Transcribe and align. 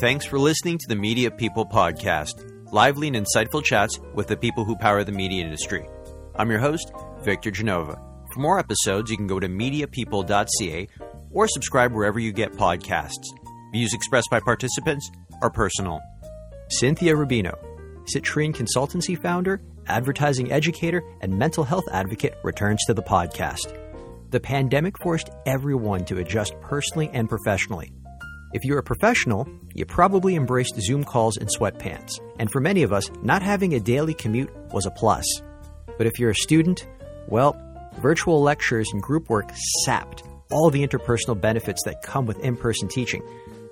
Thanks 0.00 0.24
for 0.24 0.38
listening 0.38 0.78
to 0.78 0.86
the 0.86 0.94
Media 0.94 1.28
People 1.28 1.66
Podcast, 1.66 2.72
lively 2.72 3.08
and 3.08 3.16
insightful 3.16 3.64
chats 3.64 3.98
with 4.14 4.28
the 4.28 4.36
people 4.36 4.64
who 4.64 4.76
power 4.76 5.02
the 5.02 5.10
media 5.10 5.42
industry. 5.42 5.88
I'm 6.36 6.48
your 6.50 6.60
host, 6.60 6.92
Victor 7.22 7.50
Genova. 7.50 8.00
For 8.32 8.38
more 8.38 8.60
episodes, 8.60 9.10
you 9.10 9.16
can 9.16 9.26
go 9.26 9.40
to 9.40 9.48
mediapeople.ca 9.48 10.86
or 11.32 11.48
subscribe 11.48 11.92
wherever 11.92 12.20
you 12.20 12.30
get 12.30 12.52
podcasts. 12.52 13.24
Views 13.72 13.92
expressed 13.92 14.30
by 14.30 14.38
participants 14.38 15.10
are 15.42 15.50
personal. 15.50 16.00
Cynthia 16.70 17.14
Rubino, 17.14 17.58
Cytrine 18.04 18.54
Consultancy 18.54 19.20
founder, 19.20 19.60
advertising 19.88 20.52
educator, 20.52 21.02
and 21.22 21.36
mental 21.36 21.64
health 21.64 21.88
advocate, 21.90 22.36
returns 22.44 22.84
to 22.86 22.94
the 22.94 23.02
podcast. 23.02 23.76
The 24.30 24.38
pandemic 24.38 24.96
forced 24.98 25.30
everyone 25.44 26.04
to 26.04 26.18
adjust 26.18 26.54
personally 26.60 27.10
and 27.12 27.28
professionally. 27.28 27.90
If 28.54 28.64
you're 28.64 28.78
a 28.78 28.82
professional, 28.82 29.46
you 29.74 29.84
probably 29.84 30.34
embraced 30.34 30.80
Zoom 30.80 31.04
calls 31.04 31.36
in 31.36 31.48
sweatpants. 31.48 32.18
And 32.38 32.50
for 32.50 32.60
many 32.60 32.82
of 32.82 32.94
us, 32.94 33.10
not 33.22 33.42
having 33.42 33.74
a 33.74 33.80
daily 33.80 34.14
commute 34.14 34.50
was 34.72 34.86
a 34.86 34.90
plus. 34.90 35.24
But 35.98 36.06
if 36.06 36.18
you're 36.18 36.30
a 36.30 36.34
student, 36.34 36.86
well, 37.26 37.60
virtual 38.00 38.40
lectures 38.40 38.88
and 38.92 39.02
group 39.02 39.28
work 39.28 39.50
sapped 39.84 40.22
all 40.50 40.70
the 40.70 40.86
interpersonal 40.86 41.38
benefits 41.38 41.82
that 41.84 42.00
come 42.00 42.24
with 42.24 42.38
in 42.38 42.56
person 42.56 42.88
teaching, 42.88 43.22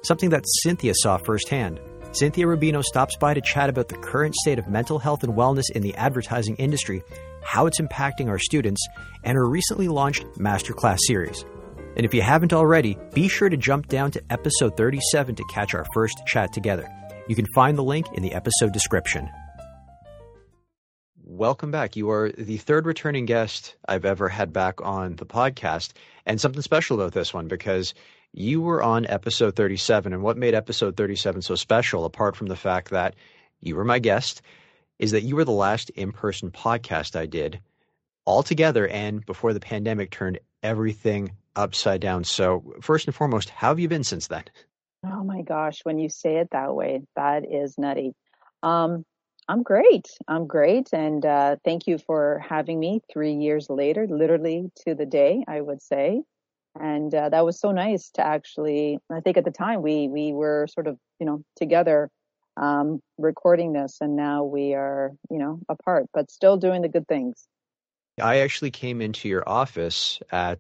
something 0.02 0.29
that 0.29 0.45
Cynthia 0.62 0.93
saw 0.95 1.16
firsthand. 1.16 1.80
Cynthia 2.13 2.45
Rubino 2.45 2.85
stops 2.85 3.16
by 3.16 3.33
to 3.33 3.41
chat 3.41 3.71
about 3.71 3.88
the 3.88 3.97
current 3.97 4.35
state 4.35 4.59
of 4.59 4.69
mental 4.69 4.99
health 4.99 5.24
and 5.24 5.33
wellness 5.33 5.71
in 5.74 5.83
the 5.83 5.95
advertising 5.95 6.55
industry, 6.57 7.02
how 7.43 7.66
it's 7.66 7.80
impacting 7.80 8.29
our 8.29 8.38
students, 8.38 8.87
and 9.24 9.37
her 9.37 9.49
recently 9.49 9.88
launched 9.88 10.24
Masterclass 10.35 10.99
series. 11.07 11.47
And 11.97 12.05
if 12.05 12.13
you 12.13 12.21
haven't 12.21 12.53
already, 12.53 12.99
be 13.15 13.27
sure 13.27 13.49
to 13.49 13.57
jump 13.57 13.89
down 13.89 14.11
to 14.11 14.23
episode 14.29 14.77
37 14.77 15.35
to 15.35 15.45
catch 15.45 15.73
our 15.73 15.87
first 15.95 16.21
chat 16.27 16.53
together. 16.53 16.87
You 17.27 17.35
can 17.35 17.47
find 17.55 17.79
the 17.79 17.83
link 17.83 18.07
in 18.13 18.23
the 18.23 18.35
episode 18.35 18.75
description. 18.75 19.30
Welcome 21.25 21.71
back. 21.71 21.97
You 21.97 22.11
are 22.11 22.30
the 22.30 22.59
third 22.59 22.85
returning 22.85 23.25
guest 23.25 23.77
I've 23.88 24.05
ever 24.05 24.29
had 24.29 24.53
back 24.53 24.83
on 24.83 25.16
the 25.16 25.25
podcast. 25.25 25.93
And 26.27 26.38
something 26.38 26.61
special 26.61 27.01
about 27.01 27.15
this 27.15 27.33
one 27.33 27.49
because 27.49 27.95
you 28.31 28.60
were 28.60 28.83
on 28.83 29.07
episode 29.07 29.57
37. 29.57 30.13
And 30.13 30.23
what 30.23 30.37
made 30.37 30.55
episode 30.55 30.99
37 30.99 31.41
so 31.41 31.55
special, 31.55 32.05
apart 32.05 32.37
from 32.37 32.49
the 32.49 32.57
fact 32.57 32.91
that 32.91 33.15
you 33.63 33.75
were 33.75 33.85
my 33.85 34.01
guest, 34.01 34.43
is 34.99 35.13
that 35.13 35.23
you 35.23 35.35
were 35.35 35.45
the 35.47 35.51
last 35.51 35.88
in 35.91 36.13
person 36.13 36.51
podcast 36.51 37.16
I 37.16 37.25
did 37.25 37.60
all 38.27 38.43
together 38.43 38.87
and 38.87 39.24
before 39.24 39.55
the 39.55 39.60
pandemic 39.60 40.10
turned 40.10 40.38
everything 40.63 41.32
upside 41.55 42.01
down. 42.01 42.24
So, 42.24 42.74
first 42.82 43.07
and 43.07 43.15
foremost, 43.15 43.49
how 43.49 43.69
have 43.69 43.80
you 43.80 43.88
been 43.88 44.05
since 44.05 44.27
then? 44.27 44.45
Oh 45.05 45.24
my 45.24 45.43
gosh, 45.43 45.80
when 45.85 45.99
you 45.99 46.09
say 46.09 46.37
it 46.37 46.49
that 46.52 46.74
way, 46.74 47.02
that 47.15 47.45
is 47.51 47.79
nutty. 47.79 48.13
Um, 48.63 49.04
I'm 49.49 49.63
great. 49.63 50.07
I'm 50.27 50.47
great. 50.47 50.88
And 50.93 51.24
uh, 51.24 51.57
thank 51.65 51.87
you 51.87 51.99
for 51.99 52.43
having 52.47 52.80
me 52.80 53.01
three 53.13 53.35
years 53.35 53.71
later, 53.71 54.07
literally 54.09 54.71
to 54.85 54.95
the 54.95 55.07
day, 55.07 55.45
I 55.47 55.60
would 55.60 55.80
say. 55.80 56.23
And 56.79 57.15
uh, 57.15 57.29
that 57.29 57.45
was 57.45 57.60
so 57.60 57.71
nice 57.71 58.10
to 58.15 58.27
actually, 58.27 58.99
I 59.10 59.21
think 59.21 59.37
at 59.37 59.45
the 59.45 59.52
time 59.52 59.82
we, 59.82 60.09
we 60.09 60.32
were 60.32 60.66
sort 60.66 60.88
of, 60.88 60.99
you 61.21 61.27
know, 61.27 61.43
together 61.57 62.10
um, 62.57 63.01
recording 63.19 63.73
this 63.73 63.99
and 64.00 64.16
now 64.16 64.43
we 64.44 64.75
are, 64.75 65.12
you 65.31 65.38
know, 65.38 65.60
apart, 65.69 66.06
but 66.12 66.31
still 66.31 66.56
doing 66.56 66.82
the 66.82 66.88
good 66.88 67.06
things. 67.06 67.47
I 68.21 68.39
actually 68.39 68.71
came 68.71 69.00
into 69.00 69.28
your 69.28 69.47
office 69.47 70.21
at 70.31 70.59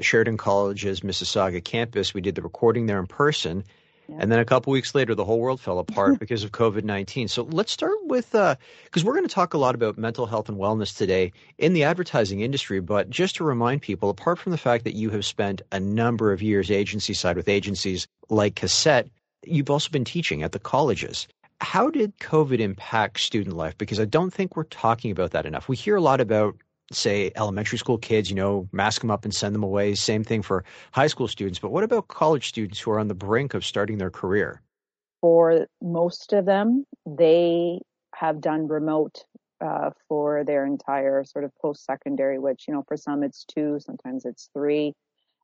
Sheridan 0.00 0.36
College's 0.36 1.00
Mississauga 1.00 1.62
campus. 1.62 2.14
We 2.14 2.20
did 2.20 2.34
the 2.34 2.42
recording 2.42 2.86
there 2.86 2.98
in 2.98 3.06
person. 3.06 3.64
Yeah. 4.08 4.16
And 4.20 4.32
then 4.32 4.38
a 4.38 4.44
couple 4.44 4.72
weeks 4.72 4.94
later, 4.94 5.14
the 5.14 5.24
whole 5.24 5.40
world 5.40 5.60
fell 5.60 5.78
apart 5.78 6.18
because 6.20 6.44
of 6.44 6.52
COVID 6.52 6.84
19. 6.84 7.28
So 7.28 7.42
let's 7.42 7.72
start 7.72 7.96
with, 8.04 8.32
because 8.32 9.02
uh, 9.02 9.02
we're 9.04 9.14
going 9.14 9.26
to 9.26 9.34
talk 9.34 9.54
a 9.54 9.58
lot 9.58 9.74
about 9.74 9.98
mental 9.98 10.26
health 10.26 10.48
and 10.48 10.58
wellness 10.58 10.96
today 10.96 11.32
in 11.58 11.74
the 11.74 11.84
advertising 11.84 12.40
industry. 12.40 12.80
But 12.80 13.10
just 13.10 13.36
to 13.36 13.44
remind 13.44 13.82
people, 13.82 14.10
apart 14.10 14.38
from 14.38 14.52
the 14.52 14.58
fact 14.58 14.84
that 14.84 14.94
you 14.94 15.10
have 15.10 15.24
spent 15.24 15.62
a 15.72 15.80
number 15.80 16.32
of 16.32 16.42
years 16.42 16.70
agency 16.70 17.14
side 17.14 17.36
with 17.36 17.48
agencies 17.48 18.06
like 18.28 18.54
Cossette, 18.54 19.08
you've 19.46 19.70
also 19.70 19.90
been 19.90 20.04
teaching 20.04 20.42
at 20.42 20.52
the 20.52 20.58
colleges. 20.58 21.28
How 21.60 21.88
did 21.88 22.16
COVID 22.18 22.58
impact 22.58 23.20
student 23.20 23.56
life? 23.56 23.78
Because 23.78 24.00
I 24.00 24.04
don't 24.04 24.32
think 24.32 24.56
we're 24.56 24.64
talking 24.64 25.10
about 25.10 25.30
that 25.30 25.46
enough. 25.46 25.68
We 25.68 25.76
hear 25.76 25.96
a 25.96 26.00
lot 26.00 26.20
about 26.20 26.56
say 26.92 27.32
elementary 27.36 27.78
school 27.78 27.98
kids, 27.98 28.30
you 28.30 28.36
know, 28.36 28.68
mask 28.72 29.00
them 29.00 29.10
up 29.10 29.24
and 29.24 29.34
send 29.34 29.54
them 29.54 29.62
away. 29.62 29.94
Same 29.94 30.24
thing 30.24 30.42
for 30.42 30.64
high 30.92 31.06
school 31.06 31.28
students. 31.28 31.58
But 31.58 31.70
what 31.70 31.84
about 31.84 32.08
college 32.08 32.48
students 32.48 32.80
who 32.80 32.90
are 32.90 33.00
on 33.00 33.08
the 33.08 33.14
brink 33.14 33.54
of 33.54 33.64
starting 33.64 33.98
their 33.98 34.10
career? 34.10 34.60
For 35.20 35.66
most 35.80 36.32
of 36.32 36.44
them, 36.44 36.84
they 37.06 37.80
have 38.14 38.40
done 38.40 38.68
remote 38.68 39.24
uh, 39.60 39.90
for 40.08 40.44
their 40.44 40.66
entire 40.66 41.24
sort 41.24 41.44
of 41.44 41.52
post 41.60 41.84
secondary, 41.84 42.38
which, 42.38 42.64
you 42.68 42.74
know, 42.74 42.84
for 42.86 42.96
some 42.96 43.22
it's 43.22 43.44
two, 43.44 43.78
sometimes 43.80 44.24
it's 44.24 44.50
three. 44.52 44.92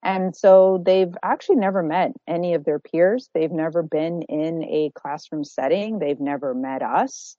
And 0.03 0.35
so 0.35 0.83
they've 0.85 1.15
actually 1.23 1.57
never 1.57 1.83
met 1.83 2.13
any 2.27 2.55
of 2.55 2.65
their 2.65 2.79
peers. 2.79 3.29
They've 3.35 3.51
never 3.51 3.83
been 3.83 4.23
in 4.23 4.65
a 4.65 4.91
classroom 4.95 5.45
setting. 5.45 5.99
They've 5.99 6.21
never 6.21 6.55
met 6.55 6.83
us. 6.83 7.37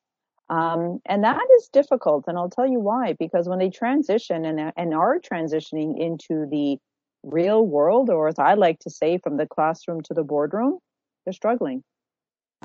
Um, 0.52 1.00
and 1.06 1.24
that 1.24 1.48
is 1.58 1.70
difficult. 1.72 2.26
And 2.28 2.38
I'll 2.38 2.50
tell 2.50 2.68
you 2.68 2.80
why, 2.80 3.14
because 3.18 3.48
when 3.48 3.60
they 3.60 3.70
transition 3.70 4.44
and, 4.44 4.74
and 4.76 4.94
are 4.94 5.18
transitioning 5.18 5.98
into 5.98 6.46
the 6.46 6.78
real 7.24 7.66
world, 7.66 8.10
or 8.10 8.28
as 8.28 8.38
I 8.38 8.56
like 8.56 8.80
to 8.80 8.90
say, 8.90 9.18
from 9.18 9.38
the 9.38 9.48
classroom 9.48 10.02
to 10.02 10.14
the 10.14 10.24
boardroom, 10.24 10.80
they're 11.24 11.32
struggling. 11.32 11.84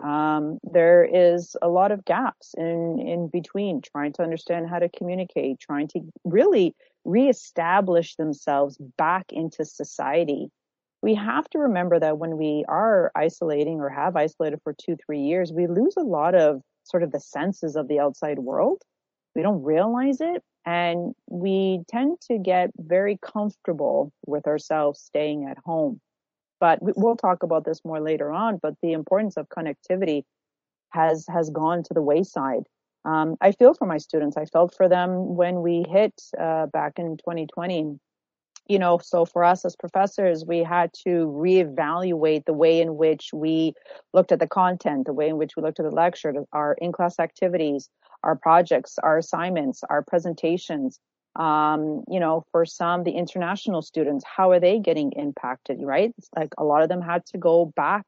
Um, 0.03 0.59
there 0.65 1.05
is 1.05 1.57
a 1.63 1.69
lot 1.69 1.93
of 1.93 2.05
gaps 2.05 2.55
in, 2.59 2.99
in 2.99 3.29
between 3.29 3.83
trying 3.83 4.13
to 4.15 4.23
understand 4.23 4.69
how 4.69 4.81
to 4.81 4.89
communicate, 4.89 5.61
trying 5.61 5.87
to 5.89 6.01
really 6.25 6.75
reestablish 7.05 8.17
themselves 8.17 8.79
back 8.99 9.27
into 9.31 9.65
society. 9.65 10.49
We 11.03 11.15
have 11.15 11.49
to 11.51 11.61
remember 11.61 12.01
that 12.01 12.19
when 12.19 12.37
we 12.37 12.65
are 12.67 13.13
isolating 13.15 13.79
or 13.81 13.91
have 13.91 14.17
isolated 14.17 14.61
for 14.65 14.75
two, 14.75 14.97
three 15.07 15.21
years, 15.21 15.53
we 15.53 15.69
lose 15.69 15.95
a 15.97 16.03
lot 16.03 16.35
of 16.35 16.63
sort 16.87 17.03
of 17.03 17.13
the 17.13 17.21
senses 17.21 17.77
of 17.77 17.89
the 17.89 18.01
outside 18.01 18.39
world. 18.39 18.83
We 19.35 19.43
don't 19.43 19.63
realize 19.63 20.21
it. 20.21 20.43
And 20.65 21.15
we 21.29 21.83
tend 21.89 22.19
to 22.23 22.39
get 22.39 22.71
very 22.77 23.19
comfortable 23.23 24.13
with 24.27 24.47
ourselves 24.47 25.01
staying 25.01 25.47
at 25.49 25.59
home. 25.59 26.01
But 26.59 26.79
we'll 26.81 27.17
talk 27.17 27.43
about 27.43 27.65
this 27.65 27.85
more 27.85 28.01
later 28.01 28.33
on. 28.33 28.59
But 28.61 28.75
the 28.83 28.93
importance 28.93 29.37
of 29.37 29.49
connectivity 29.49 30.25
has 30.91 31.27
has 31.29 31.51
gone 31.51 31.83
to 31.85 31.95
the 31.95 32.03
wayside. 32.03 32.65
Um, 33.05 33.37
I 33.41 33.53
feel 33.53 33.75
for 33.75 33.87
my 33.87 33.99
students. 33.99 34.37
I 34.37 34.47
felt 34.47 34.75
for 34.75 34.89
them 34.89 35.37
when 35.37 35.63
we 35.63 35.85
hit 35.89 36.15
uh, 36.39 36.67
back 36.67 36.95
in 36.99 37.17
2020 37.19 38.01
you 38.69 38.79
know, 38.79 38.99
so 38.99 39.25
for 39.25 39.45
us 39.45 39.65
as 39.65 39.77
professors, 39.77 40.45
we 40.45 40.63
had 40.63 40.93
to 41.05 41.27
reevaluate 41.27 42.45
the 42.45 42.53
way 42.53 42.81
in 42.81 42.97
which 42.97 43.31
we 43.33 43.75
looked 44.13 44.33
at 44.33 44.41
the 44.41 44.49
content, 44.49 45.07
the 45.07 45.13
way 45.13 45.29
in 45.29 45.37
which 45.37 45.57
we 45.57 45.63
looked 45.63 45.81
at 45.81 45.85
the 45.85 45.91
lecture, 45.91 46.33
our 46.53 46.75
in-class 46.81 47.19
activities, 47.19 47.89
our 48.23 48.37
projects, 48.37 48.99
our 49.03 49.19
assignments, 49.19 49.83
our 49.89 50.03
presentations. 50.03 50.99
Um, 51.37 52.03
you 52.11 52.19
know, 52.19 52.45
for 52.51 52.65
some, 52.65 53.05
the 53.05 53.11
international 53.11 53.83
students, 53.83 54.25
how 54.25 54.51
are 54.53 54.61
they 54.61 54.79
getting 54.79 55.13
impacted, 55.13 55.79
right? 55.83 56.13
It's 56.17 56.31
like 56.35 56.49
a 56.57 56.65
lot 56.65 56.83
of 56.83 56.89
them 56.89 57.03
had 57.03 57.27
to 57.27 57.39
go 57.39 57.73
back 57.77 58.07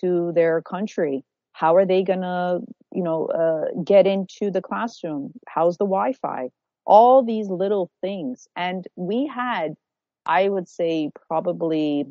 to 0.00 0.32
their 0.34 0.62
country. 0.62 1.24
How 1.52 1.76
are 1.76 1.86
they 1.86 2.02
gonna, 2.02 2.60
you 2.92 3.02
know, 3.02 3.26
uh, 3.26 3.82
get 3.82 4.06
into 4.06 4.50
the 4.50 4.60
classroom? 4.60 5.32
How's 5.48 5.76
the 5.76 5.84
Wi-Fi? 5.84 6.50
All 6.84 7.22
these 7.22 7.48
little 7.48 7.90
things. 8.02 8.48
And 8.56 8.86
we 8.96 9.26
had 9.26 9.76
I 10.26 10.48
would 10.48 10.68
say 10.68 11.10
probably, 11.28 12.06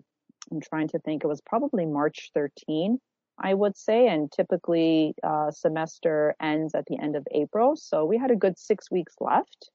I'm 0.52 0.62
trying 0.62 0.88
to 0.90 1.00
think, 1.00 1.24
it 1.24 1.28
was 1.28 1.42
probably 1.42 1.86
March 1.86 2.31
13, 2.34 3.00
I 3.38 3.53
would 3.53 3.78
say. 3.78 4.08
And 4.08 4.32
typically, 4.32 5.14
uh, 5.23 5.52
semester 5.52 6.35
ends 6.41 6.73
at 6.76 6.85
the 6.88 6.97
end 7.02 7.16
of 7.16 7.28
April. 7.32 7.76
So 7.76 8.06
we 8.06 8.17
had 8.17 8.32
a 8.32 8.35
good 8.35 8.58
six 8.58 8.90
weeks 8.90 9.16
left 9.20 9.70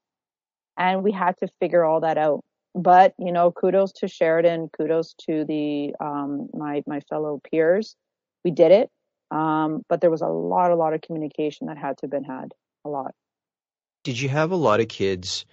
and 0.79 1.03
we 1.03 1.13
had 1.13 1.37
to 1.39 1.49
figure 1.61 1.85
all 1.85 2.01
that 2.01 2.19
out. 2.19 2.45
But, 2.75 3.15
you 3.19 3.33
know, 3.33 3.51
kudos 3.51 3.93
to 3.95 4.09
Sheridan, 4.09 4.71
kudos 4.77 5.15
to 5.27 5.45
the, 5.45 5.95
um, 6.01 6.49
my, 6.55 6.83
my 6.87 7.01
fellow 7.01 7.41
peers. 7.51 7.97
We 8.45 8.53
did 8.53 8.71
it. 8.71 8.91
Um, 9.31 9.83
but 9.89 10.01
there 10.01 10.11
was 10.11 10.23
a 10.23 10.29
lot, 10.29 10.71
a 10.71 10.77
lot 10.77 10.95
of 10.95 11.03
communication 11.03 11.67
that 11.67 11.79
had 11.79 11.99
to 11.99 12.05
have 12.05 12.11
been 12.11 12.25
had, 12.25 12.53
a 12.85 12.89
lot. 12.89 13.15
Did 14.03 14.19
you 14.19 14.29
have 14.29 14.51
a 14.51 14.57
lot 14.57 14.81
of 14.81 14.89
kids 14.89 15.45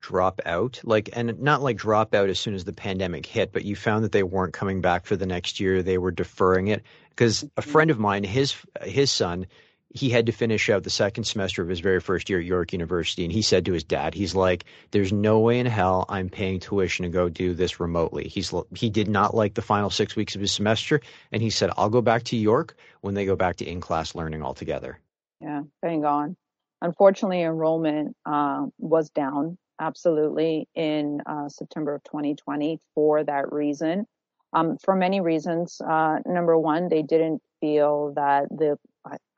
drop 0.00 0.40
out 0.46 0.80
like 0.84 1.10
and 1.12 1.40
not 1.40 1.62
like 1.62 1.76
drop 1.76 2.14
out 2.14 2.28
as 2.28 2.38
soon 2.38 2.54
as 2.54 2.64
the 2.64 2.72
pandemic 2.72 3.26
hit 3.26 3.52
but 3.52 3.64
you 3.64 3.74
found 3.74 4.04
that 4.04 4.12
they 4.12 4.22
weren't 4.22 4.52
coming 4.52 4.80
back 4.80 5.06
for 5.06 5.16
the 5.16 5.26
next 5.26 5.58
year 5.58 5.82
they 5.82 5.98
were 5.98 6.10
deferring 6.10 6.68
it 6.68 6.82
because 7.10 7.42
a 7.42 7.46
mm-hmm. 7.46 7.70
friend 7.70 7.90
of 7.90 7.98
mine 7.98 8.22
his 8.22 8.54
his 8.82 9.10
son 9.10 9.46
he 9.90 10.10
had 10.10 10.26
to 10.26 10.32
finish 10.32 10.68
out 10.68 10.82
the 10.82 10.90
second 10.90 11.24
semester 11.24 11.62
of 11.62 11.68
his 11.68 11.80
very 11.80 12.00
first 12.00 12.28
year 12.28 12.38
at 12.38 12.44
York 12.44 12.72
University. 12.72 13.24
And 13.24 13.32
he 13.32 13.42
said 13.42 13.64
to 13.64 13.72
his 13.72 13.84
dad, 13.84 14.14
he's 14.14 14.34
like, 14.34 14.64
there's 14.90 15.12
no 15.12 15.40
way 15.40 15.58
in 15.58 15.66
hell 15.66 16.04
I'm 16.08 16.28
paying 16.28 16.60
tuition 16.60 17.04
to 17.04 17.08
go 17.08 17.28
do 17.28 17.54
this 17.54 17.80
remotely. 17.80 18.28
He's, 18.28 18.52
he 18.74 18.90
did 18.90 19.08
not 19.08 19.34
like 19.34 19.54
the 19.54 19.62
final 19.62 19.88
six 19.88 20.14
weeks 20.14 20.34
of 20.34 20.40
his 20.42 20.52
semester. 20.52 21.00
And 21.32 21.42
he 21.42 21.50
said, 21.50 21.70
I'll 21.76 21.88
go 21.88 22.02
back 22.02 22.24
to 22.24 22.36
York 22.36 22.76
when 23.00 23.14
they 23.14 23.24
go 23.24 23.34
back 23.34 23.56
to 23.56 23.64
in-class 23.64 24.14
learning 24.14 24.42
altogether. 24.42 25.00
Yeah, 25.40 25.62
bang 25.80 26.04
on. 26.04 26.36
Unfortunately, 26.82 27.42
enrollment 27.42 28.14
uh, 28.26 28.66
was 28.78 29.10
down 29.10 29.56
absolutely 29.80 30.68
in 30.74 31.20
uh, 31.26 31.48
September 31.48 31.94
of 31.94 32.04
2020 32.04 32.78
for 32.94 33.24
that 33.24 33.52
reason. 33.52 34.06
Um, 34.54 34.78
for 34.78 34.96
many 34.96 35.20
reasons. 35.20 35.80
Uh, 35.86 36.20
number 36.24 36.58
one, 36.58 36.88
they 36.88 37.02
didn't 37.02 37.42
feel 37.60 38.12
that 38.14 38.48
the 38.48 38.78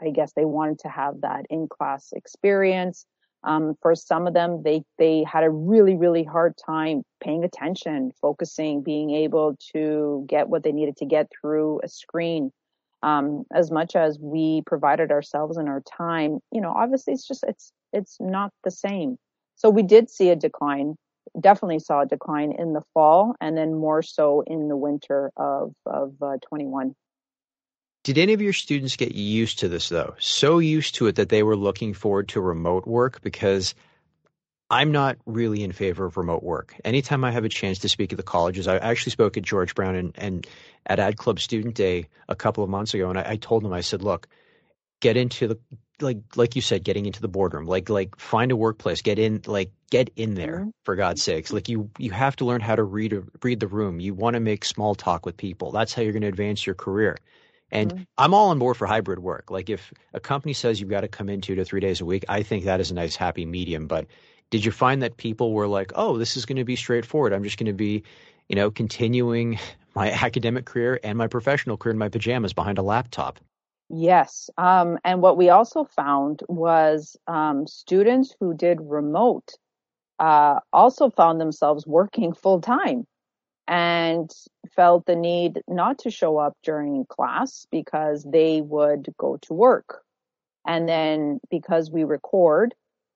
I 0.01 0.11
guess 0.11 0.33
they 0.33 0.45
wanted 0.45 0.81
to 0.81 0.89
have 0.89 1.21
that 1.21 1.47
in 1.51 1.69
class 1.69 2.13
experience. 2.13 3.07
Um, 3.43 3.75
for 3.81 3.95
some 3.95 4.27
of 4.27 4.35
them, 4.35 4.63
they 4.63 4.83
they 4.99 5.25
had 5.25 5.45
a 5.45 5.51
really 5.51 5.97
really 5.97 6.25
hard 6.25 6.55
time 6.57 7.03
paying 7.23 7.45
attention, 7.45 8.13
focusing, 8.21 8.83
being 8.83 9.11
able 9.11 9.57
to 9.75 10.25
get 10.29 10.49
what 10.49 10.63
they 10.63 10.73
needed 10.73 10.97
to 10.99 11.07
get 11.07 11.31
through 11.41 11.81
a 11.83 11.89
screen. 11.89 12.53
Um, 13.03 13.45
as 13.55 13.71
much 13.71 13.97
as 13.97 14.19
we 14.21 14.63
provided 14.67 15.11
ourselves 15.11 15.57
and 15.57 15.69
our 15.71 15.81
time, 15.81 16.41
you 16.53 16.61
know, 16.61 16.73
obviously 16.73 17.15
it's 17.15 17.27
just 17.27 17.45
it's 17.49 17.73
it's 17.93 18.19
not 18.21 18.53
the 18.63 18.71
same. 18.71 19.17
So 19.61 19.69
we 19.69 19.83
did 19.83 20.09
see 20.09 20.31
a 20.31 20.37
decline. 20.37 20.97
Definitely 21.39 21.81
saw 21.81 22.01
a 22.01 22.07
decline 22.07 22.53
in 22.59 22.73
the 22.73 22.81
fall, 22.95 23.35
and 23.43 23.59
then 23.59 23.75
more 23.75 24.03
so 24.03 24.43
in 24.47 24.69
the 24.69 24.77
winter 24.77 25.31
of 25.37 25.75
of 25.85 26.15
uh, 26.23 26.39
21. 26.49 26.95
Did 28.03 28.17
any 28.17 28.33
of 28.33 28.41
your 28.41 28.55
students 28.55 28.97
get 28.97 29.15
used 29.15 29.59
to 29.59 29.69
this 29.69 29.91
though? 29.91 30.15
So 30.19 30.61
used 30.61 30.95
to 30.95 31.09
it 31.09 31.17
that 31.17 31.29
they 31.29 31.43
were 31.43 31.57
looking 31.57 31.93
forward 31.93 32.29
to 32.31 32.41
remote 32.41 32.87
work 32.87 33.21
because 33.21 33.75
I'm 34.71 34.93
not 34.93 35.19
really 35.27 35.63
in 35.63 35.73
favor 35.73 36.07
of 36.07 36.17
remote 36.17 36.43
work. 36.43 36.75
Anytime 36.83 37.23
I 37.23 37.31
have 37.31 37.45
a 37.45 37.51
chance 37.51 37.81
to 37.81 37.91
speak 37.91 38.15
at 38.15 38.17
the 38.17 38.23
colleges, 38.23 38.67
I 38.67 38.79
actually 38.79 39.13
spoke 39.13 39.37
at 39.37 39.43
George 39.43 39.75
Brown 39.75 39.95
and, 39.95 40.15
and 40.17 40.47
at 40.87 40.99
Ad 40.99 41.19
Club 41.19 41.39
Student 41.39 41.75
Day 41.75 42.09
a 42.31 42.35
couple 42.35 42.65
of 42.65 42.71
months 42.71 42.95
ago, 42.95 43.11
and 43.11 43.19
I, 43.19 43.33
I 43.33 43.37
told 43.37 43.63
them, 43.63 43.75
I 43.75 43.83
said, 43.83 44.03
look, 44.03 44.27
get 45.01 45.19
into 45.19 45.49
the 45.49 45.59
like 46.03 46.19
like 46.37 46.57
you 46.57 46.63
said, 46.63 46.85
getting 46.85 47.07
into 47.07 47.21
the 47.21 47.29
boardroom, 47.29 47.67
like 47.67 47.89
like 47.89 48.19
find 48.19 48.53
a 48.53 48.57
workplace, 48.57 49.03
get 49.03 49.19
in, 49.19 49.43
like 49.47 49.73
get 49.91 50.11
in 50.17 50.35
there 50.35 50.61
mm-hmm. 50.61 50.71
for 50.85 50.97
God's 50.97 51.23
sakes. 51.23 51.53
Like 51.53 51.69
you 51.69 51.91
you 51.99 52.11
have 52.11 52.37
to 52.37 52.45
learn 52.45 52.61
how 52.61 52.77
to 52.77 52.83
read 52.83 53.19
read 53.43 53.61
the 53.61 53.69
room. 53.69 54.01
You 54.01 54.15
want 54.15 54.35
to 54.35 54.41
make 54.41 54.65
small 54.65 54.95
talk 54.95 55.27
with 55.27 55.37
people. 55.37 55.73
That's 55.73 55.95
how 55.95 56.03
you're 56.03 56.13
going 56.13 56.23
to 56.23 56.29
advance 56.29 56.67
your 56.67 56.75
career. 56.75 57.17
And 57.71 57.93
mm-hmm. 57.93 58.03
I'm 58.19 58.35
all 58.35 58.51
on 58.51 58.59
board 58.59 58.77
for 58.77 58.87
hybrid 58.87 59.21
work. 59.21 59.51
Like 59.51 59.71
if 59.71 59.93
a 60.13 60.21
company 60.21 60.53
says 60.53 60.81
you've 60.81 60.91
got 60.91 61.03
to 61.03 61.09
come 61.09 61.29
in 61.29 61.41
two 61.41 61.55
to 61.55 61.65
three 61.65 61.81
days 61.81 62.01
a 62.01 62.05
week, 62.05 62.25
I 62.29 62.43
think 62.43 62.65
that 62.65 62.81
is 62.81 62.91
a 62.91 62.95
nice 62.95 63.17
happy 63.17 63.47
medium. 63.47 63.87
But 63.87 64.07
did 64.51 64.65
you 64.65 64.73
find 64.73 65.03
that 65.03 65.17
people 65.17 65.53
were 65.53 65.69
like, 65.69 65.93
oh, 65.95 66.19
this 66.19 66.37
is 66.37 66.47
going 66.47 66.57
to 66.57 66.65
be 66.65 66.77
straightforward. 66.77 67.33
I'm 67.33 67.45
just 67.45 67.59
going 67.59 67.67
to 67.67 67.73
be, 67.73 68.03
you 68.49 68.57
know, 68.57 68.71
continuing 68.71 69.59
my 69.95 70.11
academic 70.11 70.67
career 70.67 70.99
and 71.03 71.17
my 71.17 71.27
professional 71.27 71.77
career 71.77 71.93
in 71.93 71.99
my 71.99 72.09
pajamas 72.09 72.53
behind 72.53 72.79
a 72.79 72.83
laptop? 72.83 73.39
Yes. 73.93 74.49
Um, 74.57 74.99
and 75.05 75.21
what 75.21 75.37
we 75.37 75.49
also 75.49 75.85
found 75.85 76.43
was 76.49 77.17
um, 77.27 77.67
students 77.67 78.35
who 78.39 78.55
did 78.55 78.79
remote 78.81 79.53
uh, 80.21 80.61
also 80.73 81.11
found 81.11 81.41
themselves 81.41 81.87
working 81.87 82.33
full 82.43 82.61
time 82.61 83.05
and 83.67 84.31
felt 84.77 85.07
the 85.07 85.17
need 85.17 85.61
not 85.69 85.99
to 86.01 86.11
show 86.11 86.39
up 86.39 86.57
during 86.63 87.05
class 87.09 87.67
because 87.71 88.25
they 88.25 88.61
would 88.61 89.09
go 89.19 89.39
to 89.43 89.55
work. 89.55 90.03
And 90.67 90.89
then 90.89 91.41
because 91.51 91.91
we 91.91 92.05
record 92.05 92.75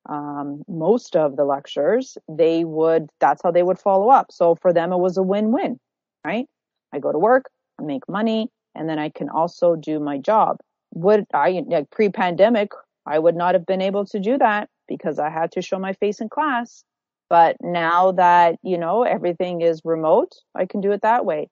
um, 0.08 0.62
most 0.66 1.14
of 1.14 1.36
the 1.36 1.44
lectures, 1.44 2.18
they 2.28 2.64
would, 2.64 3.10
that's 3.20 3.42
how 3.42 3.52
they 3.52 3.62
would 3.62 3.78
follow 3.78 4.10
up. 4.10 4.32
So 4.32 4.56
for 4.56 4.72
them, 4.72 4.92
it 4.92 4.98
was 4.98 5.16
a 5.16 5.22
win-win, 5.22 5.78
right? 6.24 6.46
I 6.92 6.98
go 6.98 7.12
to 7.12 7.18
work, 7.18 7.44
I 7.80 7.84
make 7.84 8.08
money, 8.08 8.48
and 8.74 8.88
then 8.88 8.98
I 8.98 9.08
can 9.08 9.28
also 9.28 9.76
do 9.76 10.00
my 10.00 10.18
job. 10.18 10.58
Would 10.94 11.24
I, 11.32 11.62
like 11.66 11.90
pre-pandemic, 11.90 12.70
I 13.06 13.18
would 13.18 13.36
not 13.36 13.54
have 13.54 13.66
been 13.66 13.82
able 13.82 14.04
to 14.06 14.20
do 14.20 14.38
that 14.38 14.68
because 14.88 15.18
I 15.18 15.30
had 15.30 15.52
to 15.52 15.62
show 15.62 15.78
my 15.78 15.92
face 15.92 16.20
in 16.20 16.28
class. 16.28 16.84
But 17.30 17.56
now 17.60 18.12
that, 18.12 18.56
you 18.62 18.78
know, 18.78 19.02
everything 19.02 19.60
is 19.60 19.80
remote, 19.84 20.32
I 20.54 20.66
can 20.66 20.80
do 20.80 20.92
it 20.92 21.02
that 21.02 21.24
way. 21.24 21.48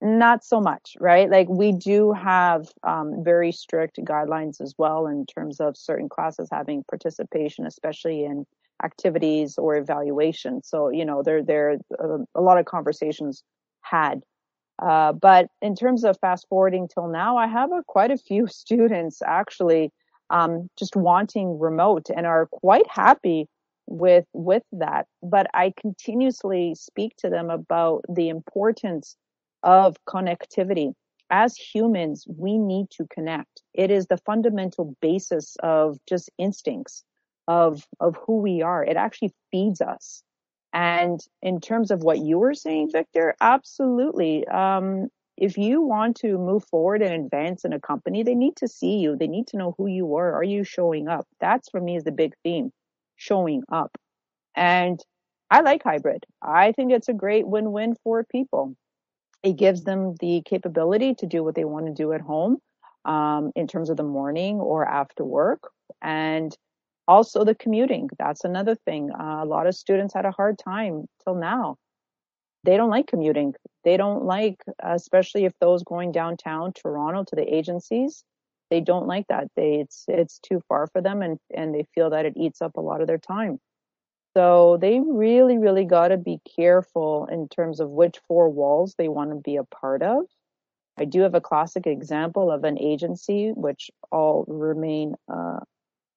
Not 0.00 0.44
so 0.44 0.60
much, 0.60 0.96
right? 0.98 1.28
Like 1.28 1.48
we 1.48 1.72
do 1.72 2.12
have 2.12 2.68
um, 2.84 3.22
very 3.22 3.52
strict 3.52 3.98
guidelines 3.98 4.60
as 4.60 4.74
well 4.78 5.06
in 5.06 5.26
terms 5.26 5.60
of 5.60 5.76
certain 5.76 6.08
classes 6.08 6.48
having 6.50 6.84
participation, 6.88 7.66
especially 7.66 8.24
in 8.24 8.46
activities 8.82 9.58
or 9.58 9.76
evaluation. 9.76 10.62
So, 10.62 10.88
you 10.88 11.04
know, 11.04 11.22
there, 11.22 11.42
there 11.42 11.76
are 12.00 12.20
uh, 12.20 12.24
a 12.34 12.40
lot 12.40 12.58
of 12.58 12.64
conversations 12.64 13.42
had. 13.82 14.22
Uh, 14.80 15.12
but 15.12 15.48
in 15.60 15.76
terms 15.76 16.04
of 16.04 16.18
fast 16.20 16.46
forwarding 16.48 16.88
till 16.88 17.08
now, 17.08 17.36
I 17.36 17.46
have 17.46 17.70
a, 17.70 17.82
quite 17.86 18.10
a 18.10 18.16
few 18.16 18.46
students 18.48 19.22
actually 19.26 19.92
um, 20.30 20.68
just 20.78 20.96
wanting 20.96 21.58
remote 21.58 22.06
and 22.14 22.26
are 22.26 22.46
quite 22.46 22.88
happy 22.88 23.48
with 23.86 24.24
with 24.32 24.62
that. 24.72 25.06
But 25.22 25.48
i 25.52 25.72
continuously 25.80 26.74
speak 26.76 27.16
to 27.18 27.28
them 27.28 27.50
about 27.50 28.04
the 28.08 28.28
importance 28.28 29.16
of 29.62 29.96
connectivity. 30.08 30.92
As 31.32 31.56
humans 31.56 32.24
we 32.28 32.58
need 32.58 32.90
to 32.92 33.06
connect. 33.12 33.62
It 33.74 33.90
is 33.90 34.06
the 34.06 34.16
fundamental 34.18 34.96
basis 35.00 35.56
of 35.62 35.98
just 36.08 36.30
instincts 36.38 37.04
of 37.46 37.84
of 37.98 38.16
who 38.24 38.40
we 38.40 38.62
are. 38.62 38.84
It 38.84 38.96
actually 38.96 39.32
feeds 39.50 39.80
us 39.80 40.22
and 40.72 41.20
in 41.42 41.60
terms 41.60 41.90
of 41.90 42.02
what 42.02 42.18
you 42.18 42.38
were 42.38 42.54
saying 42.54 42.90
victor 42.90 43.34
absolutely 43.40 44.46
um, 44.48 45.08
if 45.36 45.56
you 45.56 45.80
want 45.80 46.16
to 46.16 46.36
move 46.36 46.64
forward 46.64 47.02
and 47.02 47.24
advance 47.24 47.64
in 47.64 47.72
a 47.72 47.80
company 47.80 48.22
they 48.22 48.34
need 48.34 48.56
to 48.56 48.68
see 48.68 48.98
you 48.98 49.16
they 49.16 49.26
need 49.26 49.46
to 49.46 49.56
know 49.56 49.74
who 49.78 49.86
you 49.86 50.14
are 50.14 50.34
are 50.34 50.44
you 50.44 50.64
showing 50.64 51.08
up 51.08 51.26
that's 51.40 51.68
for 51.70 51.80
me 51.80 51.96
is 51.96 52.04
the 52.04 52.12
big 52.12 52.32
theme 52.44 52.72
showing 53.20 53.62
up. 53.70 53.96
And 54.56 54.98
I 55.50 55.60
like 55.60 55.82
hybrid. 55.82 56.24
I 56.42 56.72
think 56.72 56.90
it's 56.90 57.08
a 57.08 57.12
great 57.14 57.46
win-win 57.46 57.96
for 58.02 58.24
people. 58.24 58.74
It 59.42 59.56
gives 59.56 59.84
them 59.84 60.14
the 60.20 60.42
capability 60.44 61.14
to 61.16 61.26
do 61.26 61.44
what 61.44 61.54
they 61.54 61.64
want 61.64 61.86
to 61.86 61.92
do 61.92 62.12
at 62.12 62.20
home 62.20 62.58
um, 63.04 63.52
in 63.54 63.66
terms 63.66 63.90
of 63.90 63.96
the 63.96 64.02
morning 64.02 64.56
or 64.56 64.86
after 64.86 65.24
work. 65.24 65.70
And 66.02 66.54
also 67.10 67.44
the 67.44 67.56
commuting. 67.56 68.08
That's 68.18 68.44
another 68.44 68.76
thing. 68.76 69.10
Uh, 69.10 69.40
a 69.42 69.44
lot 69.44 69.66
of 69.66 69.74
students 69.74 70.14
had 70.14 70.24
a 70.24 70.30
hard 70.30 70.58
time 70.58 71.06
till 71.24 71.34
now. 71.34 71.76
They 72.62 72.76
don't 72.76 72.90
like 72.90 73.08
commuting. 73.08 73.54
They 73.82 73.96
don't 73.96 74.24
like, 74.24 74.62
especially 74.78 75.44
if 75.44 75.52
those 75.60 75.82
going 75.82 76.12
downtown 76.12 76.72
Toronto 76.72 77.24
to 77.24 77.36
the 77.36 77.54
agencies, 77.54 78.22
they 78.70 78.80
don't 78.80 79.08
like 79.08 79.26
that. 79.28 79.48
They 79.56 79.80
it's 79.80 80.04
it's 80.06 80.38
too 80.38 80.60
far 80.68 80.86
for 80.86 81.00
them 81.00 81.22
and 81.22 81.38
and 81.52 81.74
they 81.74 81.84
feel 81.94 82.10
that 82.10 82.26
it 82.26 82.34
eats 82.36 82.62
up 82.62 82.76
a 82.76 82.80
lot 82.80 83.00
of 83.00 83.08
their 83.08 83.18
time. 83.18 83.58
So 84.36 84.78
they 84.80 85.00
really 85.00 85.58
really 85.58 85.84
got 85.84 86.08
to 86.08 86.16
be 86.16 86.38
careful 86.56 87.26
in 87.26 87.48
terms 87.48 87.80
of 87.80 87.90
which 87.90 88.18
four 88.28 88.48
walls 88.50 88.94
they 88.96 89.08
want 89.08 89.30
to 89.30 89.36
be 89.36 89.56
a 89.56 89.64
part 89.64 90.02
of. 90.02 90.26
I 90.96 91.06
do 91.06 91.22
have 91.22 91.34
a 91.34 91.40
classic 91.40 91.86
example 91.86 92.52
of 92.52 92.62
an 92.62 92.78
agency 92.78 93.50
which 93.56 93.90
all 94.12 94.44
remain 94.46 95.16
uh, 95.26 95.60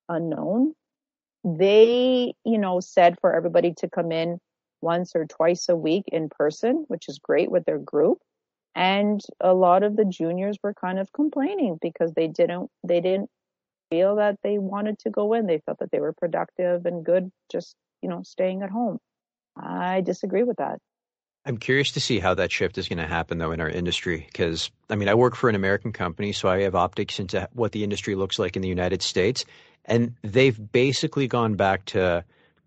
unknown. 0.10 0.74
They, 1.44 2.34
you 2.46 2.58
know, 2.58 2.80
said 2.80 3.18
for 3.20 3.34
everybody 3.34 3.74
to 3.80 3.90
come 3.90 4.12
in 4.12 4.40
once 4.82 5.14
or 5.16 5.26
twice 5.26 5.70
a 5.70 5.76
week 5.76 6.06
in 6.08 6.30
person, 6.30 6.86
which 6.88 7.10
is 7.10 7.20
great 7.20 7.52
with 7.52 7.66
their 7.66 7.80
group. 7.80 8.20
And 8.76 9.22
a 9.40 9.54
lot 9.54 9.84
of 9.84 9.96
the 9.96 10.06
juniors 10.06 10.58
were 10.64 10.74
kind 10.74 11.00
of 11.00 11.12
complaining 11.14 11.78
because 11.82 12.14
they 12.14 12.28
didn't 12.28 12.70
they 12.84 13.02
didn't 13.02 13.30
feel 13.92 14.16
that 14.16 14.38
they 14.44 14.58
wanted 14.58 15.00
to 15.00 15.12
go 15.12 15.34
in. 15.34 15.46
They 15.46 15.60
felt 15.60 15.80
that 15.80 15.92
they 15.92 16.00
were 16.00 16.14
productive 16.14 16.86
and 16.86 17.06
good 17.06 17.32
just 17.52 17.76
you 18.02 18.10
know 18.10 18.24
staying 18.24 18.64
at 18.64 18.72
home. 18.72 18.98
I 19.56 20.02
disagree 20.02 20.44
with 20.44 20.58
that. 20.58 20.80
I'm 21.46 21.58
curious 21.58 21.92
to 21.92 22.00
see 22.00 22.20
how 22.20 22.34
that 22.36 22.52
shift 22.52 22.78
is 22.78 22.88
going 22.88 23.00
to 23.00 23.08
happen 23.08 23.38
though 23.38 23.52
in 23.52 23.60
our 23.60 23.70
industry 23.70 24.24
because 24.26 24.72
i 24.90 24.96
mean 24.96 25.10
i 25.10 25.14
work 25.14 25.36
for 25.36 25.50
an 25.50 25.56
american 25.56 25.92
company 25.92 26.32
so 26.32 26.48
i 26.48 26.62
have 26.62 26.74
optics 26.74 27.20
into 27.20 27.50
what 27.52 27.74
the 27.74 27.84
industry 27.84 28.16
looks 28.16 28.40
like 28.40 28.56
in 28.56 28.62
the 28.62 28.70
united 28.70 29.02
states 29.02 29.44
and 29.86 30.16
they've 30.24 30.60
basically 30.72 31.28
gone 31.28 31.56
back 31.56 31.86
to 31.86 32.24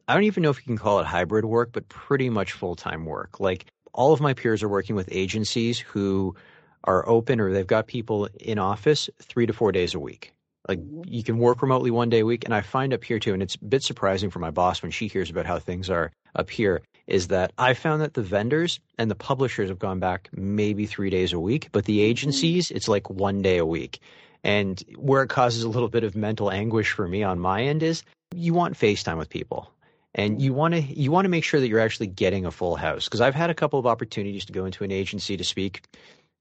I 0.08 0.14
don't 0.14 0.24
even 0.24 0.42
know 0.42 0.50
if 0.50 0.58
you 0.58 0.64
can 0.64 0.78
call 0.78 1.00
it 1.00 1.06
hybrid 1.06 1.44
work, 1.44 1.70
but 1.72 1.88
pretty 1.88 2.30
much 2.30 2.52
full 2.52 2.76
time 2.76 3.04
work. 3.04 3.40
Like 3.40 3.66
all 3.92 4.12
of 4.12 4.20
my 4.20 4.34
peers 4.34 4.62
are 4.62 4.68
working 4.68 4.94
with 4.94 5.08
agencies 5.10 5.78
who 5.78 6.36
are 6.84 7.08
open 7.08 7.40
or 7.40 7.52
they've 7.52 7.66
got 7.66 7.88
people 7.88 8.28
in 8.40 8.58
office 8.58 9.10
three 9.20 9.46
to 9.46 9.52
four 9.52 9.72
days 9.72 9.94
a 9.94 9.98
week. 9.98 10.32
Like 10.68 10.78
mm-hmm. 10.78 11.02
you 11.06 11.24
can 11.24 11.38
work 11.38 11.62
remotely 11.62 11.90
one 11.90 12.08
day 12.08 12.20
a 12.20 12.26
week. 12.26 12.44
And 12.44 12.54
I 12.54 12.60
find 12.60 12.92
up 12.92 13.02
here 13.02 13.18
too, 13.18 13.32
and 13.32 13.42
it's 13.42 13.56
a 13.56 13.64
bit 13.64 13.82
surprising 13.82 14.30
for 14.30 14.38
my 14.38 14.50
boss 14.50 14.82
when 14.82 14.92
she 14.92 15.08
hears 15.08 15.30
about 15.30 15.46
how 15.46 15.58
things 15.58 15.90
are 15.90 16.12
up 16.36 16.50
here, 16.50 16.82
is 17.06 17.28
that 17.28 17.52
I 17.58 17.74
found 17.74 18.02
that 18.02 18.14
the 18.14 18.22
vendors 18.22 18.78
and 18.98 19.10
the 19.10 19.14
publishers 19.14 19.68
have 19.68 19.78
gone 19.78 19.98
back 19.98 20.28
maybe 20.32 20.86
three 20.86 21.10
days 21.10 21.32
a 21.32 21.40
week, 21.40 21.68
but 21.72 21.84
the 21.84 21.98
mm-hmm. 21.98 22.10
agencies, 22.10 22.70
it's 22.70 22.88
like 22.88 23.10
one 23.10 23.42
day 23.42 23.58
a 23.58 23.66
week. 23.66 24.00
And 24.44 24.82
where 24.96 25.22
it 25.22 25.28
causes 25.28 25.62
a 25.64 25.68
little 25.68 25.88
bit 25.88 26.04
of 26.04 26.16
mental 26.16 26.50
anguish 26.50 26.92
for 26.92 27.08
me 27.08 27.22
on 27.22 27.38
my 27.38 27.62
end 27.62 27.82
is 27.82 28.02
you 28.34 28.54
want 28.54 28.78
FaceTime 28.78 29.18
with 29.18 29.28
people 29.28 29.70
and 30.14 30.40
you 30.40 30.52
want 30.52 30.74
to 30.74 30.80
you 30.80 31.10
want 31.10 31.24
to 31.24 31.28
make 31.28 31.44
sure 31.44 31.60
that 31.60 31.68
you're 31.68 31.80
actually 31.80 32.06
getting 32.06 32.46
a 32.46 32.50
full 32.50 32.76
house 32.76 33.04
because 33.04 33.20
I've 33.20 33.34
had 33.34 33.50
a 33.50 33.54
couple 33.54 33.78
of 33.78 33.86
opportunities 33.86 34.44
to 34.46 34.52
go 34.52 34.64
into 34.64 34.84
an 34.84 34.90
agency 34.90 35.36
to 35.36 35.44
speak 35.44 35.82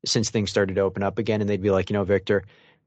since 0.05 0.29
things 0.29 0.49
started 0.49 0.75
to 0.75 0.81
open 0.81 1.03
up 1.03 1.17
again 1.17 1.41
and 1.41 1.49
they'd 1.49 1.61
be 1.61 1.71
like, 1.71 1.89
you 1.89 1.95
know, 1.95 2.03
Victor, 2.03 2.43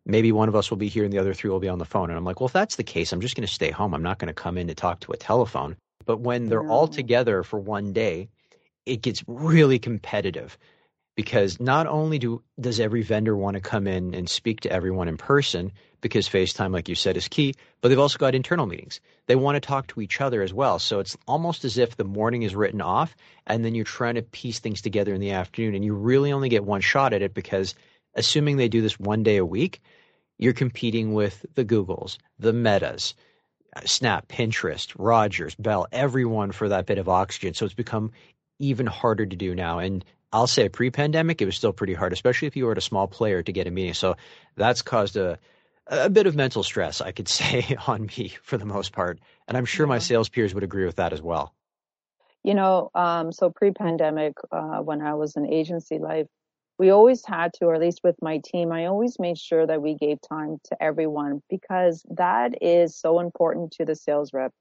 maybe 0.06 0.32
one 0.32 0.48
of 0.48 0.56
us 0.56 0.70
will 0.70 0.76
be 0.76 0.88
here 0.88 1.04
and 1.04 1.12
the 1.12 1.18
other 1.18 1.34
three 1.34 1.50
will 1.50 1.60
be 1.60 1.68
on 1.68 1.78
the 1.78 1.84
phone. 1.84 2.10
And 2.10 2.16
I'm 2.16 2.24
like, 2.24 2.40
well, 2.40 2.46
if 2.46 2.52
that's 2.52 2.76
the 2.76 2.84
case, 2.84 3.12
I'm 3.12 3.20
just 3.20 3.36
going 3.36 3.46
to 3.46 3.52
stay 3.52 3.70
home. 3.70 3.94
I'm 3.94 4.02
not 4.02 4.18
going 4.18 4.28
to 4.28 4.34
come 4.34 4.56
in 4.56 4.68
to 4.68 4.74
talk 4.74 5.00
to 5.00 5.12
a 5.12 5.16
telephone. 5.16 5.76
But 6.06 6.20
when 6.20 6.48
they're 6.48 6.66
all 6.66 6.88
together 6.88 7.42
for 7.42 7.58
one 7.58 7.92
day, 7.92 8.28
it 8.86 9.02
gets 9.02 9.22
really 9.26 9.78
competitive 9.78 10.56
because 11.18 11.58
not 11.58 11.88
only 11.88 12.16
do 12.16 12.40
does 12.60 12.78
every 12.78 13.02
vendor 13.02 13.36
want 13.36 13.56
to 13.56 13.60
come 13.60 13.88
in 13.88 14.14
and 14.14 14.30
speak 14.30 14.60
to 14.60 14.70
everyone 14.70 15.08
in 15.08 15.16
person 15.16 15.72
because 16.00 16.28
FaceTime, 16.28 16.72
like 16.72 16.88
you 16.88 16.94
said, 16.94 17.16
is 17.16 17.26
key, 17.26 17.56
but 17.80 17.88
they've 17.88 17.98
also 17.98 18.18
got 18.18 18.36
internal 18.36 18.66
meetings. 18.66 19.00
They 19.26 19.34
want 19.34 19.56
to 19.56 19.60
talk 19.60 19.88
to 19.88 20.00
each 20.00 20.20
other 20.20 20.42
as 20.42 20.54
well. 20.54 20.78
So 20.78 21.00
it's 21.00 21.16
almost 21.26 21.64
as 21.64 21.76
if 21.76 21.96
the 21.96 22.04
morning 22.04 22.44
is 22.44 22.54
written 22.54 22.80
off 22.80 23.16
and 23.48 23.64
then 23.64 23.74
you're 23.74 23.84
trying 23.84 24.14
to 24.14 24.22
piece 24.22 24.60
things 24.60 24.80
together 24.80 25.12
in 25.12 25.20
the 25.20 25.32
afternoon 25.32 25.74
and 25.74 25.84
you 25.84 25.92
really 25.92 26.30
only 26.30 26.50
get 26.50 26.64
one 26.64 26.82
shot 26.82 27.12
at 27.12 27.22
it 27.22 27.34
because 27.34 27.74
assuming 28.14 28.56
they 28.56 28.68
do 28.68 28.80
this 28.80 29.00
one 29.00 29.24
day 29.24 29.38
a 29.38 29.44
week, 29.44 29.80
you're 30.38 30.52
competing 30.52 31.14
with 31.14 31.44
the 31.56 31.64
Googles, 31.64 32.18
the 32.38 32.52
Metas, 32.52 33.16
Snap, 33.86 34.28
Pinterest, 34.28 34.94
Rogers, 34.96 35.56
Bell, 35.56 35.88
everyone 35.90 36.52
for 36.52 36.68
that 36.68 36.86
bit 36.86 36.98
of 36.98 37.08
oxygen. 37.08 37.54
So 37.54 37.64
it's 37.64 37.74
become 37.74 38.12
even 38.60 38.86
harder 38.86 39.26
to 39.26 39.36
do 39.36 39.56
now. 39.56 39.80
And 39.80 40.04
I'll 40.32 40.46
say 40.46 40.68
pre-pandemic, 40.68 41.40
it 41.40 41.46
was 41.46 41.56
still 41.56 41.72
pretty 41.72 41.94
hard, 41.94 42.12
especially 42.12 42.48
if 42.48 42.56
you 42.56 42.66
were 42.66 42.72
at 42.72 42.78
a 42.78 42.82
small 42.82 43.06
player 43.06 43.42
to 43.42 43.52
get 43.52 43.66
a 43.66 43.70
meeting. 43.70 43.94
So 43.94 44.16
that's 44.56 44.82
caused 44.82 45.16
a 45.16 45.38
a 45.90 46.10
bit 46.10 46.26
of 46.26 46.36
mental 46.36 46.62
stress, 46.62 47.00
I 47.00 47.12
could 47.12 47.28
say, 47.40 47.76
on 47.86 48.10
me 48.16 48.34
for 48.42 48.58
the 48.58 48.66
most 48.66 48.92
part, 48.92 49.20
and 49.46 49.56
I'm 49.56 49.64
sure 49.64 49.86
yeah. 49.86 49.90
my 49.90 49.98
sales 49.98 50.28
peers 50.28 50.54
would 50.54 50.64
agree 50.64 50.84
with 50.84 50.96
that 50.96 51.12
as 51.12 51.22
well. 51.22 51.54
You 52.44 52.54
know, 52.54 52.90
um, 52.94 53.32
so 53.32 53.50
pre-pandemic, 53.50 54.34
uh, 54.52 54.78
when 54.78 55.02
I 55.02 55.14
was 55.14 55.36
in 55.36 55.52
agency 55.52 55.98
life, 55.98 56.26
we 56.78 56.90
always 56.90 57.24
had 57.26 57.52
to, 57.54 57.66
or 57.66 57.74
at 57.74 57.80
least 57.80 58.00
with 58.04 58.14
my 58.22 58.40
team, 58.44 58.70
I 58.70 58.86
always 58.86 59.18
made 59.18 59.36
sure 59.36 59.66
that 59.66 59.82
we 59.82 59.94
gave 59.94 60.18
time 60.20 60.58
to 60.66 60.80
everyone 60.80 61.42
because 61.50 62.06
that 62.10 62.62
is 62.62 62.96
so 62.96 63.18
important 63.18 63.72
to 63.72 63.84
the 63.84 63.96
sales 63.96 64.32
rep. 64.32 64.52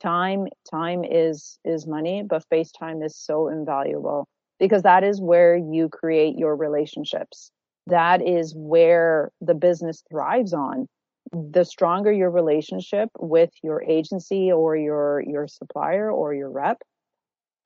Time, 0.00 0.46
time 0.70 1.04
is 1.04 1.58
is 1.64 1.86
money, 1.86 2.22
but 2.22 2.44
face 2.48 2.70
time 2.70 3.02
is 3.02 3.16
so 3.16 3.48
invaluable 3.48 4.26
because 4.58 4.82
that 4.82 5.04
is 5.04 5.20
where 5.20 5.56
you 5.56 5.88
create 5.88 6.36
your 6.36 6.56
relationships. 6.56 7.50
That 7.86 8.26
is 8.26 8.54
where 8.56 9.30
the 9.40 9.54
business 9.54 10.02
thrives 10.10 10.52
on. 10.52 10.88
The 11.32 11.64
stronger 11.64 12.12
your 12.12 12.30
relationship 12.30 13.10
with 13.18 13.50
your 13.62 13.82
agency 13.82 14.50
or 14.52 14.76
your, 14.76 15.22
your 15.26 15.48
supplier 15.48 16.10
or 16.10 16.34
your 16.34 16.50
rep, 16.50 16.82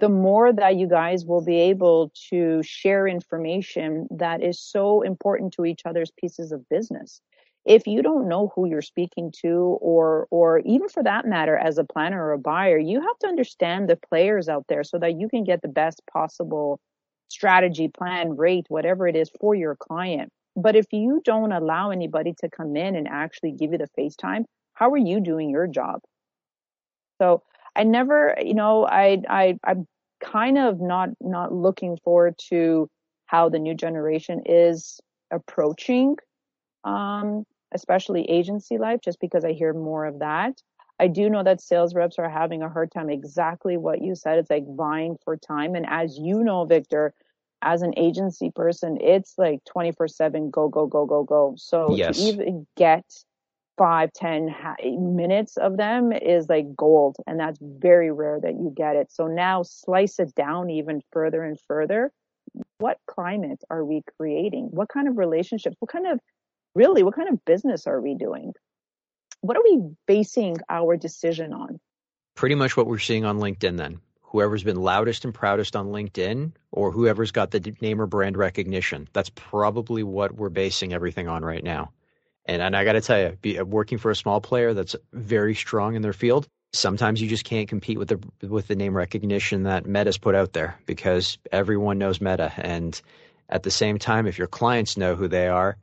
the 0.00 0.09
more 0.09 0.52
that 0.52 0.76
you 0.76 0.88
guys 0.88 1.26
will 1.26 1.44
be 1.44 1.59
able 1.59 2.11
to 2.30 2.62
share 2.62 3.06
information 3.06 4.09
that 4.11 4.42
is 4.42 4.59
so 4.59 5.02
important 5.02 5.52
to 5.54 5.66
each 5.66 5.82
other's 5.85 6.11
pieces 6.18 6.52
of 6.52 6.68
business 6.68 7.20
if 7.64 7.87
you 7.87 8.02
don't 8.02 8.29
know 8.29 8.52
who 8.55 8.67
you're 8.67 8.83
speaking 8.83 9.33
to 9.43 9.79
or 9.81 10.26
or 10.31 10.61
even 10.61 10.88
for 10.88 11.02
that 11.02 11.26
matter 11.26 11.57
as 11.57 11.79
a 11.79 11.85
planner 11.85 12.25
or 12.25 12.33
a 12.33 12.38
buyer 12.38 12.79
you 12.79 13.00
have 13.00 13.19
to 13.19 13.26
understand 13.26 13.88
the 13.88 13.97
players 13.97 14.49
out 14.49 14.64
there 14.69 14.85
so 14.85 14.99
that 14.99 15.19
you 15.19 15.29
can 15.29 15.45
get 15.45 15.62
the 15.62 15.69
best 15.69 16.02
possible 16.12 16.81
strategy 17.29 17.88
plan 17.88 18.37
rate 18.37 18.67
whatever 18.69 19.07
it 19.07 19.14
is 19.17 19.31
for 19.40 19.55
your 19.55 19.76
client 19.76 20.31
but 20.57 20.76
if 20.76 20.87
you 20.93 21.21
don't 21.25 21.52
allow 21.52 21.90
anybody 21.90 22.35
to 22.40 22.49
come 22.49 22.76
in 22.76 22.97
and 22.97 23.09
actually 23.09 23.52
give 23.52 23.73
you 23.73 23.79
the 23.79 23.88
FaceTime, 23.99 24.45
how 24.75 24.90
are 24.90 24.97
you 24.99 25.21
doing 25.21 25.50
your 25.50 25.67
job? 25.67 26.00
So 27.21 27.43
I 27.76 27.85
never, 27.85 28.37
you 28.43 28.55
know, 28.55 28.87
I 28.87 29.23
I 29.29 29.59
I'm 29.64 29.87
kind 30.23 30.59
of 30.59 30.81
not 30.81 31.11
not 31.21 31.52
looking 31.52 31.99
forward 32.05 32.35
to 32.49 32.88
how 33.26 33.49
the 33.49 33.59
new 33.59 33.75
generation 33.75 34.43
is 34.45 35.00
approaching 35.31 36.17
um 36.83 37.45
especially 37.73 38.29
agency 38.29 38.79
life, 38.79 39.00
just 39.03 39.21
because 39.21 39.45
I 39.45 39.53
hear 39.53 39.73
more 39.73 40.07
of 40.07 40.19
that. 40.21 40.61
I 40.99 41.07
do 41.07 41.31
know 41.31 41.43
that 41.43 41.62
sales 41.62 41.95
reps 41.95 42.19
are 42.19 42.29
having 42.29 42.62
a 42.62 42.69
hard 42.69 42.93
time. 42.93 43.09
Exactly 43.09 43.79
what 43.79 44.03
you 44.03 44.15
said. 44.15 44.39
It's 44.39 44.50
like 44.50 44.65
vying 44.69 45.17
for 45.25 45.37
time. 45.37 45.75
And 45.75 45.87
as 45.89 46.19
you 46.19 46.45
know, 46.45 46.67
Victor, 46.67 47.15
as 47.62 47.81
an 47.83 47.95
agency 47.97 48.50
person, 48.55 48.99
it's 49.00 49.35
like 49.39 49.65
24 49.65 50.09
7 50.09 50.50
go, 50.50 50.69
go, 50.69 50.87
go, 50.87 51.07
go, 51.07 51.25
go. 51.25 51.55
So 51.57 51.95
yes. 51.95 52.17
to 52.17 52.23
even 52.23 52.67
get 52.77 53.05
five, 53.79 54.12
10 54.12 54.55
minutes 55.17 55.57
of 55.57 55.79
them 55.79 56.12
is 56.12 56.50
like 56.50 56.77
gold. 56.77 57.17
And 57.27 57.41
that's 57.41 57.59
very 57.62 58.12
rare 58.12 58.39
that 58.39 58.53
you 58.53 58.71
get 58.77 58.97
it. 58.97 59.11
So 59.11 59.27
now 59.27 59.62
slice 59.62 60.19
it 60.19 60.35
down 60.35 60.69
even 60.69 61.00
further 61.12 61.43
and 61.43 61.59
further. 61.67 62.12
What 62.77 62.99
climate 63.07 63.62
are 63.71 63.85
we 63.85 64.03
creating? 64.19 64.69
What 64.71 64.91
kind 64.91 65.09
of 65.09 65.17
relationships? 65.17 65.77
What 65.79 65.91
kind 65.91 66.07
of 66.07 66.21
really, 66.75 67.03
what 67.03 67.15
kind 67.15 67.29
of 67.29 67.45
business 67.45 67.87
are 67.87 68.00
we 68.00 68.15
doing? 68.15 68.53
What 69.41 69.57
are 69.57 69.62
we 69.62 69.83
basing 70.07 70.57
our 70.69 70.97
decision 70.97 71.53
on? 71.53 71.81
Pretty 72.35 72.55
much 72.55 72.77
what 72.77 72.87
we're 72.87 72.99
seeing 72.99 73.25
on 73.25 73.39
LinkedIn 73.39 73.77
then. 73.77 74.00
Whoever's 74.23 74.62
been 74.62 74.77
loudest 74.77 75.25
and 75.25 75.35
proudest 75.35 75.75
on 75.75 75.89
LinkedIn 75.89 76.53
or 76.71 76.93
whoever's 76.93 77.33
got 77.33 77.50
the 77.50 77.75
name 77.81 78.00
or 78.00 78.07
brand 78.07 78.37
recognition. 78.37 79.09
That's 79.12 79.31
probably 79.35 80.03
what 80.03 80.35
we're 80.35 80.50
basing 80.50 80.93
everything 80.93 81.27
on 81.27 81.45
right 81.45 81.65
now. 81.65 81.91
And, 82.47 82.62
and 82.62 82.77
I 82.77 82.85
got 82.85 82.93
to 82.93 83.00
tell 83.00 83.21
you, 83.21 83.37
be, 83.41 83.61
working 83.61 83.99
for 83.99 84.11
a 84.11 84.17
small 84.17 84.41
player 84.41 84.73
that's 84.73 84.95
very 85.12 85.55
strong 85.55 85.97
in 85.97 86.03
their 86.03 86.12
field, 86.12 86.47
sometimes 86.73 87.21
you 87.21 87.29
just 87.29 87.45
can't 87.45 87.69
compete 87.69 87.99
with 87.99 88.09
the 88.09 88.49
with 88.49 88.69
the 88.69 88.77
name 88.77 88.97
recognition 88.97 89.65
that 89.65 89.87
Meta's 89.87 90.19
put 90.19 90.35
out 90.35 90.53
there 90.53 90.79
because 90.87 91.39
everyone 91.50 91.99
knows 91.99 92.21
Meta. 92.21 92.53
And 92.57 93.00
at 93.49 93.62
the 93.62 93.71
same 93.71 93.99
time, 93.99 94.27
if 94.27 94.39
your 94.39 94.47
clients 94.47 94.97
know 94.97 95.17
who 95.17 95.29
they 95.29 95.49
are, 95.49 95.77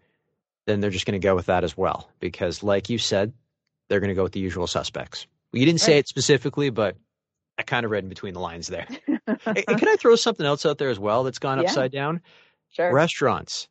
then 0.68 0.82
they're 0.82 0.92
just 0.92 1.08
going 1.08 1.20
to 1.20 1.26
go 1.26 1.34
with 1.34 1.48
that 1.48 1.64
as 1.64 1.76
well. 1.76 2.08
Because, 2.20 2.62
like 2.62 2.90
you 2.90 3.00
said, 3.00 3.34
they're 3.90 4.00
going 4.00 4.10
to 4.10 4.16
go 4.16 4.24
with 4.24 4.34
the 4.34 4.40
usual 4.40 4.68
suspects. 4.68 5.26
Well, 5.52 5.62
you 5.62 5.66
didn't 5.66 5.82
say 5.82 5.98
it 5.98 6.08
specifically, 6.08 6.70
but 6.70 6.98
I 7.58 7.64
kind 7.64 7.86
of 7.86 7.92
read 7.92 8.04
in 8.04 8.10
between 8.10 8.34
the 8.34 8.40
lines 8.40 8.68
there. 8.68 8.86
hey, 9.08 9.64
can 9.64 9.88
I 9.88 9.96
throw 9.96 10.16
something 10.16 10.46
else 10.46 10.66
out 10.66 10.78
there 10.78 10.90
as 10.90 11.00
well 11.00 11.24
that's 11.24 11.40
gone 11.40 11.58
yeah. 11.58 11.64
upside 11.64 11.92
down? 11.92 12.22
Sure. 12.72 12.94
Restaurants. 12.94 13.68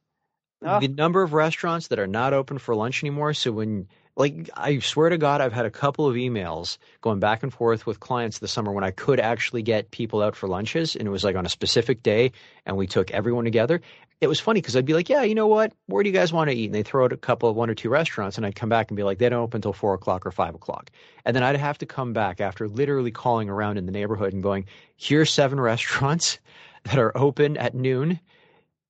Oh. 0.65 0.81
The 0.81 0.89
number 0.89 1.23
of 1.23 1.35
restaurants 1.35 1.89
that 1.89 1.99
are 1.99 2.07
not 2.07 2.33
open 2.33 2.59
for 2.59 2.75
lunch 2.75 3.05
anymore. 3.05 3.35
So 3.35 3.53
when 3.53 3.89
like 4.17 4.49
I 4.55 4.79
swear 4.79 5.11
to 5.11 5.19
God, 5.19 5.43
I've 5.43 5.53
had 5.53 5.67
a 5.67 5.71
couple 5.71 6.09
of 6.09 6.17
emails 6.17 6.79
going 7.03 7.21
back 7.21 7.43
and 7.43 7.53
forth 7.53 7.87
with 7.87 8.01
clients 8.01 8.39
this 8.39 8.51
summer 8.51 8.73
when 8.73 8.83
I 8.83 8.91
could 8.91 9.21
actually 9.21 9.63
get 9.63 9.91
people 9.91 10.23
out 10.23 10.35
for 10.35 10.49
lunches, 10.49 10.97
and 10.97 11.07
it 11.07 11.11
was 11.11 11.23
like 11.23 11.37
on 11.37 11.45
a 11.45 11.51
specific 11.51 12.03
day, 12.03 12.33
and 12.65 12.79
we 12.79 12.87
took 12.87 13.11
everyone 13.11 13.45
together. 13.45 13.83
It 14.21 14.29
was 14.29 14.41
funny 14.41 14.61
because 14.61 14.77
I'd 14.77 14.87
be 14.87 14.95
like, 14.95 15.11
"Yeah, 15.11 15.23
you 15.23 15.35
know 15.35 15.47
what? 15.47 15.73
Where 15.87 16.03
do 16.03 16.09
you 16.09 16.15
guys 16.15 16.33
want 16.33 16.49
to 16.49 16.57
eat?" 16.57 16.67
And 16.67 16.75
they 16.75 16.83
throw 16.83 17.05
out 17.05 17.13
a 17.13 17.19
couple 17.19 17.49
of 17.49 17.57
one 17.57 17.69
or 17.69 17.75
two 17.75 17.91
restaurants, 17.91 18.37
and 18.37 18.47
I'd 18.47 18.55
come 18.55 18.71
back 18.71 18.91
and 18.91 18.97
be 18.97 19.03
like, 19.03 19.19
"They 19.19 19.29
don't 19.29 19.43
open 19.43 19.59
until 19.59 19.73
four 19.73 19.95
o'clock 19.95 20.25
or 20.25 20.31
five 20.31 20.55
o'clock," 20.55 20.91
and 21.25 21.37
then 21.37 21.43
I'd 21.43 21.57
have 21.57 21.79
to 21.79 21.87
come 21.87 22.13
back 22.13 22.41
after 22.41 22.67
literally 22.67 23.11
calling 23.11 23.51
around 23.51 23.77
in 23.77 23.87
the 23.87 23.93
neighborhood 23.93 24.33
and 24.33 24.43
going, 24.43 24.67
"Here's 24.97 25.31
seven 25.31 25.61
restaurants 25.73 26.39
that 26.85 26.99
are 26.99 27.17
open 27.17 27.57
at 27.57 27.75
noon. 27.75 28.19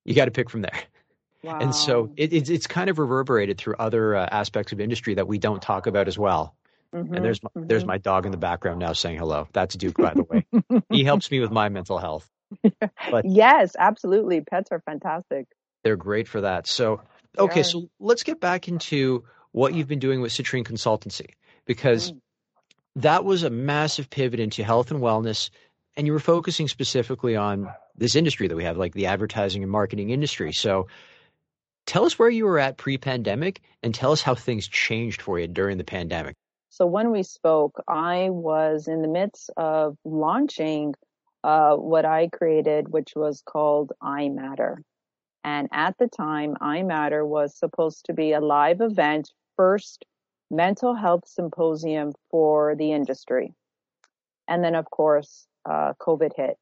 You 0.05 0.15
got 0.15 0.25
to 0.25 0.31
pick 0.31 0.49
from 0.49 0.61
there." 0.61 0.79
Wow. 1.43 1.59
And 1.59 1.75
so 1.75 2.11
it, 2.17 2.33
it's 2.33 2.49
it's 2.49 2.67
kind 2.67 2.89
of 2.89 2.99
reverberated 2.99 3.57
through 3.57 3.75
other 3.79 4.15
uh, 4.15 4.27
aspects 4.31 4.71
of 4.71 4.79
industry 4.79 5.15
that 5.15 5.27
we 5.27 5.37
don't 5.37 5.61
talk 5.61 5.87
about 5.87 6.07
as 6.07 6.17
well. 6.17 6.55
Mm-hmm, 6.93 7.13
and 7.13 7.25
there's 7.25 7.39
mm-hmm. 7.39 7.67
there's 7.67 7.85
my 7.85 7.97
dog 7.97 8.25
in 8.25 8.31
the 8.31 8.37
background 8.37 8.79
now 8.79 8.93
saying 8.93 9.17
hello. 9.17 9.47
That's 9.53 9.75
Duke, 9.75 9.97
by 9.97 10.13
the 10.13 10.23
way. 10.23 10.45
he 10.89 11.03
helps 11.03 11.29
me 11.29 11.39
with 11.39 11.51
my 11.51 11.69
mental 11.69 11.97
health. 11.97 12.29
But 13.11 13.25
yes, 13.25 13.75
absolutely. 13.77 14.41
Pets 14.41 14.69
are 14.71 14.81
fantastic. 14.81 15.47
They're 15.83 15.95
great 15.95 16.27
for 16.27 16.41
that. 16.41 16.67
So 16.67 17.01
okay, 17.37 17.63
so 17.63 17.89
let's 17.99 18.23
get 18.23 18.39
back 18.39 18.67
into 18.67 19.23
what 19.51 19.73
you've 19.73 19.87
been 19.87 19.99
doing 19.99 20.21
with 20.21 20.31
Cytrine 20.31 20.65
Consultancy 20.65 21.31
because 21.65 22.11
mm. 22.11 22.19
that 22.97 23.23
was 23.23 23.43
a 23.43 23.49
massive 23.49 24.09
pivot 24.09 24.39
into 24.39 24.63
health 24.63 24.91
and 24.91 24.99
wellness, 24.99 25.49
and 25.95 26.05
you 26.07 26.13
were 26.13 26.19
focusing 26.19 26.67
specifically 26.67 27.35
on 27.35 27.69
this 27.95 28.15
industry 28.15 28.47
that 28.47 28.55
we 28.55 28.63
have, 28.63 28.77
like 28.77 28.93
the 28.93 29.05
advertising 29.05 29.63
and 29.63 29.71
marketing 29.71 30.09
industry. 30.09 30.51
So 30.51 30.87
Tell 31.87 32.03
us 32.03 32.19
where 32.19 32.29
you 32.29 32.45
were 32.45 32.59
at 32.59 32.77
pre 32.77 32.97
pandemic 32.97 33.61
and 33.81 33.95
tell 33.95 34.11
us 34.11 34.21
how 34.21 34.35
things 34.35 34.67
changed 34.67 35.21
for 35.21 35.39
you 35.39 35.47
during 35.47 35.77
the 35.77 35.85
pandemic. 35.85 36.35
So, 36.69 36.85
when 36.85 37.11
we 37.11 37.23
spoke, 37.23 37.81
I 37.87 38.29
was 38.29 38.89
in 38.89 39.01
the 39.01 39.07
midst 39.07 39.49
of 39.55 39.97
launching 40.03 40.93
uh, 41.47 41.77
what 41.77 42.03
I 42.03 42.27
created, 42.27 42.89
which 42.89 43.13
was 43.15 43.41
called 43.41 43.93
I 44.01 44.27
Matter. 44.27 44.83
And 45.45 45.69
at 45.71 45.97
the 45.97 46.09
time, 46.09 46.57
I 46.59 46.83
Matter 46.83 47.25
was 47.25 47.57
supposed 47.57 48.05
to 48.07 48.13
be 48.13 48.33
a 48.33 48.41
live 48.41 48.81
event, 48.81 49.31
first 49.55 50.03
mental 50.51 50.93
health 50.93 51.23
symposium 51.25 52.11
for 52.29 52.75
the 52.75 52.91
industry. 52.91 53.53
And 54.49 54.61
then, 54.61 54.75
of 54.75 54.91
course, 54.91 55.47
uh, 55.65 55.93
COVID 56.01 56.31
hit. 56.35 56.57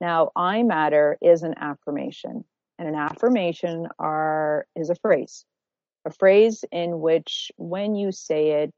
Now, 0.00 0.30
I 0.34 0.62
Matter 0.62 1.18
is 1.20 1.42
an 1.42 1.54
affirmation 1.58 2.42
and 2.78 2.88
an 2.88 2.94
affirmation 2.94 3.88
are 3.98 4.66
is 4.74 4.88
a 4.88 4.94
phrase 4.94 5.44
a 6.06 6.10
phrase 6.10 6.64
in 6.72 7.00
which 7.00 7.52
when 7.58 7.94
you 7.94 8.10
say 8.10 8.62
it 8.62 8.72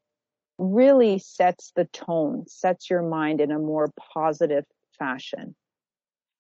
really 0.59 1.21
sets 1.21 1.73
the 1.77 1.85
tone, 1.85 2.45
sets 2.49 2.91
your 2.91 3.03
mind 3.03 3.41
in 3.41 3.53
a 3.53 3.61
more 3.61 3.93
positive 4.13 4.65
fashion. 5.03 5.55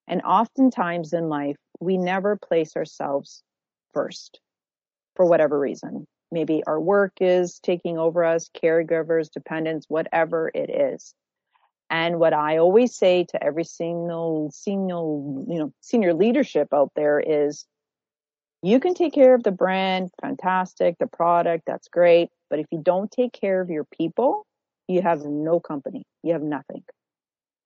And 0.06 0.22
oftentimes 0.22 1.12
in 1.12 1.28
life, 1.28 1.56
we 1.80 1.96
never 1.96 2.36
place 2.36 2.76
ourselves 2.76 3.42
first 3.92 4.40
for 5.16 5.26
whatever 5.26 5.58
reason. 5.58 6.06
Maybe 6.30 6.62
our 6.66 6.80
work 6.80 7.14
is 7.20 7.58
taking 7.58 7.98
over 7.98 8.24
us, 8.24 8.50
caregivers, 8.50 9.30
dependents, 9.30 9.86
whatever 9.88 10.50
it 10.54 10.70
is. 10.70 11.14
And 11.90 12.18
what 12.18 12.32
I 12.32 12.56
always 12.56 12.96
say 12.96 13.24
to 13.24 13.44
every 13.44 13.64
single 13.64 14.50
senior, 14.52 14.96
you 14.96 15.58
know, 15.58 15.72
senior 15.80 16.14
leadership 16.14 16.68
out 16.72 16.92
there 16.96 17.20
is 17.20 17.66
you 18.62 18.80
can 18.80 18.94
take 18.94 19.12
care 19.12 19.34
of 19.34 19.42
the 19.42 19.50
brand, 19.50 20.10
fantastic, 20.22 20.96
the 20.98 21.06
product, 21.06 21.64
that's 21.66 21.88
great. 21.88 22.30
But 22.48 22.60
if 22.60 22.66
you 22.70 22.80
don't 22.82 23.10
take 23.10 23.32
care 23.32 23.60
of 23.60 23.68
your 23.70 23.84
people, 23.84 24.46
you 24.88 25.02
have 25.02 25.24
no 25.24 25.60
company, 25.60 26.04
you 26.22 26.32
have 26.32 26.42
nothing. 26.42 26.84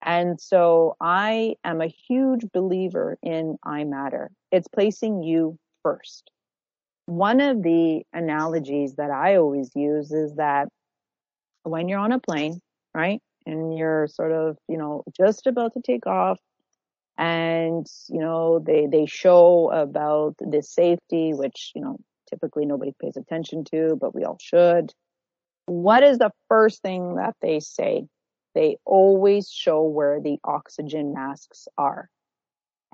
And 0.07 0.39
so 0.39 0.95
I 1.01 1.55
am 1.65 1.81
a 1.81 1.87
huge 1.87 2.45
believer 2.53 3.17
in 3.21 3.57
I 3.63 3.83
matter. 3.83 4.31
It's 4.53 4.69
placing 4.69 5.21
you 5.21 5.59
first. 5.83 6.31
One 7.07 7.41
of 7.41 7.61
the 7.61 8.03
analogies 8.13 8.95
that 8.95 9.11
I 9.11 9.35
always 9.35 9.69
use 9.75 10.13
is 10.13 10.35
that 10.35 10.69
when 11.63 11.89
you're 11.89 11.99
on 11.99 12.13
a 12.13 12.19
plane, 12.19 12.61
right? 12.95 13.21
And 13.45 13.77
you're 13.77 14.07
sort 14.07 14.31
of, 14.31 14.57
you 14.69 14.77
know, 14.77 15.03
just 15.15 15.45
about 15.45 15.73
to 15.73 15.81
take 15.81 16.07
off 16.07 16.39
and 17.17 17.87
you 18.09 18.19
know 18.19 18.59
they 18.59 18.85
they 18.85 19.05
show 19.05 19.71
about 19.71 20.35
the 20.39 20.61
safety 20.61 21.33
which 21.33 21.71
you 21.73 21.81
know 21.81 21.97
typically 22.29 22.65
nobody 22.65 22.93
pays 23.01 23.17
attention 23.17 23.63
to 23.63 23.97
but 23.99 24.13
we 24.13 24.23
all 24.23 24.37
should 24.39 24.93
what 25.65 26.03
is 26.03 26.19
the 26.19 26.31
first 26.47 26.81
thing 26.83 27.15
that 27.15 27.35
they 27.41 27.59
say 27.59 28.05
they 28.57 28.77
always 28.85 29.49
show 29.49 29.83
where 29.83 30.19
the 30.19 30.39
oxygen 30.43 31.13
masks 31.13 31.67
are. 31.77 32.09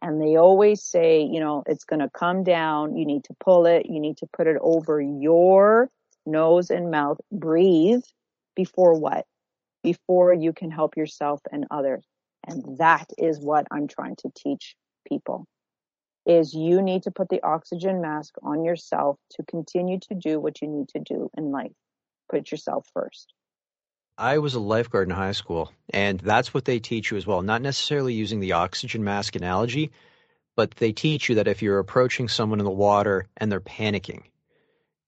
And 0.01 0.21
they 0.21 0.35
always 0.35 0.83
say 0.83 1.21
you 1.21 1.39
know 1.39 1.63
it's 1.65 1.85
going 1.85 2.01
to 2.01 2.09
come 2.09 2.43
down 2.43 2.97
you 2.97 3.05
need 3.05 3.23
to 3.25 3.35
pull 3.39 3.65
it 3.65 3.85
you 3.85 4.01
need 4.01 4.17
to 4.17 4.27
put 4.35 4.47
it 4.47 4.57
over 4.61 4.99
your 4.99 5.89
nose 6.25 6.69
and 6.69 6.91
mouth. 6.91 7.19
Breathe. 7.31 8.03
Before 8.55 8.99
what? 8.99 9.25
Before 9.83 10.33
you 10.33 10.53
can 10.53 10.71
help 10.71 10.95
yourself 10.97 11.41
and 11.51 11.65
others. 11.71 12.05
And 12.45 12.77
that 12.77 13.07
is 13.17 13.39
what 13.39 13.67
I'm 13.71 13.87
trying 13.87 14.17
to 14.17 14.31
teach 14.35 14.75
people 15.07 15.47
is 16.25 16.53
you 16.53 16.81
need 16.81 17.03
to 17.03 17.11
put 17.11 17.29
the 17.29 17.43
oxygen 17.43 18.01
mask 18.01 18.35
on 18.43 18.63
yourself 18.63 19.17
to 19.31 19.43
continue 19.43 19.99
to 19.99 20.15
do 20.15 20.39
what 20.39 20.61
you 20.61 20.67
need 20.67 20.87
to 20.89 20.99
do 20.99 21.29
in 21.37 21.51
life. 21.51 21.73
Put 22.29 22.51
yourself 22.51 22.87
first. 22.93 23.33
I 24.17 24.37
was 24.37 24.53
a 24.53 24.59
lifeguard 24.59 25.09
in 25.09 25.15
high 25.15 25.31
school, 25.31 25.71
and 25.89 26.19
that's 26.19 26.53
what 26.53 26.65
they 26.65 26.79
teach 26.79 27.11
you 27.11 27.17
as 27.17 27.25
well. 27.25 27.41
Not 27.41 27.61
necessarily 27.61 28.13
using 28.13 28.39
the 28.39 28.53
oxygen 28.53 29.03
mask 29.03 29.35
analogy, 29.35 29.91
but 30.55 30.71
they 30.71 30.91
teach 30.91 31.29
you 31.29 31.35
that 31.35 31.47
if 31.47 31.61
you're 31.61 31.79
approaching 31.79 32.27
someone 32.27 32.59
in 32.59 32.65
the 32.65 32.71
water 32.71 33.25
and 33.37 33.51
they're 33.51 33.59
panicking, 33.59 34.23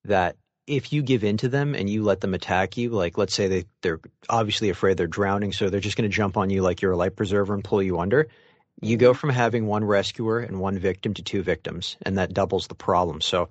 that 0.06 0.38
if 0.66 0.92
you 0.92 1.04
give 1.04 1.24
in 1.24 1.38
to 1.38 1.50
them 1.50 1.76
and 1.76 1.88
you 1.88 2.04
let 2.04 2.22
them 2.22 2.34
attack 2.34 2.78
you, 2.78 2.90
like 2.90 3.18
let's 3.18 3.36
say 3.36 3.48
they, 3.48 3.66
they're 3.82 4.00
obviously 4.28 4.70
afraid 4.70 4.98
they're 4.98 5.08
drowning, 5.08 5.54
so 5.54 5.70
they're 5.70 5.80
just 5.80 5.98
going 5.98 6.10
to 6.10 6.16
jump 6.16 6.38
on 6.38 6.50
you 6.50 6.64
like 6.64 6.82
you're 6.82 6.94
a 6.94 6.98
life 6.98 7.16
preserver 7.16 7.54
and 7.54 7.64
pull 7.64 7.84
you 7.84 8.00
under, 8.00 8.28
you 8.82 8.98
go 8.98 9.12
mm-hmm. 9.12 9.20
from 9.20 9.30
having 9.30 9.68
one 9.68 9.86
rescuer 9.86 10.40
and 10.40 10.60
one 10.60 10.80
victim 10.80 11.14
to 11.14 11.22
two 11.22 11.44
victims, 11.44 11.98
and 12.02 12.18
that 12.18 12.34
doubles 12.34 12.68
the 12.68 12.76
problem. 12.76 13.22
So 13.22 13.50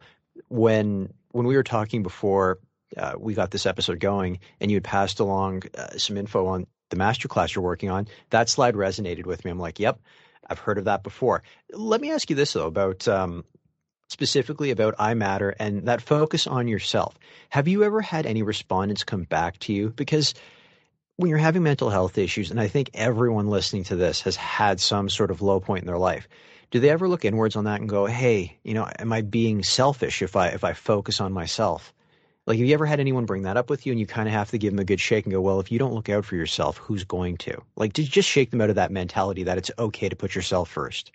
when 0.48 1.12
when 1.30 1.46
we 1.46 1.56
were 1.56 1.62
talking 1.62 2.02
before 2.02 2.58
uh, 2.96 3.14
we 3.18 3.34
got 3.34 3.50
this 3.50 3.66
episode 3.66 4.00
going, 4.00 4.38
and 4.60 4.70
you 4.70 4.76
had 4.76 4.84
passed 4.84 5.20
along 5.20 5.62
uh, 5.76 5.96
some 5.96 6.16
info 6.16 6.46
on 6.46 6.66
the 6.90 6.96
masterclass 6.96 7.54
you're 7.54 7.64
working 7.64 7.90
on, 7.90 8.06
that 8.30 8.48
slide 8.48 8.74
resonated 8.74 9.26
with 9.26 9.44
me. 9.44 9.50
I'm 9.50 9.58
like, 9.58 9.78
yep, 9.80 10.00
I've 10.48 10.58
heard 10.58 10.78
of 10.78 10.84
that 10.84 11.02
before. 11.02 11.42
Let 11.72 12.00
me 12.00 12.10
ask 12.10 12.30
you 12.30 12.36
this 12.36 12.52
though 12.52 12.66
about 12.66 13.08
um, 13.08 13.44
specifically 14.08 14.70
about 14.70 14.94
I 14.98 15.14
Matter 15.14 15.54
and 15.58 15.86
that 15.88 16.02
focus 16.02 16.46
on 16.46 16.68
yourself. 16.68 17.18
Have 17.48 17.68
you 17.68 17.84
ever 17.84 18.00
had 18.00 18.26
any 18.26 18.42
respondents 18.42 19.04
come 19.04 19.24
back 19.24 19.58
to 19.60 19.72
you? 19.72 19.90
Because 19.90 20.34
when 21.16 21.30
you're 21.30 21.38
having 21.38 21.62
mental 21.62 21.90
health 21.90 22.18
issues, 22.18 22.50
and 22.50 22.60
I 22.60 22.68
think 22.68 22.90
everyone 22.92 23.48
listening 23.48 23.84
to 23.84 23.96
this 23.96 24.22
has 24.22 24.36
had 24.36 24.80
some 24.80 25.08
sort 25.08 25.30
of 25.30 25.42
low 25.42 25.60
point 25.60 25.82
in 25.82 25.86
their 25.86 25.98
life, 25.98 26.28
do 26.70 26.80
they 26.80 26.90
ever 26.90 27.08
look 27.08 27.24
inwards 27.24 27.56
on 27.56 27.64
that 27.64 27.80
and 27.80 27.88
go, 27.88 28.06
"Hey, 28.06 28.58
you 28.64 28.74
know, 28.74 28.88
am 28.98 29.12
I 29.12 29.22
being 29.22 29.62
selfish 29.62 30.22
if 30.22 30.34
I 30.34 30.48
if 30.48 30.64
I 30.64 30.72
focus 30.72 31.20
on 31.20 31.32
myself?" 31.32 31.93
Like, 32.46 32.58
have 32.58 32.66
you 32.66 32.74
ever 32.74 32.84
had 32.84 33.00
anyone 33.00 33.24
bring 33.24 33.42
that 33.42 33.56
up 33.56 33.70
with 33.70 33.86
you, 33.86 33.92
and 33.92 33.98
you 33.98 34.06
kind 34.06 34.28
of 34.28 34.34
have 34.34 34.50
to 34.50 34.58
give 34.58 34.72
them 34.72 34.78
a 34.78 34.84
good 34.84 35.00
shake 35.00 35.24
and 35.24 35.32
go, 35.32 35.40
"Well, 35.40 35.60
if 35.60 35.72
you 35.72 35.78
don't 35.78 35.94
look 35.94 36.10
out 36.10 36.26
for 36.26 36.36
yourself, 36.36 36.76
who's 36.76 37.04
going 37.04 37.38
to?" 37.38 37.62
Like, 37.76 37.94
to 37.94 38.02
just 38.02 38.28
shake 38.28 38.50
them 38.50 38.60
out 38.60 38.68
of 38.68 38.76
that 38.76 38.92
mentality 38.92 39.42
that 39.44 39.56
it's 39.56 39.70
okay 39.78 40.08
to 40.10 40.16
put 40.16 40.34
yourself 40.34 40.68
first. 40.68 41.10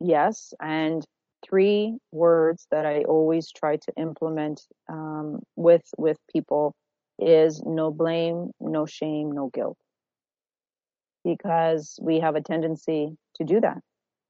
Yes, 0.00 0.52
and 0.60 1.04
three 1.48 1.98
words 2.10 2.66
that 2.72 2.86
I 2.86 3.04
always 3.04 3.52
try 3.52 3.76
to 3.76 3.92
implement 3.96 4.66
um, 4.88 5.42
with 5.54 5.84
with 5.96 6.18
people 6.32 6.74
is 7.20 7.62
no 7.64 7.92
blame, 7.92 8.50
no 8.60 8.86
shame, 8.86 9.30
no 9.30 9.50
guilt. 9.52 9.76
Because 11.24 11.98
we 12.02 12.20
have 12.20 12.36
a 12.36 12.40
tendency 12.40 13.16
to 13.36 13.44
do 13.44 13.60
that, 13.60 13.78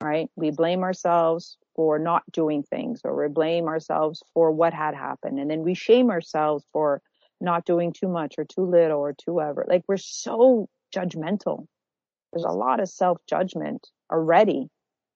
right? 0.03 0.29
We 0.37 0.51
blame 0.51 0.83
ourselves 0.83 1.57
for 1.79 2.01
not 2.01 2.25
doing 2.33 2.65
things 2.65 3.03
or 3.05 3.15
we 3.15 3.33
blame 3.33 3.69
ourselves 3.69 4.21
for 4.35 4.51
what 4.51 4.75
had 4.75 4.97
happened. 4.97 5.39
And 5.39 5.49
then 5.49 5.63
we 5.63 5.75
shame 5.75 6.11
ourselves 6.11 6.65
for 6.73 7.01
not 7.41 7.65
doing 7.65 7.93
too 7.93 8.09
much 8.09 8.35
or 8.37 8.45
too 8.45 8.69
little 8.69 8.99
or 8.99 9.13
too 9.13 9.41
ever. 9.41 9.65
Like 9.69 9.85
we're 9.87 9.97
so 9.97 10.69
judgmental. 10.93 11.67
There's 12.33 12.45
a 12.45 12.51
lot 12.51 12.81
of 12.81 12.89
self 12.89 13.19
judgment 13.29 13.87
already 14.11 14.67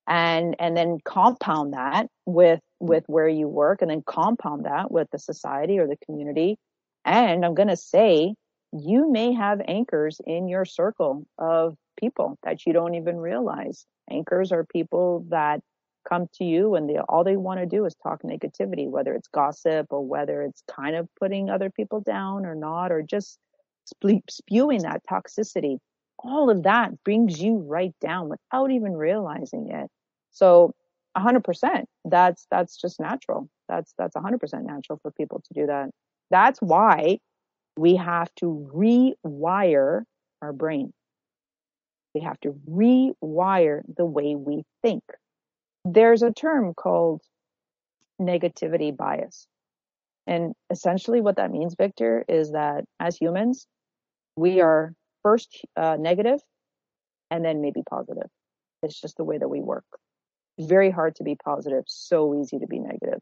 and 0.06 0.54
and 0.60 0.76
then 0.76 0.98
compound 1.04 1.72
that 1.72 2.06
with 2.26 2.60
with 2.78 3.02
where 3.08 3.28
you 3.28 3.48
work 3.48 3.82
and 3.82 3.90
then 3.90 4.04
compound 4.06 4.64
that 4.64 4.88
with 4.88 5.08
the 5.10 5.18
society 5.18 5.80
or 5.80 5.88
the 5.88 5.96
community 6.06 6.58
and 7.04 7.44
i'm 7.44 7.54
going 7.54 7.68
to 7.68 7.76
say 7.76 8.34
you 8.72 9.10
may 9.10 9.32
have 9.32 9.60
anchors 9.66 10.20
in 10.26 10.48
your 10.48 10.64
circle 10.64 11.24
of 11.38 11.76
people 11.98 12.36
that 12.42 12.66
you 12.66 12.72
don't 12.72 12.94
even 12.96 13.16
realize 13.16 13.86
anchors 14.10 14.50
are 14.50 14.64
people 14.64 15.24
that 15.28 15.60
come 16.08 16.26
to 16.34 16.44
you 16.44 16.74
and 16.74 16.88
they 16.88 16.98
all 17.08 17.24
they 17.24 17.36
want 17.36 17.60
to 17.60 17.66
do 17.66 17.84
is 17.84 17.94
talk 18.02 18.22
negativity 18.22 18.88
whether 18.88 19.14
it's 19.14 19.28
gossip 19.28 19.86
or 19.90 20.04
whether 20.04 20.42
it's 20.42 20.62
kind 20.70 20.96
of 20.96 21.08
putting 21.18 21.50
other 21.50 21.70
people 21.70 22.00
down 22.00 22.44
or 22.46 22.54
not 22.54 22.92
or 22.92 23.02
just 23.02 23.38
spewing 24.28 24.82
that 24.82 25.02
toxicity 25.10 25.78
all 26.22 26.50
of 26.50 26.62
that 26.62 27.02
brings 27.04 27.40
you 27.40 27.58
right 27.58 27.94
down 28.00 28.28
without 28.28 28.70
even 28.70 28.92
realizing 28.92 29.70
it. 29.70 29.90
So 30.30 30.74
100%, 31.16 31.84
that's, 32.04 32.46
that's 32.50 32.76
just 32.76 33.00
natural. 33.00 33.48
That's, 33.68 33.92
that's 33.98 34.16
100% 34.16 34.64
natural 34.64 34.98
for 35.02 35.10
people 35.10 35.42
to 35.46 35.54
do 35.54 35.66
that. 35.66 35.90
That's 36.30 36.60
why 36.60 37.18
we 37.76 37.96
have 37.96 38.28
to 38.36 38.70
rewire 38.74 40.02
our 40.40 40.52
brain. 40.52 40.92
We 42.14 42.20
have 42.22 42.38
to 42.40 42.54
rewire 42.70 43.82
the 43.96 44.04
way 44.04 44.34
we 44.36 44.64
think. 44.82 45.02
There's 45.84 46.22
a 46.22 46.32
term 46.32 46.74
called 46.74 47.22
negativity 48.20 48.96
bias. 48.96 49.46
And 50.26 50.54
essentially 50.70 51.20
what 51.20 51.36
that 51.36 51.50
means, 51.50 51.74
Victor, 51.76 52.24
is 52.28 52.52
that 52.52 52.84
as 53.00 53.16
humans, 53.16 53.66
we 54.36 54.60
are 54.60 54.94
first 55.22 55.64
uh, 55.76 55.96
negative 55.98 56.40
and 57.30 57.44
then 57.44 57.60
maybe 57.60 57.82
positive. 57.88 58.28
It's 58.82 59.00
just 59.00 59.16
the 59.16 59.24
way 59.24 59.38
that 59.38 59.48
we 59.48 59.60
work. 59.60 59.84
Very 60.60 60.90
hard 60.90 61.16
to 61.16 61.24
be 61.24 61.34
positive, 61.34 61.84
so 61.86 62.40
easy 62.40 62.58
to 62.58 62.66
be 62.66 62.78
negative. 62.78 63.20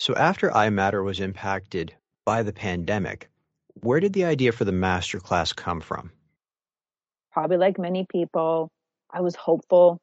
So 0.00 0.14
after 0.14 0.54
I 0.54 0.68
Matter 0.68 1.02
was 1.02 1.20
impacted 1.20 1.94
by 2.24 2.42
the 2.42 2.52
pandemic, 2.52 3.30
where 3.74 4.00
did 4.00 4.12
the 4.12 4.24
idea 4.24 4.52
for 4.52 4.64
the 4.64 4.72
masterclass 4.72 5.54
come 5.54 5.80
from? 5.80 6.10
Probably 7.30 7.56
like 7.56 7.78
many 7.78 8.04
people, 8.10 8.70
I 9.10 9.20
was 9.20 9.36
hopeful 9.36 10.00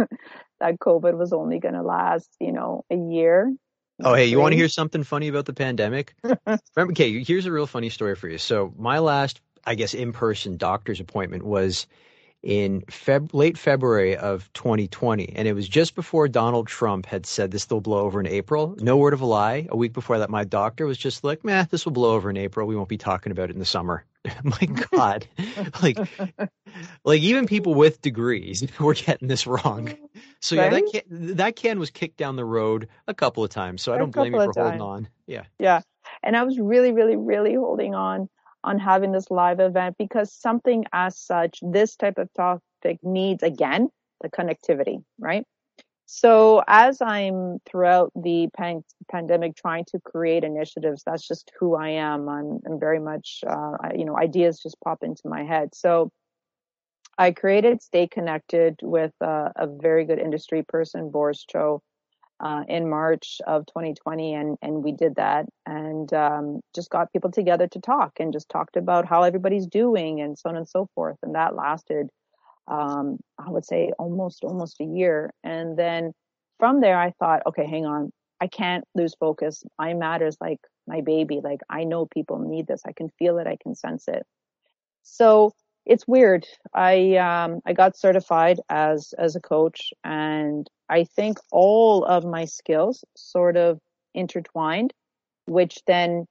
that 0.60 0.78
COVID 0.78 1.16
was 1.16 1.32
only 1.32 1.58
going 1.58 1.74
to 1.74 1.82
last, 1.82 2.28
you 2.40 2.52
know, 2.52 2.84
a 2.90 2.96
year. 2.96 3.54
Oh, 4.02 4.14
hey, 4.14 4.26
you 4.26 4.38
want 4.38 4.52
to 4.52 4.56
hear 4.56 4.68
something 4.68 5.04
funny 5.04 5.28
about 5.28 5.44
the 5.44 5.52
pandemic? 5.52 6.14
Remember, 6.24 6.92
okay, 6.92 7.22
here's 7.22 7.44
a 7.44 7.52
real 7.52 7.66
funny 7.66 7.90
story 7.90 8.14
for 8.14 8.28
you. 8.28 8.38
So, 8.38 8.72
my 8.78 8.98
last 8.98 9.42
I 9.64 9.74
guess, 9.74 9.94
in 9.94 10.12
person 10.12 10.56
doctor's 10.56 11.00
appointment 11.00 11.44
was 11.44 11.86
in 12.42 12.80
Feb- 12.82 13.34
late 13.34 13.58
February 13.58 14.16
of 14.16 14.50
2020. 14.54 15.34
And 15.36 15.46
it 15.46 15.52
was 15.52 15.68
just 15.68 15.94
before 15.94 16.28
Donald 16.28 16.66
Trump 16.66 17.06
had 17.06 17.26
said 17.26 17.50
this 17.50 17.68
will 17.68 17.80
blow 17.80 18.00
over 18.00 18.18
in 18.18 18.26
April. 18.26 18.74
No 18.78 18.96
word 18.96 19.12
of 19.12 19.20
a 19.20 19.26
lie. 19.26 19.66
A 19.70 19.76
week 19.76 19.92
before 19.92 20.18
that, 20.18 20.30
my 20.30 20.44
doctor 20.44 20.86
was 20.86 20.96
just 20.96 21.22
like, 21.22 21.44
meh, 21.44 21.66
this 21.70 21.84
will 21.84 21.92
blow 21.92 22.14
over 22.14 22.30
in 22.30 22.36
April. 22.36 22.66
We 22.66 22.76
won't 22.76 22.88
be 22.88 22.96
talking 22.96 23.32
about 23.32 23.50
it 23.50 23.54
in 23.54 23.58
the 23.58 23.66
summer. 23.66 24.04
My 24.44 24.86
God, 24.90 25.26
like, 25.82 25.98
like 27.04 27.20
even 27.22 27.46
people 27.46 27.74
with 27.74 28.02
degrees 28.02 28.66
were 28.80 28.94
getting 28.94 29.28
this 29.28 29.46
wrong. 29.46 29.94
So 30.42 30.54
yeah, 30.54 30.70
that 30.70 30.82
can, 30.90 31.36
that 31.36 31.56
can 31.56 31.78
was 31.78 31.90
kicked 31.90 32.16
down 32.16 32.36
the 32.36 32.46
road 32.46 32.88
a 33.06 33.12
couple 33.12 33.44
of 33.44 33.50
times. 33.50 33.82
So 33.82 33.92
I 33.92 33.98
don't 33.98 34.10
blame 34.10 34.32
you 34.34 34.40
for 34.42 34.52
holding 34.54 34.80
on. 34.80 35.08
Yeah, 35.26 35.42
yeah, 35.58 35.82
and 36.22 36.34
I 36.34 36.44
was 36.44 36.58
really, 36.58 36.92
really, 36.92 37.16
really 37.16 37.54
holding 37.54 37.94
on 37.94 38.28
on 38.64 38.78
having 38.78 39.12
this 39.12 39.30
live 39.30 39.60
event 39.60 39.96
because 39.98 40.32
something 40.32 40.86
as 40.94 41.18
such, 41.18 41.60
this 41.62 41.94
type 41.94 42.16
of 42.16 42.32
topic 42.32 42.98
needs 43.02 43.42
again 43.42 43.90
the 44.22 44.30
connectivity, 44.30 45.02
right? 45.18 45.44
So 46.12 46.60
as 46.66 47.00
I'm 47.00 47.60
throughout 47.64 48.10
the 48.16 48.48
pan- 48.56 48.82
pandemic 49.08 49.54
trying 49.54 49.84
to 49.92 50.00
create 50.00 50.42
initiatives, 50.42 51.04
that's 51.06 51.26
just 51.26 51.52
who 51.60 51.76
I 51.76 51.90
am. 51.90 52.28
I'm, 52.28 52.58
I'm 52.66 52.80
very 52.80 52.98
much, 52.98 53.44
uh, 53.46 53.76
you 53.94 54.04
know, 54.04 54.18
ideas 54.18 54.58
just 54.58 54.76
pop 54.84 55.04
into 55.04 55.22
my 55.26 55.44
head. 55.44 55.72
So 55.72 56.10
I 57.16 57.30
created 57.30 57.80
Stay 57.80 58.08
Connected 58.08 58.80
with 58.82 59.12
uh, 59.20 59.50
a 59.54 59.68
very 59.68 60.04
good 60.04 60.18
industry 60.18 60.64
person, 60.64 61.10
Boris 61.10 61.44
Cho, 61.48 61.80
uh, 62.40 62.64
in 62.68 62.90
March 62.90 63.40
of 63.46 63.66
2020, 63.66 64.34
and 64.34 64.58
and 64.62 64.82
we 64.82 64.90
did 64.90 65.14
that, 65.14 65.46
and 65.64 66.12
um, 66.12 66.60
just 66.74 66.90
got 66.90 67.12
people 67.12 67.30
together 67.30 67.68
to 67.68 67.80
talk, 67.80 68.18
and 68.18 68.32
just 68.32 68.48
talked 68.48 68.76
about 68.76 69.06
how 69.06 69.22
everybody's 69.22 69.66
doing, 69.68 70.20
and 70.20 70.36
so 70.36 70.48
on 70.48 70.56
and 70.56 70.68
so 70.68 70.88
forth, 70.96 71.18
and 71.22 71.36
that 71.36 71.54
lasted 71.54 72.08
um, 72.70 73.18
I 73.38 73.50
would 73.50 73.64
say 73.64 73.92
almost 73.98 74.44
almost 74.44 74.80
a 74.80 74.84
year. 74.84 75.32
And 75.42 75.76
then 75.76 76.12
from 76.58 76.80
there, 76.80 76.98
I 76.98 77.10
thought, 77.18 77.42
okay, 77.46 77.66
hang 77.66 77.84
on, 77.84 78.12
I 78.40 78.46
can't 78.46 78.84
lose 78.94 79.14
focus. 79.18 79.64
I 79.78 79.92
matters 79.94 80.36
like 80.40 80.60
my 80.86 81.00
baby. 81.02 81.40
Like 81.42 81.60
I 81.68 81.84
know 81.84 82.06
people 82.06 82.38
need 82.38 82.66
this. 82.66 82.82
I 82.86 82.92
can 82.92 83.10
feel 83.18 83.38
it. 83.38 83.46
I 83.46 83.58
can 83.62 83.74
sense 83.74 84.08
it. 84.08 84.24
So 85.02 85.52
it's 85.84 86.06
weird. 86.06 86.46
I 86.72 87.16
um, 87.16 87.60
I 87.66 87.72
got 87.72 87.96
certified 87.96 88.60
as 88.68 89.12
as 89.18 89.34
a 89.34 89.40
coach, 89.40 89.92
and 90.04 90.68
I 90.88 91.04
think 91.04 91.38
all 91.50 92.04
of 92.04 92.24
my 92.24 92.44
skills 92.44 93.04
sort 93.16 93.56
of 93.56 93.78
intertwined, 94.14 94.92
which 95.46 95.78
then 95.86 96.26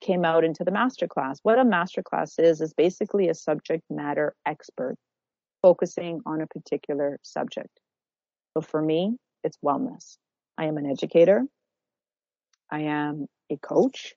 came 0.00 0.24
out 0.24 0.44
into 0.44 0.64
the 0.64 0.70
masterclass. 0.70 1.38
What 1.42 1.58
a 1.58 1.64
masterclass 1.64 2.38
is 2.38 2.60
is 2.60 2.74
basically 2.74 3.28
a 3.28 3.34
subject 3.34 3.84
matter 3.90 4.34
expert 4.44 4.96
focusing 5.62 6.20
on 6.26 6.40
a 6.40 6.46
particular 6.46 7.18
subject. 7.22 7.80
So 8.54 8.60
for 8.60 8.80
me, 8.80 9.16
it's 9.44 9.58
wellness. 9.64 10.16
I 10.58 10.66
am 10.66 10.76
an 10.78 10.86
educator. 10.86 11.44
I 12.70 12.80
am 12.82 13.26
a 13.50 13.56
coach. 13.56 14.14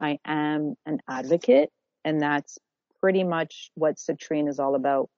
I 0.00 0.18
am 0.24 0.74
an 0.86 1.00
advocate. 1.08 1.70
And 2.04 2.20
that's 2.20 2.58
pretty 3.00 3.24
much 3.24 3.70
what 3.74 3.96
Cytrine 3.96 4.48
is 4.48 4.58
all 4.58 4.74
about. 4.74 5.08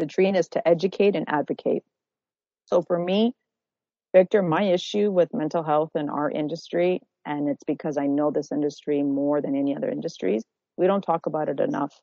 Cytrine 0.00 0.36
is 0.36 0.48
to 0.48 0.66
educate 0.66 1.16
and 1.16 1.28
advocate. 1.28 1.82
So 2.66 2.82
for 2.82 2.98
me, 2.98 3.34
Victor, 4.14 4.42
my 4.42 4.62
issue 4.64 5.10
with 5.10 5.32
mental 5.32 5.62
health 5.62 5.90
in 5.94 6.10
our 6.10 6.30
industry, 6.30 7.00
and 7.24 7.48
it's 7.48 7.64
because 7.64 7.96
I 7.96 8.06
know 8.06 8.30
this 8.30 8.52
industry 8.52 9.02
more 9.02 9.40
than 9.40 9.56
any 9.56 9.74
other 9.74 9.88
industries, 9.88 10.44
we 10.76 10.86
don't 10.86 11.02
talk 11.02 11.26
about 11.26 11.48
it 11.48 11.60
enough. 11.60 11.98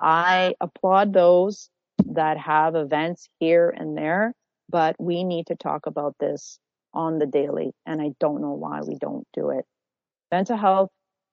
I 0.00 0.54
applaud 0.60 1.12
those 1.12 1.68
that 2.04 2.38
have 2.38 2.74
events 2.74 3.28
here 3.40 3.74
and 3.76 3.96
there, 3.96 4.34
but 4.68 4.96
we 4.98 5.24
need 5.24 5.46
to 5.46 5.56
talk 5.56 5.86
about 5.86 6.14
this 6.20 6.58
on 6.92 7.18
the 7.18 7.26
daily. 7.26 7.72
And 7.84 8.00
I 8.00 8.12
don't 8.20 8.40
know 8.40 8.52
why 8.52 8.80
we 8.80 8.96
don't 8.96 9.26
do 9.32 9.50
it. 9.50 9.64
Mental 10.30 10.56
health, 10.56 10.90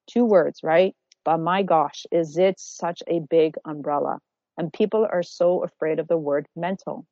two 0.07 0.25
words, 0.25 0.59
right? 0.63 0.95
But 1.25 1.37
my 1.37 1.63
gosh, 1.63 2.05
is 2.11 2.37
it 2.37 2.59
such 2.59 3.01
a 3.07 3.21
big 3.29 3.55
umbrella? 3.65 4.19
And 4.57 4.71
people 4.71 5.07
are 5.09 5.23
so 5.23 5.63
afraid 5.63 5.99
of 5.99 6.07
the 6.07 6.17
word 6.17 6.47
mental, 6.55 7.05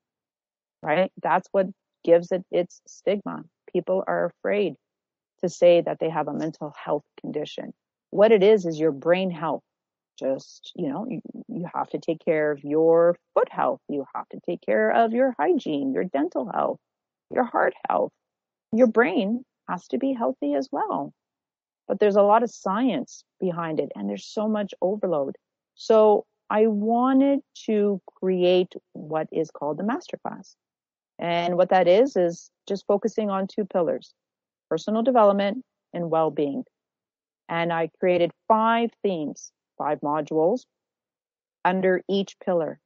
right? 0.83 1.11
That's 1.21 1.47
what 1.51 1.67
gives 2.03 2.31
it 2.31 2.43
its 2.51 2.81
stigma. 2.87 3.43
People 3.71 4.03
are 4.07 4.25
afraid 4.25 4.75
to 5.41 5.49
say 5.49 5.81
that 5.81 5.99
they 5.99 6.09
have 6.09 6.27
a 6.27 6.33
mental 6.33 6.73
health 6.77 7.03
condition. 7.19 7.73
What 8.11 8.31
it 8.31 8.43
is, 8.43 8.65
is 8.65 8.79
your 8.79 8.91
brain 8.91 9.31
health 9.31 9.63
just 10.21 10.71
you 10.75 10.89
know 10.89 11.05
you, 11.10 11.21
you 11.49 11.65
have 11.73 11.89
to 11.89 11.99
take 11.99 12.23
care 12.23 12.51
of 12.51 12.63
your 12.63 13.17
foot 13.34 13.49
health. 13.51 13.81
You 13.89 14.05
have 14.15 14.29
to 14.29 14.39
take 14.45 14.62
care 14.62 14.91
of 14.91 15.13
your 15.13 15.36
hygiene 15.39 15.93
your 15.93 16.05
dental 16.05 16.49
health 16.53 16.79
your 17.34 17.45
heart 17.45 17.73
health. 17.89 18.12
Your 18.73 18.88
brain 18.88 19.43
has 19.67 19.88
to 19.89 19.97
be 19.97 20.13
healthy 20.13 20.53
as 20.53 20.69
well. 20.71 21.13
But 21.88 21.99
there's 21.99 22.15
a 22.15 22.21
lot 22.21 22.43
of 22.43 22.51
science 22.51 23.23
behind 23.39 23.79
it 23.79 23.91
and 23.95 24.10
there's 24.10 24.25
so 24.25 24.47
much 24.47 24.73
overload. 24.81 25.36
So 25.75 26.25
i 26.49 26.67
wanted 26.67 27.39
to 27.65 28.01
create 28.15 28.73
what 28.91 29.27
is 29.31 29.49
called 29.51 29.77
the 29.77 29.84
masterclass 29.84 30.55
and 31.17 31.55
what 31.55 31.69
that 31.69 31.88
is 31.88 32.17
is 32.17 32.51
just 32.67 32.86
focusing 32.86 33.29
on 33.29 33.47
two 33.47 33.63
pillars 33.63 34.13
personal 34.69 35.01
development 35.01 35.63
and 35.93 36.12
well-being. 36.12 36.63
And 37.49 37.71
i 37.73 37.89
created 37.99 38.31
five 38.47 38.91
themes 39.01 39.51
five 39.82 40.00
modules 40.02 40.62
under 41.65 42.02
each 42.08 42.36
pillar, 42.46 42.80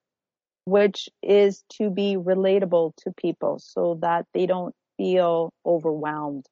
which 0.66 1.10
is 1.22 1.64
to 1.74 1.90
be 1.90 2.16
relatable 2.16 2.94
to 2.98 3.12
people 3.18 3.60
so 3.60 4.00
that 4.02 4.26
they 4.34 4.46
don't 4.46 4.74
feel 4.98 5.52
overwhelmed 5.66 6.46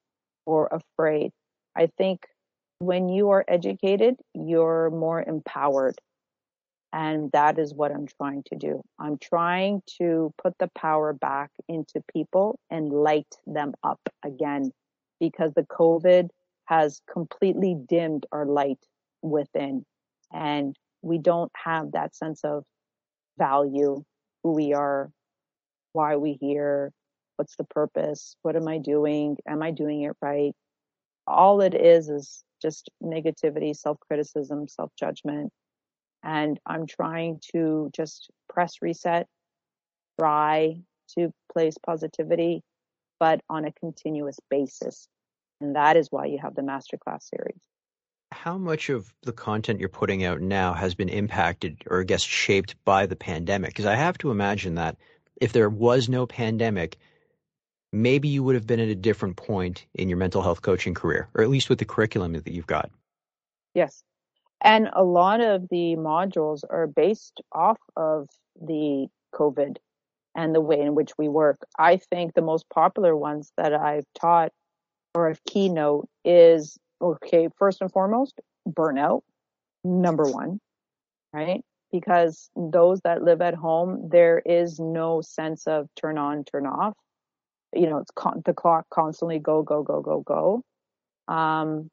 or 0.45 0.67
afraid. 0.67 1.31
I 1.75 1.87
think 1.97 2.25
when 2.79 3.07
you 3.07 3.29
are 3.29 3.45
educated, 3.47 4.15
you're 4.33 4.89
more 4.89 5.23
empowered. 5.23 5.95
And 6.91 7.31
that 7.31 7.57
is 7.57 7.73
what 7.73 7.91
I'm 7.91 8.05
trying 8.05 8.43
to 8.51 8.55
do. 8.55 8.83
I'm 8.99 9.17
trying 9.17 9.81
to 9.97 10.31
put 10.41 10.53
the 10.59 10.69
power 10.77 11.13
back 11.13 11.49
into 11.67 12.03
people 12.13 12.59
and 12.69 12.89
light 12.89 13.33
them 13.47 13.73
up 13.83 14.01
again 14.23 14.71
because 15.19 15.53
the 15.55 15.63
COVID 15.63 16.29
has 16.65 17.01
completely 17.11 17.75
dimmed 17.87 18.25
our 18.31 18.45
light 18.45 18.79
within 19.23 19.85
and 20.33 20.75
we 21.01 21.17
don't 21.19 21.51
have 21.55 21.91
that 21.93 22.15
sense 22.15 22.41
of 22.43 22.63
value, 23.37 24.03
who 24.43 24.53
we 24.53 24.73
are, 24.73 25.11
why 25.93 26.15
we 26.17 26.37
here, 26.41 26.91
what's 27.37 27.55
the 27.55 27.65
purpose, 27.65 28.35
what 28.41 28.55
am 28.55 28.67
I 28.67 28.79
doing, 28.79 29.37
am 29.47 29.61
I 29.63 29.71
doing 29.71 30.03
it 30.03 30.15
right? 30.21 30.53
All 31.27 31.61
it 31.61 31.73
is 31.75 32.09
is 32.09 32.43
just 32.61 32.89
negativity, 33.03 33.75
self 33.75 33.99
criticism, 33.99 34.67
self 34.67 34.91
judgment. 34.99 35.51
And 36.23 36.59
I'm 36.65 36.87
trying 36.87 37.39
to 37.53 37.91
just 37.95 38.29
press 38.49 38.75
reset, 38.81 39.27
try 40.19 40.77
to 41.17 41.31
place 41.51 41.75
positivity, 41.85 42.61
but 43.19 43.41
on 43.49 43.65
a 43.65 43.73
continuous 43.73 44.39
basis. 44.49 45.07
And 45.61 45.75
that 45.75 45.97
is 45.97 46.07
why 46.11 46.25
you 46.25 46.39
have 46.41 46.55
the 46.55 46.61
masterclass 46.61 47.23
series 47.29 47.61
how 48.33 48.57
much 48.57 48.89
of 48.89 49.13
the 49.23 49.31
content 49.31 49.79
you're 49.79 49.89
putting 49.89 50.23
out 50.23 50.41
now 50.41 50.73
has 50.73 50.95
been 50.95 51.09
impacted 51.09 51.83
or 51.87 52.01
I 52.01 52.03
guess 52.03 52.21
shaped 52.21 52.75
by 52.83 53.05
the 53.05 53.15
pandemic? 53.15 53.69
Because 53.69 53.85
I 53.85 53.95
have 53.95 54.17
to 54.19 54.31
imagine 54.31 54.75
that 54.75 54.97
if 55.39 55.53
there 55.53 55.69
was 55.69 56.09
no 56.09 56.25
pandemic, 56.25 56.97
maybe 57.91 58.27
you 58.27 58.43
would 58.43 58.55
have 58.55 58.67
been 58.67 58.79
at 58.79 58.89
a 58.89 58.95
different 58.95 59.37
point 59.37 59.85
in 59.93 60.09
your 60.09 60.17
mental 60.17 60.41
health 60.41 60.61
coaching 60.61 60.93
career, 60.93 61.29
or 61.33 61.43
at 61.43 61.49
least 61.49 61.69
with 61.69 61.79
the 61.79 61.85
curriculum 61.85 62.33
that 62.33 62.47
you've 62.47 62.67
got. 62.67 62.89
Yes. 63.73 64.03
And 64.61 64.89
a 64.93 65.03
lot 65.03 65.41
of 65.41 65.69
the 65.69 65.95
modules 65.97 66.63
are 66.69 66.87
based 66.87 67.41
off 67.51 67.79
of 67.95 68.29
the 68.59 69.07
COVID 69.33 69.77
and 70.35 70.55
the 70.55 70.61
way 70.61 70.79
in 70.79 70.95
which 70.95 71.11
we 71.17 71.27
work. 71.27 71.59
I 71.77 71.97
think 71.97 72.33
the 72.33 72.41
most 72.41 72.67
popular 72.69 73.15
ones 73.15 73.51
that 73.57 73.73
I've 73.73 74.05
taught 74.19 74.51
or 75.13 75.29
a 75.29 75.35
keynote 75.47 76.07
is 76.25 76.77
okay, 77.03 77.49
first 77.57 77.81
and 77.81 77.91
foremost, 77.91 78.39
burnout, 78.67 79.21
number 79.83 80.23
one, 80.23 80.59
right? 81.33 81.61
Because 81.91 82.49
those 82.55 83.01
that 83.01 83.23
live 83.23 83.41
at 83.41 83.53
home, 83.53 84.09
there 84.11 84.41
is 84.45 84.79
no 84.79 85.21
sense 85.21 85.67
of 85.67 85.87
turn 85.95 86.17
on, 86.17 86.43
turn 86.45 86.65
off. 86.65 86.93
You 87.73 87.89
know, 87.89 87.97
it's 87.97 88.11
con- 88.15 88.41
the 88.45 88.53
clock 88.53 88.85
constantly 88.89 89.39
go, 89.39 89.61
go, 89.63 89.83
go, 89.83 90.01
go, 90.01 90.21
go. 90.21 90.63
Um, 91.27 91.89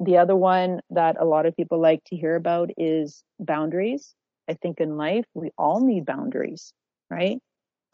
the 0.00 0.18
other 0.18 0.36
one 0.36 0.80
that 0.90 1.16
a 1.18 1.24
lot 1.24 1.46
of 1.46 1.56
people 1.56 1.80
like 1.80 2.02
to 2.06 2.16
hear 2.16 2.34
about 2.34 2.70
is 2.76 3.22
boundaries. 3.38 4.14
I 4.48 4.54
think 4.54 4.80
in 4.80 4.96
life, 4.96 5.24
we 5.34 5.50
all 5.58 5.80
need 5.80 6.06
boundaries, 6.06 6.72
right? 7.10 7.38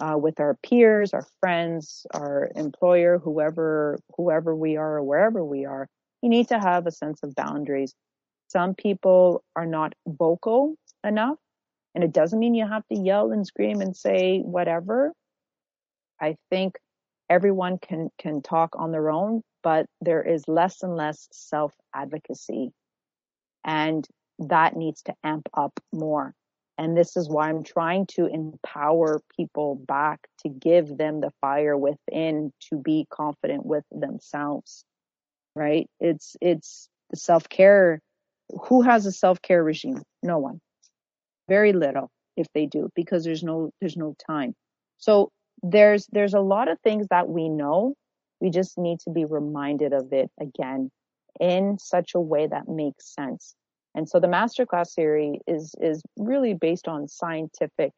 Uh, 0.00 0.18
with 0.18 0.40
our 0.40 0.56
peers, 0.62 1.12
our 1.12 1.26
friends, 1.40 2.06
our 2.12 2.50
employer, 2.56 3.18
whoever, 3.18 3.98
whoever 4.16 4.54
we 4.54 4.76
are 4.76 4.96
or 4.96 5.02
wherever 5.02 5.44
we 5.44 5.64
are 5.64 5.86
you 6.22 6.28
need 6.28 6.48
to 6.48 6.58
have 6.58 6.86
a 6.86 6.92
sense 6.92 7.22
of 7.22 7.34
boundaries. 7.34 7.94
Some 8.48 8.74
people 8.74 9.44
are 9.56 9.66
not 9.66 9.94
vocal 10.06 10.76
enough, 11.04 11.38
and 11.94 12.04
it 12.04 12.12
doesn't 12.12 12.38
mean 12.38 12.54
you 12.54 12.66
have 12.66 12.86
to 12.88 12.98
yell 12.98 13.32
and 13.32 13.46
scream 13.46 13.80
and 13.80 13.96
say 13.96 14.40
whatever. 14.40 15.12
I 16.20 16.36
think 16.50 16.78
everyone 17.28 17.78
can 17.78 18.10
can 18.18 18.42
talk 18.42 18.76
on 18.76 18.92
their 18.92 19.10
own, 19.10 19.42
but 19.62 19.86
there 20.00 20.22
is 20.22 20.46
less 20.46 20.82
and 20.82 20.96
less 20.96 21.28
self 21.32 21.72
advocacy. 21.94 22.72
And 23.64 24.06
that 24.38 24.76
needs 24.76 25.02
to 25.02 25.14
amp 25.24 25.48
up 25.54 25.78
more. 25.92 26.34
And 26.78 26.96
this 26.96 27.16
is 27.16 27.28
why 27.28 27.48
I'm 27.48 27.62
trying 27.62 28.06
to 28.16 28.26
empower 28.26 29.20
people 29.36 29.76
back 29.76 30.26
to 30.40 30.48
give 30.48 30.96
them 30.96 31.20
the 31.20 31.30
fire 31.40 31.76
within 31.76 32.52
to 32.70 32.76
be 32.76 33.06
confident 33.10 33.64
with 33.64 33.84
themselves. 33.90 34.84
Right? 35.54 35.88
It's, 36.00 36.36
it's 36.40 36.88
the 37.10 37.16
self 37.16 37.48
care. 37.48 38.00
Who 38.68 38.82
has 38.82 39.06
a 39.06 39.12
self 39.12 39.40
care 39.42 39.62
regime? 39.62 40.02
No 40.22 40.38
one. 40.38 40.60
Very 41.48 41.72
little 41.72 42.10
if 42.36 42.46
they 42.54 42.66
do 42.66 42.88
because 42.94 43.24
there's 43.24 43.42
no, 43.42 43.70
there's 43.80 43.96
no 43.96 44.14
time. 44.26 44.54
So 44.98 45.30
there's, 45.62 46.06
there's 46.12 46.34
a 46.34 46.40
lot 46.40 46.68
of 46.68 46.78
things 46.80 47.06
that 47.10 47.28
we 47.28 47.48
know. 47.48 47.94
We 48.40 48.50
just 48.50 48.78
need 48.78 49.00
to 49.00 49.10
be 49.10 49.24
reminded 49.24 49.92
of 49.92 50.12
it 50.12 50.30
again 50.40 50.90
in 51.40 51.78
such 51.78 52.14
a 52.14 52.20
way 52.20 52.46
that 52.46 52.68
makes 52.68 53.14
sense. 53.14 53.54
And 53.94 54.08
so 54.08 54.20
the 54.20 54.26
masterclass 54.26 54.88
series 54.88 55.40
is 55.46 55.74
is 55.80 56.02
really 56.16 56.54
based 56.54 56.88
on 56.88 57.08
scientific 57.08 57.92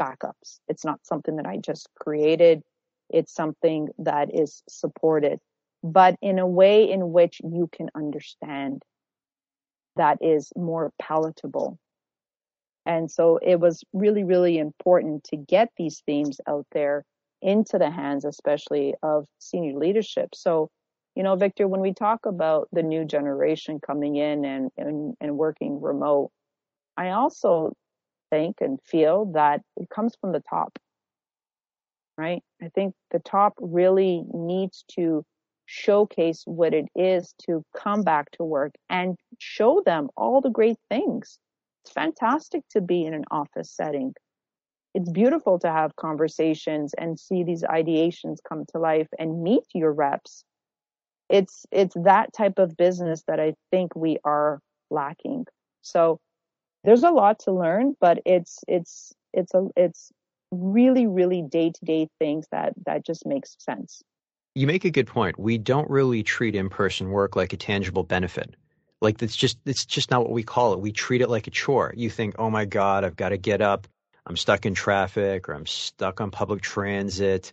backups. 0.00 0.60
It's 0.68 0.84
not 0.84 1.00
something 1.04 1.36
that 1.36 1.46
I 1.46 1.58
just 1.58 1.88
created. 1.98 2.62
It's 3.10 3.34
something 3.34 3.88
that 3.98 4.34
is 4.34 4.62
supported, 4.68 5.38
but 5.82 6.16
in 6.20 6.38
a 6.38 6.46
way 6.46 6.90
in 6.90 7.12
which 7.12 7.40
you 7.42 7.68
can 7.72 7.88
understand 7.94 8.82
that 9.96 10.18
is 10.20 10.52
more 10.56 10.92
palatable. 11.00 11.78
And 12.86 13.10
so 13.10 13.38
it 13.42 13.60
was 13.60 13.84
really, 13.92 14.24
really 14.24 14.58
important 14.58 15.24
to 15.24 15.36
get 15.36 15.68
these 15.76 16.02
themes 16.06 16.40
out 16.48 16.66
there 16.72 17.04
into 17.42 17.78
the 17.78 17.90
hands, 17.90 18.24
especially 18.24 18.94
of 19.02 19.26
senior 19.38 19.78
leadership. 19.78 20.34
So 20.34 20.70
you 21.16 21.22
know, 21.22 21.36
Victor, 21.36 21.66
when 21.66 21.80
we 21.80 21.92
talk 21.92 22.26
about 22.26 22.68
the 22.72 22.82
new 22.82 23.04
generation 23.04 23.80
coming 23.84 24.16
in 24.16 24.44
and, 24.44 24.70
and, 24.76 25.14
and 25.20 25.36
working 25.36 25.80
remote, 25.80 26.30
I 26.96 27.10
also 27.10 27.74
think 28.30 28.56
and 28.60 28.78
feel 28.82 29.32
that 29.34 29.60
it 29.76 29.90
comes 29.90 30.14
from 30.20 30.32
the 30.32 30.42
top, 30.48 30.78
right? 32.16 32.42
I 32.62 32.68
think 32.68 32.94
the 33.10 33.18
top 33.18 33.54
really 33.60 34.22
needs 34.32 34.84
to 34.92 35.24
showcase 35.70 36.42
what 36.46 36.74
it 36.74 36.86
is 36.96 37.34
to 37.46 37.64
come 37.76 38.02
back 38.02 38.30
to 38.32 38.44
work 38.44 38.72
and 38.88 39.16
show 39.38 39.82
them 39.86 40.08
all 40.16 40.40
the 40.40 40.50
great 40.50 40.78
things. 40.90 41.38
It's 41.84 41.92
fantastic 41.92 42.62
to 42.70 42.80
be 42.80 43.04
in 43.04 43.14
an 43.14 43.24
office 43.30 43.70
setting. 43.70 44.14
It's 44.94 45.10
beautiful 45.10 45.58
to 45.60 45.70
have 45.70 45.94
conversations 45.96 46.92
and 46.98 47.18
see 47.18 47.44
these 47.44 47.62
ideations 47.62 48.38
come 48.46 48.64
to 48.72 48.78
life 48.78 49.08
and 49.18 49.42
meet 49.42 49.64
your 49.72 49.92
reps 49.92 50.44
it's 51.30 51.64
it's 51.70 51.94
that 52.04 52.32
type 52.32 52.58
of 52.58 52.76
business 52.76 53.22
that 53.28 53.40
I 53.40 53.54
think 53.70 53.94
we 53.94 54.18
are 54.24 54.60
lacking. 54.90 55.46
So 55.82 56.18
there's 56.84 57.04
a 57.04 57.10
lot 57.10 57.38
to 57.40 57.52
learn, 57.52 57.94
but 58.00 58.20
it's 58.26 58.58
it's 58.66 59.12
it's 59.32 59.54
a 59.54 59.68
it's 59.76 60.10
really 60.50 61.06
really 61.06 61.42
day 61.42 61.70
to 61.70 61.84
day 61.84 62.08
things 62.18 62.46
that 62.50 62.74
that 62.86 63.06
just 63.06 63.24
makes 63.24 63.56
sense. 63.60 64.02
You 64.54 64.66
make 64.66 64.84
a 64.84 64.90
good 64.90 65.06
point. 65.06 65.38
We 65.38 65.58
don't 65.58 65.88
really 65.88 66.22
treat 66.22 66.54
in 66.54 66.68
person 66.68 67.10
work 67.10 67.36
like 67.36 67.52
a 67.52 67.56
tangible 67.56 68.02
benefit. 68.02 68.56
Like 69.00 69.22
it's 69.22 69.36
just 69.36 69.58
it's 69.64 69.86
just 69.86 70.10
not 70.10 70.22
what 70.22 70.32
we 70.32 70.42
call 70.42 70.72
it. 70.72 70.80
We 70.80 70.92
treat 70.92 71.22
it 71.22 71.30
like 71.30 71.46
a 71.46 71.50
chore. 71.50 71.94
You 71.96 72.10
think, 72.10 72.34
oh 72.38 72.50
my 72.50 72.64
god, 72.64 73.04
I've 73.04 73.16
got 73.16 73.30
to 73.30 73.38
get 73.38 73.60
up. 73.60 73.86
I'm 74.26 74.36
stuck 74.36 74.66
in 74.66 74.74
traffic 74.74 75.48
or 75.48 75.54
I'm 75.54 75.66
stuck 75.66 76.20
on 76.20 76.30
public 76.30 76.60
transit 76.60 77.52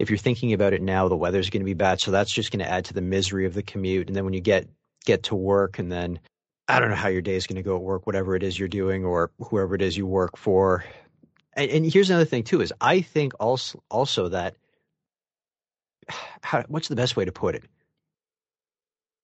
if 0.00 0.08
you're 0.08 0.18
thinking 0.18 0.54
about 0.54 0.72
it 0.72 0.80
now, 0.80 1.08
the 1.08 1.16
weather's 1.16 1.50
going 1.50 1.60
to 1.60 1.66
be 1.66 1.74
bad, 1.74 2.00
so 2.00 2.10
that's 2.10 2.32
just 2.32 2.50
going 2.50 2.64
to 2.64 2.70
add 2.70 2.86
to 2.86 2.94
the 2.94 3.02
misery 3.02 3.44
of 3.44 3.52
the 3.52 3.62
commute. 3.62 4.06
And 4.06 4.16
then 4.16 4.24
when 4.24 4.32
you 4.32 4.40
get 4.40 4.66
get 5.04 5.24
to 5.24 5.34
work, 5.34 5.78
and 5.78 5.92
then 5.92 6.18
I 6.66 6.80
don't 6.80 6.88
know 6.88 6.96
how 6.96 7.08
your 7.08 7.20
day 7.20 7.34
is 7.34 7.46
going 7.46 7.56
to 7.56 7.62
go 7.62 7.76
at 7.76 7.82
work, 7.82 8.06
whatever 8.06 8.34
it 8.34 8.42
is 8.42 8.58
you're 8.58 8.66
doing, 8.66 9.04
or 9.04 9.30
whoever 9.38 9.74
it 9.74 9.82
is 9.82 9.98
you 9.98 10.06
work 10.06 10.38
for. 10.38 10.86
And, 11.52 11.70
and 11.70 11.92
here's 11.92 12.08
another 12.08 12.24
thing 12.24 12.44
too: 12.44 12.62
is 12.62 12.72
I 12.80 13.02
think 13.02 13.34
also 13.38 13.82
also 13.90 14.28
that 14.28 14.56
how, 16.42 16.64
what's 16.68 16.88
the 16.88 16.96
best 16.96 17.16
way 17.16 17.24
to 17.24 17.32
put 17.32 17.54
it? 17.54 17.64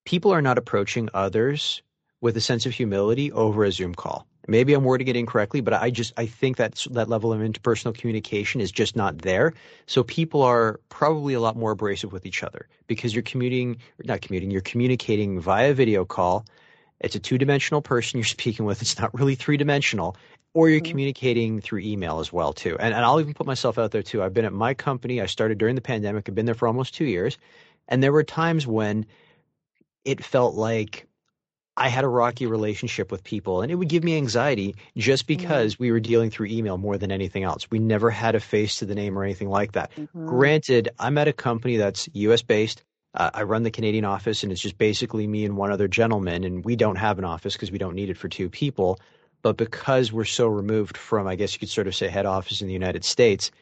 People 0.04 0.32
are 0.32 0.42
not 0.42 0.58
approaching 0.58 1.08
others 1.14 1.82
with 2.20 2.36
a 2.36 2.40
sense 2.40 2.66
of 2.66 2.72
humility 2.72 3.32
over 3.32 3.64
a 3.64 3.72
Zoom 3.72 3.94
call. 3.94 4.26
Maybe 4.48 4.74
I'm 4.74 4.84
wording 4.84 5.08
it 5.08 5.16
incorrectly, 5.16 5.60
but 5.60 5.74
I 5.74 5.90
just 5.90 6.12
I 6.16 6.26
think 6.26 6.56
that 6.58 6.86
that 6.92 7.08
level 7.08 7.32
of 7.32 7.40
interpersonal 7.40 7.96
communication 7.96 8.60
is 8.60 8.70
just 8.70 8.94
not 8.94 9.18
there. 9.18 9.54
So 9.86 10.04
people 10.04 10.42
are 10.42 10.80
probably 10.88 11.34
a 11.34 11.40
lot 11.40 11.56
more 11.56 11.72
abrasive 11.72 12.12
with 12.12 12.26
each 12.26 12.44
other 12.44 12.68
because 12.86 13.12
you're 13.12 13.22
commuting, 13.22 13.78
not 14.04 14.20
commuting, 14.20 14.52
you're 14.52 14.60
communicating 14.60 15.40
via 15.40 15.74
video 15.74 16.04
call. 16.04 16.46
It's 17.00 17.16
a 17.16 17.18
two-dimensional 17.18 17.82
person 17.82 18.18
you're 18.18 18.24
speaking 18.38 18.64
with. 18.64 18.82
It's 18.82 18.98
not 18.98 19.12
really 19.12 19.34
three-dimensional, 19.34 20.16
or 20.56 20.70
you're 20.70 20.80
mm-hmm. 20.80 20.90
communicating 20.90 21.60
through 21.60 21.80
email 21.80 22.18
as 22.18 22.32
well 22.32 22.54
too. 22.54 22.78
And, 22.80 22.94
and 22.94 23.04
I'll 23.04 23.20
even 23.20 23.34
put 23.34 23.46
myself 23.46 23.76
out 23.76 23.90
there 23.90 24.02
too. 24.02 24.22
I've 24.22 24.32
been 24.32 24.46
at 24.46 24.54
my 24.54 24.72
company. 24.72 25.20
I 25.20 25.26
started 25.26 25.58
during 25.58 25.74
the 25.74 25.82
pandemic. 25.82 26.26
I've 26.26 26.34
been 26.34 26.46
there 26.46 26.54
for 26.54 26.66
almost 26.66 26.94
two 26.94 27.04
years, 27.04 27.36
and 27.88 28.02
there 28.02 28.10
were 28.10 28.24
times 28.24 28.66
when 28.66 29.04
it 30.06 30.24
felt 30.24 30.54
like 30.54 31.06
I 31.76 31.90
had 31.90 32.04
a 32.04 32.08
rocky 32.08 32.46
relationship 32.46 33.12
with 33.12 33.22
people 33.22 33.60
and 33.60 33.70
it 33.70 33.74
would 33.74 33.90
give 33.90 34.02
me 34.02 34.16
anxiety 34.16 34.76
just 34.96 35.26
mm-hmm. 35.26 35.42
because 35.42 35.74
mm-hmm. 35.74 35.82
we 35.84 35.92
were 35.92 36.00
dealing 36.00 36.30
through 36.30 36.46
email 36.46 36.78
more 36.78 36.96
than 36.96 37.12
anything 37.12 37.42
else. 37.42 37.70
We 37.70 37.78
never 37.78 38.08
had 38.08 38.34
a 38.34 38.40
face 38.40 38.78
to 38.78 38.86
the 38.86 38.94
name 38.94 39.18
or 39.18 39.24
anything 39.24 39.50
like 39.50 39.72
that. 39.72 39.90
Mm-hmm. 39.94 40.26
Granted, 40.26 40.88
I'm 40.98 41.18
at 41.18 41.28
a 41.28 41.34
company 41.34 41.76
that's 41.76 42.08
US 42.14 42.40
based. 42.40 42.82
Uh, 43.12 43.28
I 43.34 43.42
run 43.42 43.62
the 43.62 43.70
Canadian 43.70 44.06
office 44.06 44.42
and 44.42 44.52
it's 44.52 44.60
just 44.62 44.78
basically 44.78 45.26
me 45.26 45.44
and 45.44 45.58
one 45.58 45.70
other 45.70 45.86
gentleman 45.86 46.44
and 46.44 46.64
we 46.64 46.76
don't 46.76 46.96
have 46.96 47.18
an 47.18 47.26
office 47.26 47.52
because 47.52 47.70
we 47.70 47.78
don't 47.78 47.94
need 47.94 48.08
it 48.08 48.16
for 48.16 48.28
two 48.28 48.48
people. 48.48 48.98
But 49.46 49.58
because 49.58 50.12
we're 50.12 50.24
so 50.24 50.48
removed 50.48 50.96
from, 50.96 51.28
I 51.28 51.36
guess 51.36 51.52
you 51.52 51.60
could 51.60 51.68
sort 51.68 51.86
of 51.86 51.94
say 51.94 52.08
head 52.08 52.26
office 52.26 52.62
in 52.62 52.66
the 52.66 52.72
United 52.72 53.04
States, 53.04 53.52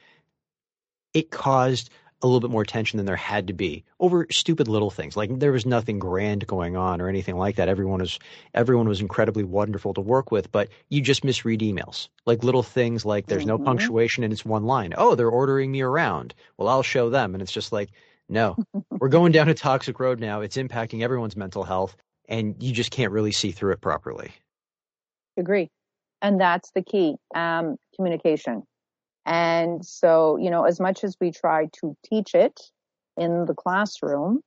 it 1.12 1.30
caused 1.30 1.90
a 2.22 2.26
little 2.26 2.40
bit 2.40 2.50
more 2.50 2.64
tension 2.64 2.96
than 2.96 3.04
there 3.04 3.16
had 3.16 3.48
to 3.48 3.52
be 3.52 3.84
over 4.00 4.26
stupid 4.32 4.66
little 4.66 4.90
things. 4.90 5.14
Like 5.14 5.38
there 5.38 5.52
was 5.52 5.66
nothing 5.66 5.98
grand 5.98 6.46
going 6.46 6.74
on 6.74 7.02
or 7.02 7.10
anything 7.10 7.36
like 7.36 7.56
that. 7.56 7.68
Everyone 7.68 8.00
was 8.00 8.18
everyone 8.54 8.88
was 8.88 9.02
incredibly 9.02 9.44
wonderful 9.44 9.92
to 9.92 10.00
work 10.00 10.30
with, 10.30 10.50
but 10.50 10.70
you 10.88 11.02
just 11.02 11.22
misread 11.22 11.60
emails. 11.60 12.08
Like 12.24 12.42
little 12.42 12.62
things 12.62 13.04
like 13.04 13.26
there's 13.26 13.44
no 13.44 13.56
mm-hmm. 13.56 13.66
punctuation 13.66 14.24
and 14.24 14.32
it's 14.32 14.42
one 14.42 14.64
line. 14.64 14.94
Oh, 14.96 15.14
they're 15.14 15.28
ordering 15.28 15.70
me 15.70 15.82
around. 15.82 16.34
Well, 16.56 16.68
I'll 16.68 16.82
show 16.82 17.10
them. 17.10 17.34
And 17.34 17.42
it's 17.42 17.52
just 17.52 17.72
like, 17.72 17.90
no, 18.26 18.56
we're 18.90 19.10
going 19.10 19.32
down 19.32 19.50
a 19.50 19.54
toxic 19.54 20.00
road 20.00 20.18
now. 20.18 20.40
It's 20.40 20.56
impacting 20.56 21.02
everyone's 21.02 21.36
mental 21.36 21.62
health 21.62 21.94
and 22.26 22.62
you 22.62 22.72
just 22.72 22.90
can't 22.90 23.12
really 23.12 23.32
see 23.32 23.50
through 23.50 23.72
it 23.72 23.82
properly. 23.82 24.32
Agree. 25.36 25.70
And 26.22 26.40
that's 26.40 26.70
the 26.74 26.82
key. 26.82 27.16
Um, 27.34 27.76
communication 27.96 28.62
and 29.26 29.84
so, 29.84 30.36
you 30.36 30.50
know, 30.50 30.64
as 30.64 30.80
much 30.80 31.02
as 31.02 31.16
we 31.20 31.30
try 31.30 31.68
to 31.80 31.96
teach 32.04 32.34
it 32.34 32.60
in 33.16 33.46
the 33.46 33.54
classroom, 33.54 34.40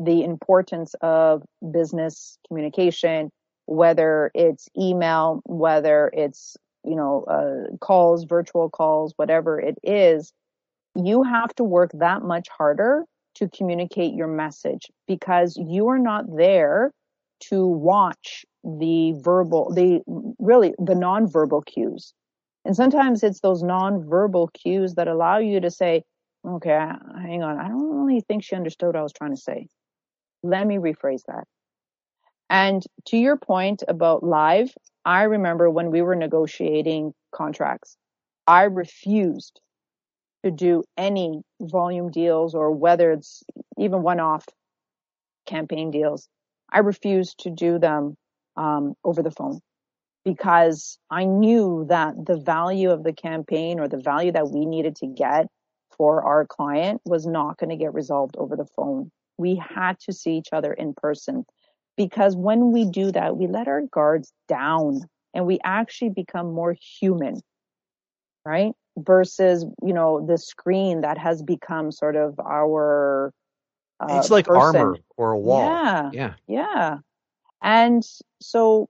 the 0.00 0.24
importance 0.24 0.94
of 1.00 1.42
business 1.70 2.38
communication, 2.48 3.30
whether 3.66 4.30
it's 4.34 4.68
email, 4.76 5.40
whether 5.46 6.10
it's, 6.12 6.56
you 6.84 6.96
know, 6.96 7.24
uh, 7.24 7.76
calls, 7.78 8.24
virtual 8.24 8.68
calls, 8.68 9.14
whatever 9.16 9.58
it 9.58 9.78
is, 9.82 10.32
you 10.94 11.22
have 11.22 11.54
to 11.54 11.64
work 11.64 11.90
that 11.94 12.22
much 12.22 12.48
harder 12.48 13.04
to 13.36 13.48
communicate 13.48 14.14
your 14.14 14.28
message 14.28 14.90
because 15.08 15.56
you 15.56 15.88
are 15.88 15.98
not 15.98 16.24
there 16.36 16.92
to 17.40 17.66
watch 17.66 18.44
the 18.64 19.14
verbal, 19.18 19.72
the 19.72 20.00
really 20.38 20.74
the 20.78 20.94
nonverbal 20.94 21.64
cues. 21.66 22.14
And 22.64 22.74
sometimes 22.74 23.22
it's 23.22 23.40
those 23.40 23.62
nonverbal 23.62 24.52
cues 24.54 24.94
that 24.94 25.06
allow 25.06 25.38
you 25.38 25.60
to 25.60 25.70
say, 25.70 26.04
okay, 26.46 26.70
hang 26.70 27.42
on. 27.42 27.58
I 27.58 27.68
don't 27.68 28.06
really 28.06 28.22
think 28.22 28.42
she 28.42 28.56
understood 28.56 28.88
what 28.88 28.96
I 28.96 29.02
was 29.02 29.12
trying 29.12 29.34
to 29.34 29.40
say. 29.40 29.66
Let 30.42 30.66
me 30.66 30.76
rephrase 30.76 31.22
that. 31.28 31.44
And 32.48 32.82
to 33.06 33.16
your 33.16 33.36
point 33.36 33.82
about 33.86 34.22
live, 34.22 34.72
I 35.04 35.24
remember 35.24 35.70
when 35.70 35.90
we 35.90 36.02
were 36.02 36.16
negotiating 36.16 37.12
contracts, 37.34 37.96
I 38.46 38.64
refused 38.64 39.60
to 40.44 40.50
do 40.50 40.84
any 40.96 41.42
volume 41.60 42.10
deals 42.10 42.54
or 42.54 42.70
whether 42.70 43.12
it's 43.12 43.42
even 43.78 44.02
one 44.02 44.20
off 44.20 44.46
campaign 45.46 45.90
deals. 45.90 46.28
I 46.70 46.80
refused 46.80 47.40
to 47.40 47.50
do 47.50 47.78
them 47.78 48.16
um, 48.56 48.94
over 49.04 49.22
the 49.22 49.30
phone 49.30 49.60
because 50.24 50.98
I 51.10 51.24
knew 51.24 51.84
that 51.88 52.14
the 52.24 52.36
value 52.36 52.90
of 52.90 53.04
the 53.04 53.12
campaign 53.12 53.78
or 53.78 53.88
the 53.88 53.98
value 53.98 54.32
that 54.32 54.50
we 54.50 54.64
needed 54.64 54.96
to 54.96 55.06
get 55.06 55.46
for 55.96 56.22
our 56.22 56.46
client 56.46 57.02
was 57.04 57.26
not 57.26 57.58
going 57.58 57.70
to 57.70 57.76
get 57.76 57.94
resolved 57.94 58.36
over 58.36 58.56
the 58.56 58.66
phone. 58.76 59.10
We 59.36 59.56
had 59.56 59.98
to 60.00 60.12
see 60.12 60.36
each 60.36 60.48
other 60.52 60.72
in 60.72 60.94
person 60.94 61.44
because 61.96 62.34
when 62.34 62.72
we 62.72 62.84
do 62.84 63.12
that, 63.12 63.36
we 63.36 63.46
let 63.46 63.68
our 63.68 63.82
guards 63.82 64.32
down 64.48 65.02
and 65.34 65.46
we 65.46 65.58
actually 65.62 66.10
become 66.10 66.52
more 66.52 66.74
human, 67.00 67.40
right? 68.44 68.72
Versus, 68.96 69.64
you 69.82 69.92
know, 69.92 70.24
the 70.24 70.38
screen 70.38 71.02
that 71.02 71.18
has 71.18 71.42
become 71.42 71.92
sort 71.92 72.16
of 72.16 72.38
our. 72.40 73.32
Uh, 74.00 74.18
it's 74.20 74.30
like 74.30 74.46
person. 74.46 74.60
armor 74.60 74.98
or 75.16 75.32
a 75.32 75.38
wall. 75.38 75.68
Yeah. 75.68 76.10
Yeah. 76.12 76.34
Yeah. 76.46 76.98
And 77.64 78.04
so 78.40 78.88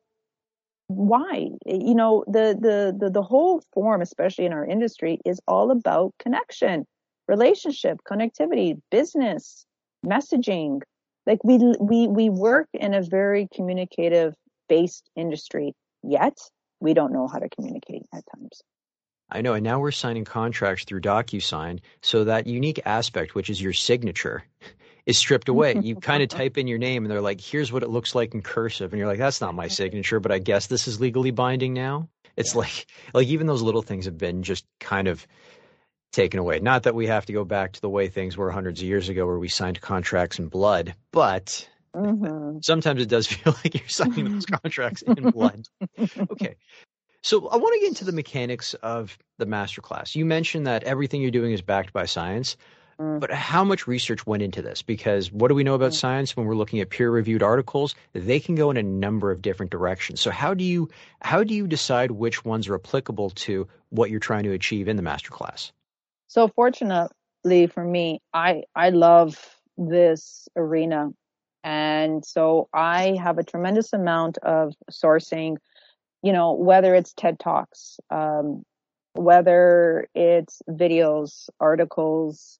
why? 0.89 1.49
You 1.65 1.95
know, 1.95 2.25
the, 2.27 2.59
the, 2.61 2.95
the, 2.99 3.11
the 3.11 3.23
whole 3.23 3.63
form, 3.73 4.03
especially 4.03 4.45
in 4.45 4.53
our 4.53 4.67
industry, 4.67 5.21
is 5.25 5.41
all 5.49 5.71
about 5.71 6.13
connection, 6.19 6.85
relationship, 7.29 8.01
connectivity, 8.11 8.79
business, 8.91 9.65
messaging. 10.05 10.83
Like 11.25 11.43
we, 11.43 11.59
we, 11.81 12.09
we 12.09 12.29
work 12.29 12.69
in 12.75 12.93
a 12.93 13.03
very 13.03 13.49
communicative 13.55 14.35
based 14.69 15.09
industry, 15.17 15.73
yet 16.03 16.37
we 16.81 16.93
don't 16.93 17.13
know 17.13 17.29
how 17.29 17.39
to 17.39 17.49
communicate 17.49 18.03
at 18.13 18.25
times. 18.37 18.61
I 19.31 19.41
know, 19.41 19.55
and 19.55 19.65
now 19.65 19.81
we're 19.81 19.91
signing 19.91 20.25
contracts 20.25 20.85
through 20.85 21.01
DocuSign, 21.01 21.81
so 22.03 22.25
that 22.25 22.47
unique 22.47 22.81
aspect, 22.85 23.35
which 23.35 23.49
is 23.49 23.61
your 23.61 23.73
signature, 23.73 24.45
is 25.07 25.19
stripped 25.19 25.49
away. 25.49 25.79
You 25.81 25.97
kind 26.01 26.23
of 26.23 26.29
type 26.29 26.59
in 26.59 26.67
your 26.67 26.79
name, 26.79 27.05
and 27.05 27.11
they're 27.11 27.21
like, 27.21 27.41
"Here's 27.41 27.73
what 27.73 27.83
it 27.83 27.91
looks 27.91 28.15
like 28.15 28.35
in 28.35 28.43
cursive," 28.43 28.93
and 28.93 28.99
you're 28.99 29.09
like, 29.09 29.19
"That's 29.19 29.41
not 29.41 29.55
my 29.55 29.69
signature," 29.69 30.21
but 30.21 30.33
I 30.33 30.39
guess 30.39 30.67
this 30.67 30.89
is 30.89 31.01
legally 31.01 31.31
binding 31.31 31.73
now. 31.75 32.09
It's 32.37 32.55
yeah. 32.55 32.61
like, 32.61 32.87
like 33.13 33.29
even 33.29 33.47
those 33.47 33.63
little 33.63 33.83
things 33.83 34.07
have 34.07 34.19
been 34.19 34.43
just 34.43 34.67
kind 34.81 35.09
of 35.09 35.27
taken 36.13 36.41
away. 36.41 36.61
Not 36.61 36.85
that 36.85 36.95
we 36.95 37.07
have 37.07 37.27
to 37.27 37.33
go 37.33 37.45
back 37.45 37.73
to 37.73 37.81
the 37.81 37.91
way 37.91 38.09
things 38.09 38.37
were 38.37 38.51
hundreds 38.51 38.81
of 38.81 38.87
years 38.87 39.09
ago, 39.09 39.27
where 39.27 39.39
we 39.39 39.49
signed 39.49 39.81
contracts 39.81 40.39
in 40.39 40.49
blood, 40.49 40.95
but 41.13 41.69
Mm-hmm. 41.95 42.59
Sometimes 42.63 43.01
it 43.01 43.09
does 43.09 43.27
feel 43.29 43.55
like 43.65 43.75
you're 43.75 43.89
signing 43.89 44.33
those 44.33 44.47
contracts 44.63 45.03
in 45.03 45.31
blood. 45.31 45.67
Okay. 45.99 46.57
So 47.23 47.49
I 47.49 47.57
want 47.57 47.75
to 47.75 47.81
get 47.81 47.89
into 47.89 48.05
the 48.05 48.13
mechanics 48.13 48.75
of 48.75 49.17
the 49.39 49.47
masterclass. 49.47 50.15
You 50.15 50.25
mentioned 50.25 50.67
that 50.67 50.85
everything 50.85 51.23
you're 51.23 51.31
doing 51.31 51.53
is 51.53 51.63
backed 51.63 51.93
by 51.93 52.05
science. 52.05 52.57
Mm. 53.01 53.21
But 53.21 53.31
how 53.31 53.65
much 53.65 53.87
research 53.87 54.27
went 54.27 54.43
into 54.43 54.63
this? 54.63 54.83
Because 54.83 55.33
what 55.33 55.49
do 55.49 55.55
we 55.55 55.65
know 55.65 55.75
about 55.75 55.93
mm. 55.93 55.97
science 55.97 56.37
when 56.37 56.47
we're 56.47 56.55
looking 56.55 56.81
at 56.81 56.91
peer-reviewed 56.91 57.43
articles? 57.43 57.95
They 58.13 58.41
can 58.41 58.55
go 58.55 58.71
in 58.71 58.77
a 58.77 58.83
number 58.83 59.31
of 59.31 59.43
different 59.43 59.73
directions. 59.73 60.21
So 60.21 60.31
how 60.31 60.55
do 60.55 60.65
you 60.65 60.89
how 61.21 61.45
do 61.45 61.55
you 61.55 61.67
decide 61.67 62.11
which 62.11 62.45
ones 62.45 62.69
are 62.69 62.75
applicable 62.75 63.31
to 63.31 63.69
what 63.91 64.11
you're 64.11 64.21
trying 64.21 64.45
to 64.45 64.53
achieve 64.53 64.89
in 64.89 64.97
the 64.97 65.03
masterclass? 65.03 65.73
So 66.29 66.49
fortunately 66.49 67.67
for 67.67 67.85
me, 67.85 68.21
I 68.33 68.63
I 68.75 68.91
love 68.91 69.39
this 69.77 70.49
arena 70.57 71.11
and 71.65 72.23
so 72.23 72.69
I 72.75 73.17
have 73.21 73.39
a 73.39 73.43
tremendous 73.43 73.95
amount 73.95 74.37
of 74.39 74.75
sourcing, 74.93 75.57
you 76.23 76.33
know, 76.33 76.53
whether 76.53 76.95
it's 76.95 77.15
TED 77.15 77.39
Talks, 77.41 77.99
um, 78.11 78.65
whether 79.15 80.07
it's 80.15 80.61
videos, 80.69 81.49
articles, 81.59 82.59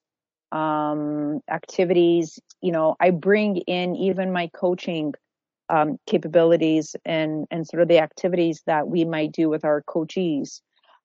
um, 0.55 1.41
activities, 1.51 2.39
you 2.63 2.71
know, 2.71 2.95
I 3.01 3.11
bring 3.11 3.57
in 3.57 3.97
even 3.97 4.33
my 4.33 4.49
coaching 4.55 5.15
um, 5.69 5.99
capabilities 6.07 6.95
and, 7.05 7.47
and 7.51 7.67
sort 7.67 7.83
of 7.83 7.89
the 7.89 7.99
activities 7.99 8.63
that 8.67 8.87
we 8.87 9.05
might 9.05 9.33
do 9.33 9.49
with 9.49 9.65
our 9.65 9.83
coachees. 9.83 10.61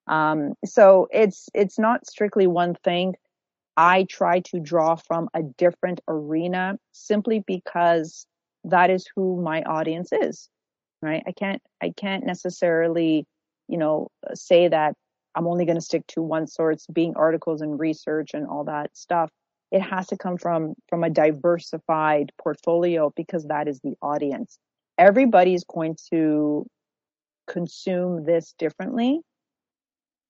Um, 0.05 0.53
so 0.65 1.07
it's, 1.12 1.49
it's 1.55 1.79
not 1.79 2.05
strictly 2.05 2.45
one 2.45 2.75
thing. 2.75 3.15
I 3.75 4.05
try 4.07 4.41
to 4.51 4.59
draw 4.59 4.95
from 4.95 5.29
a 5.33 5.41
different 5.41 6.01
arena 6.07 6.77
simply 6.91 7.43
because 7.47 8.27
that 8.65 8.91
is 8.91 9.07
who 9.15 9.41
my 9.41 9.63
audience 9.63 10.09
is, 10.12 10.47
right? 11.01 11.23
I 11.25 11.31
can't, 11.31 11.62
I 11.81 11.91
can't 11.95 12.25
necessarily, 12.25 13.25
you 13.67 13.77
know, 13.77 14.09
say 14.35 14.67
that 14.67 14.93
I'm 15.33 15.47
only 15.47 15.65
going 15.65 15.77
to 15.77 15.81
stick 15.81 16.05
to 16.07 16.21
one 16.21 16.45
source 16.45 16.85
being 16.91 17.15
articles 17.15 17.62
and 17.62 17.79
research 17.79 18.31
and 18.33 18.45
all 18.45 18.65
that 18.65 18.95
stuff. 18.95 19.31
It 19.71 19.82
has 19.82 20.08
to 20.08 20.17
come 20.17 20.38
from, 20.38 20.73
from 20.88 21.03
a 21.03 21.10
diversified 21.10 22.32
portfolio 22.41 23.12
because 23.15 23.45
that 23.45 23.67
is 23.67 23.79
the 23.82 23.95
audience. 24.01 24.58
Everybody's 24.97 25.63
going 25.63 25.95
to 26.12 26.65
consume 27.47 28.25
this 28.25 28.53
differently 28.58 29.21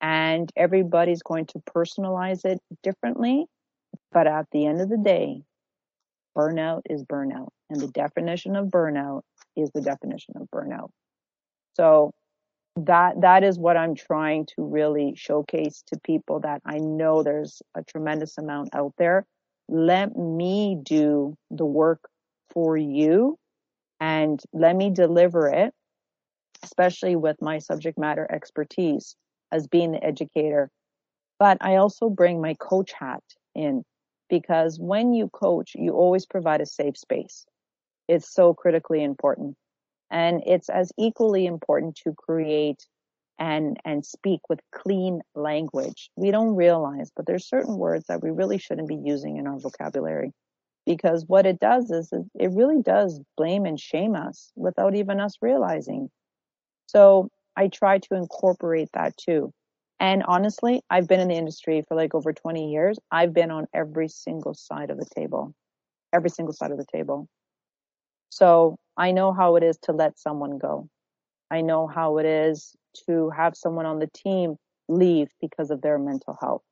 and 0.02 0.50
everybody's 0.56 1.22
going 1.22 1.46
to 1.48 1.60
personalize 1.60 2.46
it 2.46 2.60
differently. 2.84 3.46
But 4.12 4.28
at 4.28 4.46
the 4.52 4.66
end 4.66 4.82
of 4.82 4.90
the 4.90 4.98
day, 4.98 5.42
burnout 6.36 6.82
is 6.90 7.04
burnout. 7.04 7.50
And 7.70 7.80
the 7.80 7.88
definition 7.88 8.56
of 8.56 8.68
burnout 8.68 9.22
is 9.56 9.70
the 9.74 9.82
definition 9.82 10.36
of 10.38 10.48
burnout. 10.54 10.90
So 11.76 12.14
that 12.76 13.22
that 13.22 13.44
is 13.44 13.58
what 13.58 13.78
I'm 13.78 13.96
trying 13.96 14.46
to 14.56 14.64
really 14.64 15.14
showcase 15.16 15.84
to 15.88 16.00
people 16.04 16.40
that 16.42 16.62
I 16.66 16.78
know 16.80 17.24
there's 17.24 17.62
a 17.76 17.84
tremendous 17.84 18.38
amount 18.38 18.70
out 18.74 18.94
there. 18.98 19.26
Let 19.68 20.16
me 20.16 20.78
do 20.82 21.36
the 21.52 21.66
work 21.66 22.10
for 22.52 22.78
you 22.78 23.38
and 24.00 24.42
let 24.54 24.76
me 24.76 24.90
deliver 24.90 25.48
it, 25.48 25.74
especially 26.64 27.16
with 27.16 27.42
my 27.42 27.60
subject 27.60 27.98
matter 27.98 28.28
expertise 28.32 29.16
as 29.52 29.68
being 29.68 29.92
the 29.92 30.04
educator. 30.04 30.70
But 31.38 31.58
I 31.62 31.76
also 31.76 32.10
bring 32.10 32.42
my 32.42 32.56
coach 32.56 32.92
hat 32.94 33.24
in 33.56 33.84
because 34.30 34.80
when 34.80 35.14
you 35.14 35.30
coach, 35.30 35.72
you 35.76 35.92
always 35.94 36.26
provide 36.26 36.62
a 36.62 36.66
safe 36.66 36.98
space. 36.98 37.46
It's 38.08 38.34
so 38.34 38.54
critically 38.54 39.04
important. 39.04 39.56
And 40.12 40.42
it's 40.46 40.70
as 40.70 40.92
equally 40.98 41.46
important 41.46 41.96
to 42.04 42.14
create 42.14 42.86
and, 43.38 43.78
and 43.86 44.06
speak 44.06 44.42
with 44.50 44.60
clean 44.72 45.22
language. 45.36 46.10
We 46.16 46.32
don't 46.32 46.56
realize, 46.56 47.12
but 47.16 47.26
there's 47.26 47.48
certain 47.48 47.78
words 47.78 48.06
that 48.08 48.22
we 48.22 48.32
really 48.32 48.58
shouldn't 48.58 48.88
be 48.88 49.00
using 49.04 49.38
in 49.38 49.48
our 49.48 49.58
vocabulary 49.58 50.34
because 50.86 51.26
what 51.28 51.46
it 51.46 51.60
does 51.60 51.92
is 51.92 52.12
it 52.12 52.52
really 52.52 52.82
does 52.82 53.22
blame 53.38 53.66
and 53.66 53.80
shame 53.80 54.16
us 54.16 54.52
without 54.56 54.96
even 54.96 55.20
us 55.20 55.36
realizing. 55.42 56.10
So 56.88 57.30
I 57.56 57.68
try 57.68 58.00
to 58.00 58.16
incorporate 58.16 58.90
that 58.94 59.16
too. 59.16 59.54
And 60.00 60.24
honestly, 60.24 60.82
I've 60.90 61.08
been 61.08 61.20
in 61.20 61.28
the 61.28 61.36
industry 61.36 61.84
for 61.88 61.96
like 61.96 62.16
over 62.16 62.34
20 62.34 62.72
years. 62.72 62.98
I've 63.12 63.34
been 63.34 63.52
on 63.52 63.68
every 63.74 64.08
single 64.08 64.54
side 64.54 64.90
of 64.90 64.98
the 64.98 65.06
table, 65.16 65.54
every 66.14 66.30
single 66.30 66.54
side 66.54 66.72
of 66.72 66.78
the 66.78 66.86
table. 66.92 67.28
So 68.30 68.78
I 69.00 69.12
know 69.12 69.32
how 69.32 69.56
it 69.56 69.64
is 69.64 69.78
to 69.84 69.94
let 69.94 70.20
someone 70.20 70.58
go. 70.58 70.90
I 71.50 71.62
know 71.62 71.88
how 71.88 72.18
it 72.18 72.26
is 72.26 72.76
to 73.08 73.30
have 73.30 73.56
someone 73.56 73.86
on 73.86 74.00
the 74.00 74.10
team 74.14 74.58
leave 74.90 75.30
because 75.40 75.72
of 75.72 75.82
their 75.82 75.98
mental 75.98 76.38
health. 76.40 76.64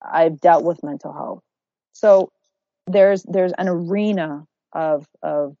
I've 0.00 0.40
dealt 0.40 0.64
with 0.64 0.84
mental 0.84 1.12
health. 1.12 1.42
So 1.92 2.30
there's, 2.86 3.24
there's 3.24 3.52
an 3.58 3.68
arena 3.68 4.46
of, 4.72 5.06
of 5.20 5.56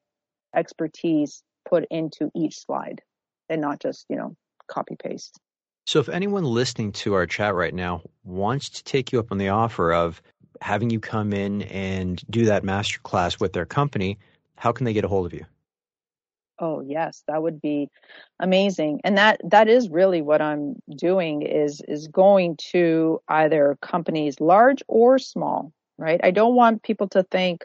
expertise 0.54 1.42
put 1.68 1.84
into 1.90 2.30
each 2.34 2.60
slide 2.60 3.02
and 3.48 3.60
not 3.60 3.80
just, 3.80 4.06
you 4.08 4.16
know, 4.16 4.36
copy 4.68 4.96
paste. 5.02 5.36
So 5.86 5.98
if 5.98 6.08
anyone 6.08 6.44
listening 6.44 6.92
to 6.92 7.14
our 7.14 7.26
chat 7.26 7.56
right 7.56 7.74
now 7.74 8.02
wants 8.22 8.68
to 8.70 8.84
take 8.84 9.10
you 9.10 9.18
up 9.18 9.32
on 9.32 9.38
the 9.38 9.48
offer 9.48 9.92
of 9.92 10.22
having 10.60 10.90
you 10.90 11.00
come 11.00 11.32
in 11.32 11.62
and 11.62 12.22
do 12.30 12.44
that 12.44 12.62
masterclass 12.62 13.40
with 13.40 13.52
their 13.52 13.66
company, 13.66 14.16
how 14.60 14.72
can 14.72 14.84
they 14.84 14.92
get 14.92 15.04
a 15.04 15.08
hold 15.08 15.24
of 15.24 15.32
you? 15.32 15.46
Oh 16.58 16.82
yes, 16.82 17.22
that 17.26 17.42
would 17.42 17.62
be 17.62 17.88
amazing. 18.38 19.00
And 19.04 19.16
that 19.16 19.40
that 19.44 19.68
is 19.68 19.88
really 19.88 20.20
what 20.20 20.42
I'm 20.42 20.76
doing 20.94 21.40
is 21.40 21.80
is 21.88 22.08
going 22.08 22.56
to 22.72 23.20
either 23.28 23.78
companies 23.80 24.38
large 24.38 24.82
or 24.86 25.18
small, 25.18 25.72
right? 25.96 26.20
I 26.22 26.30
don't 26.30 26.54
want 26.54 26.82
people 26.82 27.08
to 27.08 27.22
think 27.22 27.64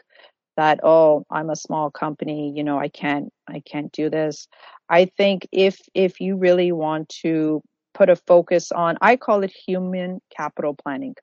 that 0.56 0.80
oh, 0.82 1.26
I'm 1.30 1.50
a 1.50 1.56
small 1.56 1.90
company, 1.90 2.50
you 2.56 2.64
know, 2.64 2.78
I 2.78 2.88
can't 2.88 3.30
I 3.46 3.60
can't 3.60 3.92
do 3.92 4.08
this. 4.08 4.48
I 4.88 5.04
think 5.18 5.46
if 5.52 5.78
if 5.92 6.18
you 6.18 6.36
really 6.36 6.72
want 6.72 7.10
to 7.20 7.62
put 7.92 8.08
a 8.08 8.16
focus 8.16 8.72
on 8.72 8.96
I 9.02 9.16
call 9.16 9.42
it 9.44 9.52
human 9.52 10.20
capital 10.34 10.74
planning, 10.74 11.16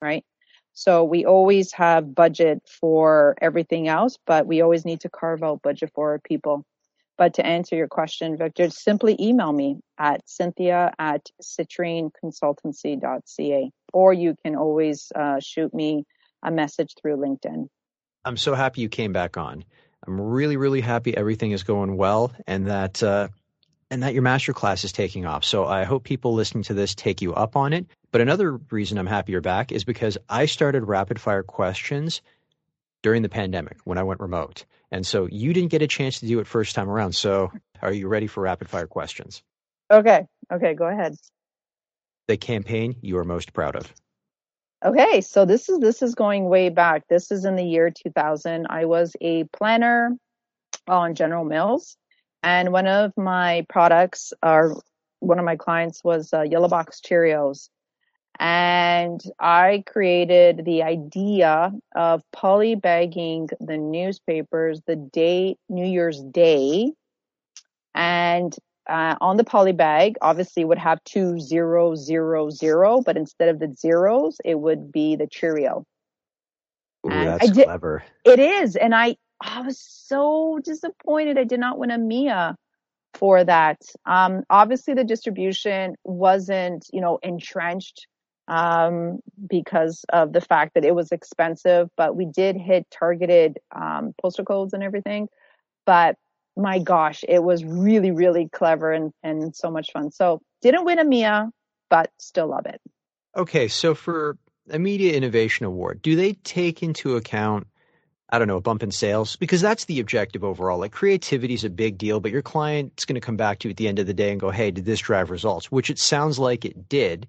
right? 0.00 0.24
So 0.78 1.04
we 1.04 1.24
always 1.24 1.72
have 1.72 2.14
budget 2.14 2.60
for 2.68 3.34
everything 3.40 3.88
else, 3.88 4.18
but 4.26 4.46
we 4.46 4.60
always 4.60 4.84
need 4.84 5.00
to 5.00 5.08
carve 5.08 5.42
out 5.42 5.62
budget 5.62 5.90
for 5.94 6.10
our 6.10 6.18
people. 6.18 6.66
But 7.16 7.32
to 7.34 7.46
answer 7.46 7.76
your 7.76 7.88
question, 7.88 8.36
Victor, 8.36 8.68
simply 8.68 9.16
email 9.18 9.54
me 9.54 9.80
at 9.96 10.20
cynthia 10.28 10.92
at 10.98 11.30
cytrineconsultancy.ca, 11.42 13.70
or 13.94 14.12
you 14.12 14.34
can 14.44 14.54
always 14.54 15.10
uh, 15.14 15.40
shoot 15.40 15.72
me 15.72 16.04
a 16.42 16.50
message 16.50 16.92
through 17.00 17.16
LinkedIn. 17.16 17.68
I'm 18.26 18.36
so 18.36 18.54
happy 18.54 18.82
you 18.82 18.90
came 18.90 19.14
back 19.14 19.38
on. 19.38 19.64
I'm 20.06 20.20
really, 20.20 20.58
really 20.58 20.82
happy 20.82 21.16
everything 21.16 21.52
is 21.52 21.62
going 21.62 21.96
well 21.96 22.32
and 22.46 22.66
that 22.66 23.02
uh, 23.02 23.28
and 23.90 24.02
that 24.02 24.12
your 24.12 24.22
masterclass 24.22 24.84
is 24.84 24.92
taking 24.92 25.24
off. 25.24 25.42
So 25.42 25.64
I 25.64 25.84
hope 25.84 26.04
people 26.04 26.34
listening 26.34 26.64
to 26.64 26.74
this 26.74 26.94
take 26.94 27.22
you 27.22 27.32
up 27.32 27.56
on 27.56 27.72
it. 27.72 27.86
But 28.16 28.22
another 28.22 28.52
reason 28.70 28.96
I'm 28.96 29.06
happy 29.06 29.32
you're 29.32 29.42
back 29.42 29.70
is 29.70 29.84
because 29.84 30.16
I 30.26 30.46
started 30.46 30.84
rapid 30.84 31.20
fire 31.20 31.42
questions 31.42 32.22
during 33.02 33.20
the 33.20 33.28
pandemic 33.28 33.76
when 33.84 33.98
I 33.98 34.04
went 34.04 34.20
remote. 34.20 34.64
And 34.90 35.06
so 35.06 35.28
you 35.30 35.52
didn't 35.52 35.68
get 35.68 35.82
a 35.82 35.86
chance 35.86 36.20
to 36.20 36.26
do 36.26 36.38
it 36.38 36.46
first 36.46 36.74
time 36.74 36.88
around. 36.88 37.12
So 37.12 37.52
are 37.82 37.92
you 37.92 38.08
ready 38.08 38.26
for 38.26 38.40
rapid 38.40 38.70
fire 38.70 38.86
questions? 38.86 39.42
Okay. 39.90 40.24
Okay, 40.50 40.72
go 40.72 40.86
ahead. 40.86 41.14
The 42.26 42.38
campaign 42.38 42.96
you 43.02 43.18
are 43.18 43.24
most 43.24 43.52
proud 43.52 43.76
of. 43.76 43.92
Okay, 44.82 45.20
so 45.20 45.44
this 45.44 45.68
is 45.68 45.78
this 45.80 46.00
is 46.00 46.14
going 46.14 46.48
way 46.48 46.70
back. 46.70 47.06
This 47.10 47.30
is 47.30 47.44
in 47.44 47.54
the 47.54 47.66
year 47.66 47.90
2000. 47.90 48.66
I 48.70 48.86
was 48.86 49.14
a 49.20 49.44
planner 49.44 50.16
on 50.88 51.16
General 51.16 51.44
Mills 51.44 51.98
And 52.42 52.72
one 52.72 52.86
of 52.86 53.12
my 53.18 53.66
products, 53.68 54.32
or 54.42 54.80
one 55.20 55.38
of 55.38 55.44
my 55.44 55.56
clients, 55.56 56.02
was 56.02 56.32
uh, 56.32 56.40
Yellow 56.40 56.68
Box 56.68 57.02
Cheerios. 57.06 57.68
And 58.38 59.22
I 59.38 59.82
created 59.86 60.64
the 60.64 60.82
idea 60.82 61.72
of 61.94 62.22
polybagging 62.34 63.48
the 63.60 63.78
newspapers 63.78 64.82
the 64.86 64.96
day, 64.96 65.56
New 65.68 65.86
Year's 65.86 66.22
Day. 66.22 66.92
And 67.94 68.54
uh, 68.88 69.16
on 69.20 69.36
the 69.36 69.44
poly 69.44 69.72
bag, 69.72 70.16
obviously 70.20 70.64
would 70.64 70.78
have 70.78 71.02
two 71.04 71.40
zero 71.40 71.94
zero 71.94 72.50
zero, 72.50 73.00
but 73.00 73.16
instead 73.16 73.48
of 73.48 73.58
the 73.58 73.74
zeros, 73.76 74.38
it 74.44 74.58
would 74.58 74.92
be 74.92 75.16
the 75.16 75.26
Cheerio. 75.26 75.84
Ooh, 77.06 77.10
that's 77.10 77.50
did, 77.50 77.64
clever. 77.64 78.04
It 78.24 78.38
is, 78.38 78.76
and 78.76 78.94
I 78.94 79.16
I 79.40 79.62
was 79.62 79.80
so 79.80 80.60
disappointed 80.62 81.38
I 81.38 81.44
did 81.44 81.60
not 81.60 81.78
win 81.78 81.90
a 81.90 81.98
Mia 81.98 82.56
for 83.14 83.42
that. 83.42 83.80
Um, 84.04 84.44
obviously, 84.50 84.94
the 84.94 85.04
distribution 85.04 85.96
wasn't 86.04 86.86
you 86.92 87.00
know 87.00 87.18
entrenched 87.22 88.06
um, 88.48 89.20
because 89.48 90.04
of 90.10 90.32
the 90.32 90.40
fact 90.40 90.74
that 90.74 90.84
it 90.84 90.94
was 90.94 91.12
expensive, 91.12 91.90
but 91.96 92.16
we 92.16 92.26
did 92.26 92.56
hit 92.56 92.86
targeted 92.90 93.58
um, 93.74 94.14
postal 94.20 94.44
codes 94.44 94.72
and 94.72 94.82
everything. 94.82 95.28
But 95.84 96.16
my 96.56 96.78
gosh, 96.78 97.24
it 97.28 97.42
was 97.42 97.64
really, 97.64 98.10
really 98.10 98.48
clever 98.48 98.92
and, 98.92 99.12
and 99.22 99.54
so 99.54 99.70
much 99.70 99.92
fun. 99.92 100.10
So 100.10 100.40
didn't 100.62 100.84
win 100.84 100.98
a 100.98 101.04
Mia, 101.04 101.50
but 101.90 102.10
still 102.18 102.48
love 102.48 102.66
it. 102.66 102.80
Okay, 103.36 103.68
so 103.68 103.94
for 103.94 104.38
a 104.70 104.78
media 104.78 105.14
innovation 105.14 105.66
award, 105.66 106.00
do 106.02 106.16
they 106.16 106.32
take 106.32 106.82
into 106.82 107.16
account 107.16 107.66
I 108.28 108.40
don't 108.40 108.48
know, 108.48 108.56
a 108.56 108.60
bump 108.60 108.82
in 108.82 108.90
sales 108.90 109.36
because 109.36 109.60
that's 109.60 109.84
the 109.84 110.00
objective 110.00 110.42
overall. 110.42 110.80
Like 110.80 110.90
creativity 110.90 111.54
is 111.54 111.62
a 111.62 111.70
big 111.70 111.96
deal, 111.96 112.18
but 112.18 112.32
your 112.32 112.42
client's 112.42 113.04
going 113.04 113.14
to 113.14 113.20
come 113.20 113.36
back 113.36 113.60
to 113.60 113.68
you 113.68 113.70
at 113.70 113.76
the 113.76 113.86
end 113.86 114.00
of 114.00 114.08
the 114.08 114.14
day 114.14 114.32
and 114.32 114.40
go, 114.40 114.50
"Hey, 114.50 114.72
did 114.72 114.84
this 114.84 114.98
drive 114.98 115.30
results?" 115.30 115.70
Which 115.70 115.90
it 115.90 115.98
sounds 115.98 116.38
like 116.38 116.64
it 116.64 116.88
did, 116.88 117.28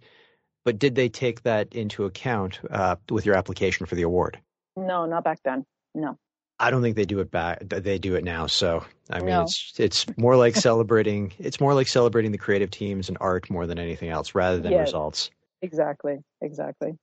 but 0.67 0.79
did 0.79 0.95
they 0.95 1.07
take 1.07 1.43
that 1.43 1.73
into 1.73 2.03
account 2.03 2.59
uh, 2.69 2.97
with 3.09 3.25
your 3.25 3.35
application 3.35 3.85
for 3.85 3.95
the 3.95 4.01
award? 4.01 4.37
No, 4.75 5.05
not 5.05 5.23
back 5.23 5.39
then. 5.45 5.65
No. 5.95 6.19
I 6.59 6.71
don't 6.71 6.81
think 6.81 6.97
they 6.97 7.05
do 7.05 7.21
it 7.21 7.31
back. 7.31 7.59
They 7.61 7.97
do 7.97 8.15
it 8.15 8.25
now. 8.25 8.47
So 8.47 8.83
I 9.09 9.19
mean, 9.19 9.29
no. 9.29 9.43
it's 9.43 9.75
it's 9.77 10.05
more 10.17 10.35
like 10.35 10.55
celebrating. 10.67 11.31
It's 11.39 11.61
more 11.61 11.73
like 11.73 11.87
celebrating 11.87 12.33
the 12.33 12.37
creative 12.37 12.69
teams 12.69 13.07
and 13.07 13.17
art 13.21 13.49
more 13.49 13.65
than 13.65 13.79
anything 13.79 14.09
else, 14.09 14.35
rather 14.35 14.59
than 14.59 14.73
results. 14.77 15.31
Exactly. 15.61 16.17
Exactly. 16.41 16.97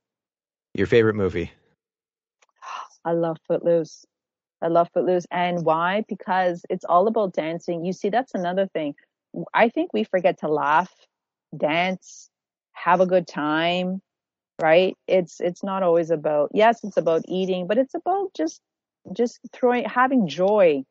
Your 0.74 0.86
favorite 0.86 1.14
movie? 1.14 1.50
I 3.02 3.12
love 3.12 3.38
Footloose. 3.48 4.04
I 4.60 4.68
love 4.68 4.90
Footloose, 4.92 5.26
and 5.30 5.64
why? 5.64 6.04
Because 6.06 6.66
it's 6.68 6.84
all 6.84 7.06
about 7.06 7.32
dancing. 7.32 7.82
You 7.82 7.94
see, 7.94 8.10
that's 8.10 8.34
another 8.34 8.66
thing. 8.74 8.94
I 9.54 9.70
think 9.70 9.94
we 9.94 10.04
forget 10.04 10.40
to 10.40 10.48
laugh, 10.48 10.92
dance, 11.56 12.28
have 12.74 13.00
a 13.00 13.06
good 13.06 13.26
time, 13.26 14.00
right? 14.60 14.96
It's 15.08 15.40
it's 15.40 15.62
not 15.62 15.82
always 15.82 16.10
about 16.10 16.50
yes, 16.54 16.84
it's 16.84 16.96
about 16.96 17.22
eating, 17.28 17.66
but 17.66 17.78
it's 17.78 17.94
about 17.94 18.32
just 18.36 18.60
just 19.12 19.40
throwing 19.52 19.84
having 19.84 20.28
joy 20.28 20.84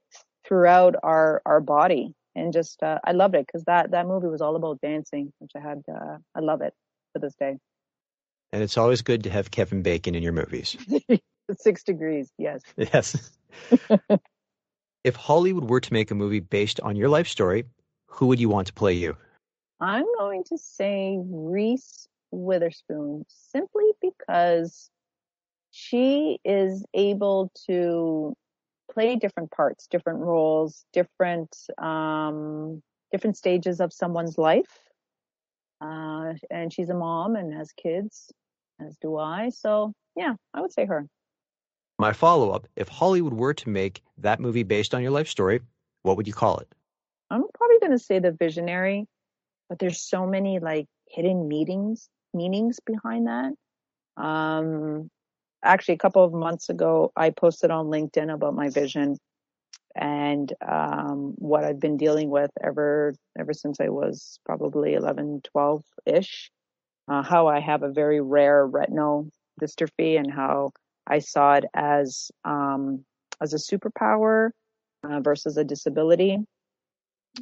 throughout 0.45 0.95
our 1.03 1.41
our 1.45 1.61
body 1.61 2.13
and 2.35 2.53
just 2.53 2.81
uh, 2.83 2.99
I 3.03 3.11
loved 3.11 3.35
it 3.35 3.45
because 3.45 3.63
that 3.65 3.91
that 3.91 4.07
movie 4.07 4.27
was 4.27 4.41
all 4.41 4.55
about 4.55 4.81
dancing, 4.81 5.31
which 5.39 5.51
I 5.55 5.59
had 5.59 5.83
uh, 5.89 6.17
I 6.35 6.39
love 6.39 6.61
it 6.61 6.73
to 7.13 7.19
this 7.19 7.35
day. 7.35 7.57
And 8.51 8.61
it's 8.61 8.77
always 8.77 9.01
good 9.01 9.23
to 9.23 9.29
have 9.29 9.51
Kevin 9.51 9.81
Bacon 9.81 10.15
in 10.15 10.21
your 10.21 10.33
movies. 10.33 10.77
Six 11.59 11.83
degrees, 11.83 12.29
yes. 12.37 12.61
Yes. 12.77 13.31
if 15.03 15.15
Hollywood 15.15 15.69
were 15.69 15.79
to 15.79 15.93
make 15.93 16.11
a 16.11 16.15
movie 16.15 16.39
based 16.39 16.79
on 16.81 16.95
your 16.95 17.09
life 17.09 17.27
story, 17.27 17.65
who 18.05 18.27
would 18.27 18.39
you 18.39 18.49
want 18.49 18.67
to 18.67 18.73
play 18.73 18.93
you? 18.93 19.17
I'm 19.83 20.05
going 20.17 20.45
to 20.45 20.57
say 20.57 21.17
Reese 21.21 22.07
Witherspoon 22.31 23.25
simply 23.27 23.91
because 24.01 24.89
she 25.71 26.39
is 26.45 26.85
able 26.93 27.51
to 27.67 28.33
play 28.89 29.17
different 29.17 29.51
parts, 29.51 29.87
different 29.87 30.19
roles, 30.19 30.85
different 30.93 31.53
um, 31.79 32.81
different 33.11 33.35
stages 33.35 33.81
of 33.81 33.91
someone's 33.91 34.37
life. 34.37 34.79
Uh, 35.81 36.35
and 36.49 36.71
she's 36.71 36.87
a 36.87 36.93
mom 36.93 37.35
and 37.35 37.53
has 37.53 37.73
kids, 37.73 38.31
as 38.79 38.95
do 39.01 39.17
I. 39.17 39.49
So 39.49 39.91
yeah, 40.15 40.35
I 40.53 40.61
would 40.61 40.71
say 40.71 40.85
her. 40.85 41.09
My 41.99 42.13
follow 42.13 42.51
up: 42.51 42.69
If 42.77 42.87
Hollywood 42.87 43.33
were 43.33 43.53
to 43.55 43.67
make 43.67 44.01
that 44.19 44.39
movie 44.39 44.63
based 44.63 44.95
on 44.95 45.01
your 45.01 45.11
life 45.11 45.27
story, 45.27 45.59
what 46.03 46.15
would 46.15 46.27
you 46.27 46.33
call 46.33 46.59
it? 46.59 46.69
I'm 47.29 47.43
probably 47.53 47.79
going 47.79 47.91
to 47.91 47.99
say 47.99 48.19
The 48.19 48.31
Visionary, 48.31 49.07
but 49.73 49.79
there's 49.79 50.07
so 50.07 50.27
many 50.27 50.59
like 50.59 50.85
hidden 51.09 51.47
meanings 51.47 52.07
meanings 52.31 52.79
behind 52.85 53.25
that. 53.25 53.53
Um, 54.23 55.09
actually 55.63 55.95
a 55.95 55.97
couple 55.97 56.23
of 56.23 56.31
months 56.31 56.69
ago, 56.69 57.11
I 57.15 57.31
posted 57.31 57.71
on 57.71 57.87
LinkedIn 57.87 58.31
about 58.31 58.53
my 58.53 58.69
vision 58.69 59.17
and 59.95 60.53
um, 60.61 61.33
what 61.37 61.63
I've 61.63 61.79
been 61.79 61.97
dealing 61.97 62.29
with 62.29 62.51
ever 62.63 63.15
ever 63.39 63.51
since 63.51 63.79
I 63.81 63.89
was 63.89 64.37
probably 64.45 64.93
11, 64.93 65.41
12 65.43 65.83
ish. 66.05 66.51
Uh, 67.07 67.23
how 67.23 67.47
I 67.47 67.59
have 67.59 67.81
a 67.81 67.89
very 67.89 68.21
rare 68.21 68.67
retinal 68.67 69.27
dystrophy 69.59 70.19
and 70.19 70.31
how 70.31 70.69
I 71.07 71.17
saw 71.17 71.55
it 71.55 71.65
as 71.73 72.29
um, 72.45 73.03
as 73.41 73.55
a 73.55 73.57
superpower 73.57 74.51
uh, 75.03 75.19
versus 75.21 75.57
a 75.57 75.63
disability. 75.63 76.37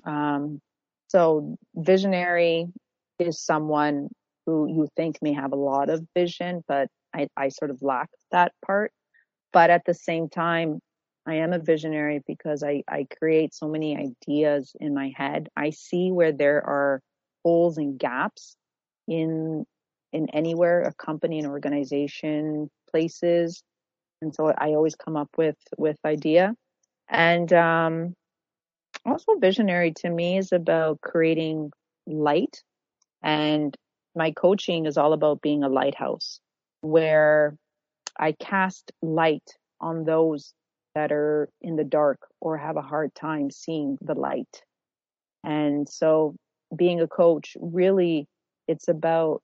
Um, 0.06 0.62
so 1.12 1.58
visionary 1.76 2.68
is 3.20 3.40
someone 3.40 4.08
who 4.46 4.68
you 4.68 4.88
think 4.96 5.18
may 5.22 5.34
have 5.34 5.52
a 5.52 5.58
lot 5.58 5.90
of 5.90 6.06
vision, 6.16 6.64
but 6.68 6.88
I, 7.14 7.28
I 7.36 7.50
sort 7.50 7.70
of 7.70 7.82
lack 7.82 8.10
that 8.32 8.54
part. 8.66 8.92
But 9.52 9.70
at 9.70 9.84
the 9.86 9.94
same 9.94 10.30
time, 10.30 10.80
I 11.28 11.36
am 11.36 11.52
a 11.52 11.60
visionary 11.60 12.22
because 12.26 12.64
I, 12.64 12.84
I 12.90 13.08
create 13.20 13.54
so 13.54 13.68
many 13.68 13.98
ideas 13.98 14.72
in 14.80 14.94
my 14.94 15.12
head. 15.16 15.50
I 15.56 15.72
see 15.72 16.12
where 16.12 16.32
there 16.32 16.66
are 16.66 17.02
holes 17.44 17.78
and 17.78 18.00
gaps 18.00 18.56
in 19.08 19.66
in 20.14 20.30
anywhere, 20.30 20.84
a 20.84 20.94
company, 20.94 21.40
an 21.40 21.46
organization, 21.46 22.70
places. 22.90 23.64
And 24.22 24.34
so 24.34 24.54
I 24.58 24.70
always 24.70 24.96
come 24.96 25.18
up 25.18 25.30
with 25.38 25.58
with 25.78 25.98
idea. 26.06 26.56
And 27.10 27.52
um 27.54 28.16
also 29.06 29.36
visionary 29.40 29.94
to 29.98 30.10
me 30.10 30.38
is 30.38 30.52
about 30.52 31.02
creating 31.02 31.72
light 32.06 32.64
and 33.24 33.76
my 34.16 34.32
coaching 34.32 34.86
is 34.86 34.98
all 34.98 35.14
about 35.14 35.42
being 35.42 35.64
a 35.64 35.70
lighthouse 35.70 36.40
where 36.82 37.56
I 38.18 38.34
cast 38.34 38.92
light 39.02 39.58
on 39.80 40.04
those 40.04 40.54
that 40.96 41.12
are 41.12 41.50
in 41.62 41.76
the 41.76 41.84
dark 41.84 42.20
or 42.40 42.58
have 42.58 42.78
a 42.78 42.82
hard 42.82 43.16
time 43.16 43.50
seeing 43.50 43.98
the 44.02 44.16
light. 44.16 44.64
And 45.44 45.88
so 45.88 46.36
being 46.76 47.00
a 47.02 47.08
coach, 47.08 47.56
really, 47.60 48.28
it's 48.68 48.88
about 48.88 49.42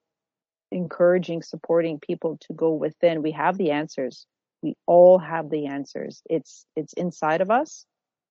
encouraging, 0.72 1.42
supporting 1.42 2.00
people 2.00 2.38
to 2.42 2.54
go 2.54 2.74
within. 2.74 3.22
We 3.22 3.32
have 3.32 3.58
the 3.58 3.72
answers. 3.72 4.26
We 4.62 4.76
all 4.86 5.18
have 5.20 5.50
the 5.50 5.68
answers. 5.68 6.22
It's, 6.30 6.66
it's 6.76 6.94
inside 6.94 7.42
of 7.42 7.50
us, 7.50 7.86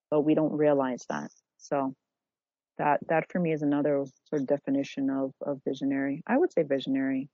but 0.09 0.21
we 0.21 0.35
don't 0.35 0.53
realize 0.53 1.05
that. 1.09 1.31
So 1.57 1.93
that, 2.77 2.99
that 3.09 3.31
for 3.31 3.39
me 3.39 3.53
is 3.53 3.61
another 3.61 4.05
sort 4.29 4.41
of 4.41 4.47
definition 4.47 5.09
of, 5.09 5.31
of 5.45 5.61
visionary. 5.67 6.23
I 6.27 6.37
would 6.37 6.51
say 6.51 6.63
visionary. 6.63 7.29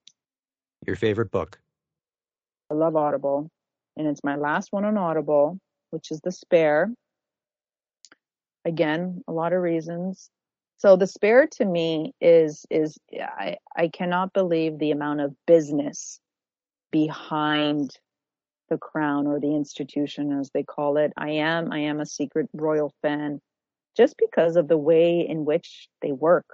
Your 0.85 0.95
favorite 0.95 1.31
book? 1.31 1.59
I 2.71 2.75
love 2.75 2.95
Audible, 2.95 3.49
and 3.97 4.07
it's 4.07 4.23
my 4.23 4.35
last 4.35 4.69
one 4.71 4.85
on 4.85 4.97
Audible, 4.97 5.59
which 5.91 6.11
is 6.11 6.19
The 6.21 6.31
Spare. 6.31 6.91
Again, 8.65 9.21
a 9.27 9.31
lot 9.31 9.53
of 9.53 9.61
reasons. 9.61 10.29
So 10.77 10.97
the 10.97 11.07
spare 11.07 11.47
to 11.47 11.65
me 11.65 12.13
is 12.19 12.65
is 12.69 12.97
I 13.11 13.55
I 13.75 13.87
cannot 13.87 14.33
believe 14.33 14.79
the 14.79 14.91
amount 14.91 15.21
of 15.21 15.33
business 15.47 16.19
behind 16.91 17.97
the 18.69 18.77
crown 18.77 19.27
or 19.27 19.39
the 19.39 19.55
institution 19.55 20.31
as 20.39 20.49
they 20.51 20.63
call 20.63 20.97
it. 20.97 21.13
I 21.17 21.31
am 21.31 21.71
I 21.71 21.79
am 21.79 21.99
a 21.99 22.05
secret 22.05 22.49
royal 22.53 22.93
fan 23.01 23.39
just 23.95 24.15
because 24.17 24.55
of 24.55 24.67
the 24.67 24.77
way 24.77 25.25
in 25.27 25.45
which 25.45 25.87
they 26.01 26.11
work. 26.11 26.45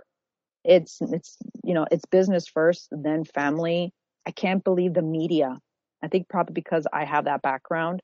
It's 0.64 1.00
it's 1.02 1.38
you 1.64 1.74
know, 1.74 1.86
it's 1.92 2.06
business 2.06 2.48
first, 2.48 2.90
then 2.92 3.24
family. 3.24 3.92
I 4.26 4.32
can't 4.32 4.64
believe 4.64 4.94
the 4.94 5.02
media 5.02 5.58
I 6.02 6.08
think 6.08 6.28
probably 6.30 6.54
because 6.54 6.88
I 6.92 7.06
have 7.06 7.26
that 7.26 7.42
background. 7.42 8.02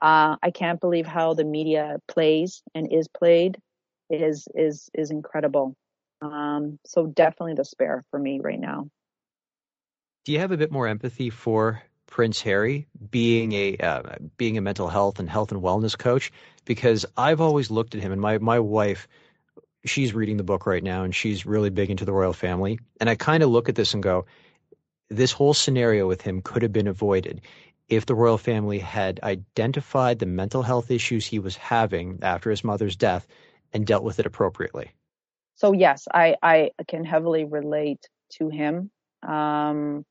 Uh, 0.00 0.36
I 0.42 0.50
can't 0.50 0.80
believe 0.80 1.06
how 1.06 1.34
the 1.34 1.44
media 1.44 1.98
plays 2.08 2.62
and 2.74 2.92
is 2.92 3.08
played 3.08 3.58
is 4.10 4.46
is 4.54 4.88
is 4.94 5.10
incredible. 5.10 5.74
Um, 6.22 6.78
so 6.86 7.06
definitely 7.06 7.54
the 7.54 7.64
spare 7.64 8.02
for 8.10 8.18
me 8.18 8.40
right 8.40 8.60
now. 8.60 8.88
Do 10.24 10.32
you 10.32 10.38
have 10.38 10.52
a 10.52 10.56
bit 10.56 10.72
more 10.72 10.88
empathy 10.88 11.30
for 11.30 11.82
Prince 12.06 12.40
Harry 12.42 12.86
being 13.10 13.52
a 13.52 13.76
uh, 13.76 14.02
being 14.36 14.58
a 14.58 14.60
mental 14.60 14.88
health 14.88 15.18
and 15.18 15.28
health 15.28 15.52
and 15.52 15.62
wellness 15.62 15.96
coach? 15.96 16.32
Because 16.64 17.06
I've 17.16 17.40
always 17.40 17.70
looked 17.70 17.94
at 17.94 18.00
him, 18.00 18.12
and 18.12 18.20
my 18.20 18.38
my 18.38 18.60
wife 18.60 19.08
she's 19.86 20.14
reading 20.14 20.36
the 20.36 20.44
book 20.44 20.66
right 20.66 20.82
now 20.82 21.04
and 21.04 21.14
she's 21.14 21.46
really 21.46 21.70
big 21.70 21.90
into 21.90 22.04
the 22.04 22.12
royal 22.12 22.32
family. 22.32 22.78
And 23.00 23.08
I 23.08 23.14
kind 23.14 23.42
of 23.42 23.50
look 23.50 23.68
at 23.68 23.74
this 23.74 23.94
and 23.94 24.02
go, 24.02 24.26
this 25.08 25.32
whole 25.32 25.54
scenario 25.54 26.08
with 26.08 26.22
him 26.22 26.42
could 26.42 26.62
have 26.62 26.72
been 26.72 26.88
avoided 26.88 27.40
if 27.88 28.06
the 28.06 28.14
royal 28.14 28.38
family 28.38 28.80
had 28.80 29.20
identified 29.22 30.18
the 30.18 30.26
mental 30.26 30.62
health 30.62 30.90
issues 30.90 31.24
he 31.24 31.38
was 31.38 31.56
having 31.56 32.18
after 32.22 32.50
his 32.50 32.64
mother's 32.64 32.96
death 32.96 33.26
and 33.72 33.86
dealt 33.86 34.02
with 34.02 34.18
it 34.18 34.26
appropriately. 34.26 34.90
So 35.54 35.72
yes, 35.72 36.08
I, 36.12 36.36
I 36.42 36.70
can 36.88 37.04
heavily 37.04 37.44
relate 37.44 38.08
to 38.38 38.48
him. 38.48 38.90
Um, 39.22 40.04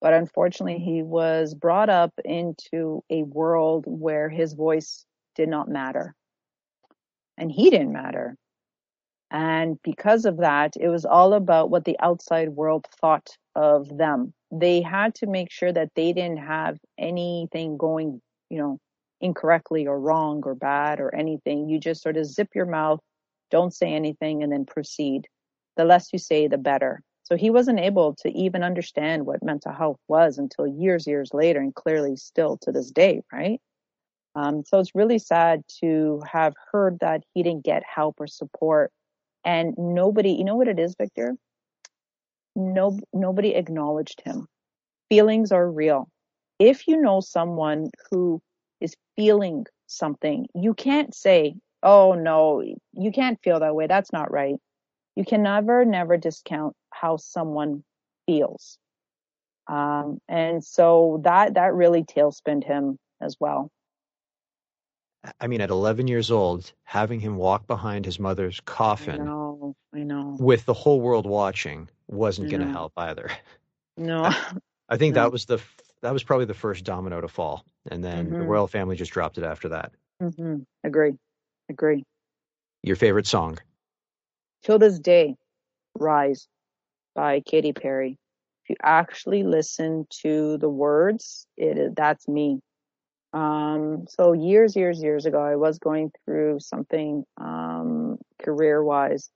but 0.00 0.12
unfortunately, 0.14 0.78
he 0.78 1.02
was 1.02 1.54
brought 1.54 1.90
up 1.90 2.12
into 2.24 3.04
a 3.10 3.22
world 3.22 3.84
where 3.86 4.28
his 4.28 4.54
voice 4.54 5.04
did 5.34 5.48
not 5.48 5.68
matter. 5.68 6.14
And 7.36 7.50
he 7.50 7.70
didn't 7.70 7.92
matter. 7.92 8.36
And 9.30 9.78
because 9.82 10.24
of 10.24 10.38
that, 10.38 10.74
it 10.78 10.88
was 10.88 11.04
all 11.04 11.34
about 11.34 11.70
what 11.70 11.84
the 11.84 11.98
outside 12.00 12.50
world 12.50 12.86
thought 13.00 13.36
of 13.54 13.96
them. 13.96 14.32
They 14.50 14.82
had 14.82 15.14
to 15.16 15.26
make 15.26 15.50
sure 15.50 15.72
that 15.72 15.90
they 15.94 16.12
didn't 16.12 16.38
have 16.38 16.78
anything 16.98 17.76
going, 17.76 18.20
you 18.48 18.58
know, 18.58 18.78
incorrectly 19.20 19.86
or 19.86 20.00
wrong 20.00 20.42
or 20.44 20.54
bad 20.54 20.98
or 20.98 21.14
anything. 21.14 21.68
You 21.68 21.78
just 21.78 22.02
sort 22.02 22.16
of 22.16 22.26
zip 22.26 22.48
your 22.54 22.66
mouth, 22.66 23.00
don't 23.50 23.72
say 23.72 23.92
anything, 23.92 24.42
and 24.42 24.50
then 24.50 24.64
proceed. 24.64 25.28
The 25.76 25.84
less 25.84 26.08
you 26.12 26.18
say, 26.18 26.48
the 26.48 26.58
better. 26.58 27.02
So 27.30 27.36
he 27.36 27.50
wasn't 27.50 27.78
able 27.78 28.14
to 28.16 28.30
even 28.30 28.64
understand 28.64 29.24
what 29.24 29.42
mental 29.42 29.72
health 29.72 29.98
was 30.08 30.36
until 30.36 30.66
years, 30.66 31.06
years 31.06 31.32
later, 31.32 31.60
and 31.60 31.72
clearly 31.72 32.16
still 32.16 32.58
to 32.62 32.72
this 32.72 32.90
day, 32.90 33.22
right? 33.32 33.60
Um, 34.34 34.64
so 34.64 34.80
it's 34.80 34.94
really 34.94 35.18
sad 35.18 35.62
to 35.80 36.22
have 36.30 36.54
heard 36.72 36.98
that 37.00 37.22
he 37.32 37.42
didn't 37.44 37.64
get 37.64 37.82
help 37.84 38.16
or 38.20 38.26
support. 38.26 38.90
And 39.44 39.74
nobody 39.78 40.32
you 40.32 40.44
know 40.44 40.56
what 40.56 40.68
it 40.68 40.78
is 40.78 40.94
victor? 40.98 41.36
No 42.56 42.98
nobody 43.12 43.54
acknowledged 43.54 44.22
him. 44.24 44.46
Feelings 45.08 45.52
are 45.52 45.70
real. 45.70 46.08
If 46.58 46.86
you 46.88 47.00
know 47.00 47.20
someone 47.20 47.90
who 48.10 48.40
is 48.80 48.94
feeling 49.16 49.66
something 49.86 50.46
you 50.54 50.74
can't 50.74 51.14
say 51.14 51.54
oh 51.82 52.12
no 52.12 52.62
you 52.92 53.12
can't 53.12 53.40
feel 53.42 53.60
that 53.60 53.74
way. 53.74 53.86
That's 53.86 54.12
not 54.12 54.30
right. 54.30 54.56
You 55.16 55.24
can 55.24 55.42
never 55.42 55.84
never 55.84 56.16
discount 56.16 56.76
how 57.00 57.16
someone 57.16 57.82
feels 58.26 58.78
um, 59.68 60.18
and 60.28 60.64
so 60.64 61.20
that 61.24 61.54
that 61.54 61.74
really 61.74 62.02
tailspinned 62.02 62.64
him 62.64 62.98
as 63.20 63.36
well 63.38 63.70
I 65.38 65.46
mean, 65.48 65.60
at 65.60 65.70
11 65.70 66.08
years 66.08 66.30
old, 66.30 66.72
having 66.82 67.20
him 67.20 67.36
walk 67.36 67.66
behind 67.66 68.06
his 68.06 68.18
mother's 68.18 68.60
coffin, 68.60 69.20
I 69.20 69.24
know, 69.24 69.76
I 69.94 69.98
know, 69.98 70.36
with 70.40 70.64
the 70.64 70.72
whole 70.72 71.00
world 71.00 71.26
watching, 71.26 71.90
wasn't 72.08 72.50
going 72.50 72.62
to 72.66 72.72
help 72.72 72.92
either. 72.96 73.30
No, 73.96 74.32
I 74.88 74.96
think 74.96 75.14
no. 75.14 75.22
that 75.22 75.32
was 75.32 75.44
the 75.44 75.60
that 76.00 76.12
was 76.12 76.22
probably 76.22 76.46
the 76.46 76.54
first 76.54 76.84
domino 76.84 77.20
to 77.20 77.28
fall, 77.28 77.66
and 77.90 78.02
then 78.02 78.26
mm-hmm. 78.26 78.38
the 78.38 78.46
royal 78.46 78.66
family 78.66 78.96
just 78.96 79.12
dropped 79.12 79.36
it 79.36 79.44
after 79.44 79.68
that. 79.70 79.92
Mm-hmm. 80.22 80.62
Agree, 80.84 81.12
agree. 81.68 82.04
Your 82.82 82.96
favorite 82.96 83.26
song? 83.26 83.58
Till 84.62 84.78
this 84.78 84.98
day, 84.98 85.36
"Rise" 85.98 86.48
by 87.14 87.40
Katy 87.40 87.72
Perry. 87.72 88.18
If 88.64 88.70
you 88.70 88.76
actually 88.82 89.42
listen 89.42 90.06
to 90.22 90.58
the 90.58 90.68
words, 90.68 91.46
it 91.56 91.94
that's 91.96 92.28
me. 92.28 92.60
Um, 93.32 94.06
so 94.08 94.32
years, 94.32 94.74
years, 94.74 95.02
years 95.02 95.24
ago, 95.24 95.40
I 95.40 95.56
was 95.56 95.78
going 95.78 96.10
through 96.24 96.60
something 96.60 97.24
um, 97.38 98.18
career-wise, 98.42 99.30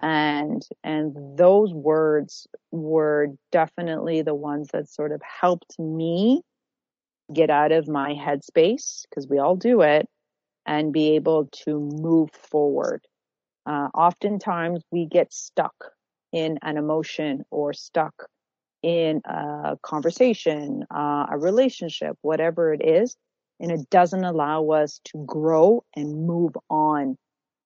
and 0.00 0.62
and 0.84 1.36
those 1.36 1.72
words 1.72 2.46
were 2.70 3.28
definitely 3.50 4.22
the 4.22 4.34
ones 4.34 4.68
that 4.72 4.88
sort 4.88 5.12
of 5.12 5.20
helped 5.22 5.78
me 5.78 6.42
get 7.32 7.50
out 7.50 7.72
of 7.72 7.88
my 7.88 8.14
headspace 8.14 9.02
because 9.08 9.26
we 9.28 9.38
all 9.38 9.56
do 9.56 9.80
it 9.80 10.06
and 10.66 10.92
be 10.92 11.16
able 11.16 11.48
to 11.64 11.80
move 11.80 12.30
forward. 12.32 13.04
Uh, 13.66 13.88
oftentimes, 13.94 14.82
we 14.90 15.06
get 15.06 15.32
stuck 15.32 15.74
in 16.32 16.58
an 16.62 16.76
emotion 16.76 17.44
or 17.50 17.72
stuck 17.72 18.26
in 18.82 19.20
a 19.24 19.76
conversation, 19.82 20.84
uh, 20.90 21.26
a 21.30 21.38
relationship, 21.38 22.16
whatever 22.22 22.72
it 22.72 22.84
is 22.84 23.16
and 23.62 23.70
it 23.70 23.88
doesn't 23.90 24.24
allow 24.24 24.70
us 24.70 25.00
to 25.04 25.24
grow 25.24 25.84
and 25.94 26.26
move 26.26 26.52
on. 26.68 27.16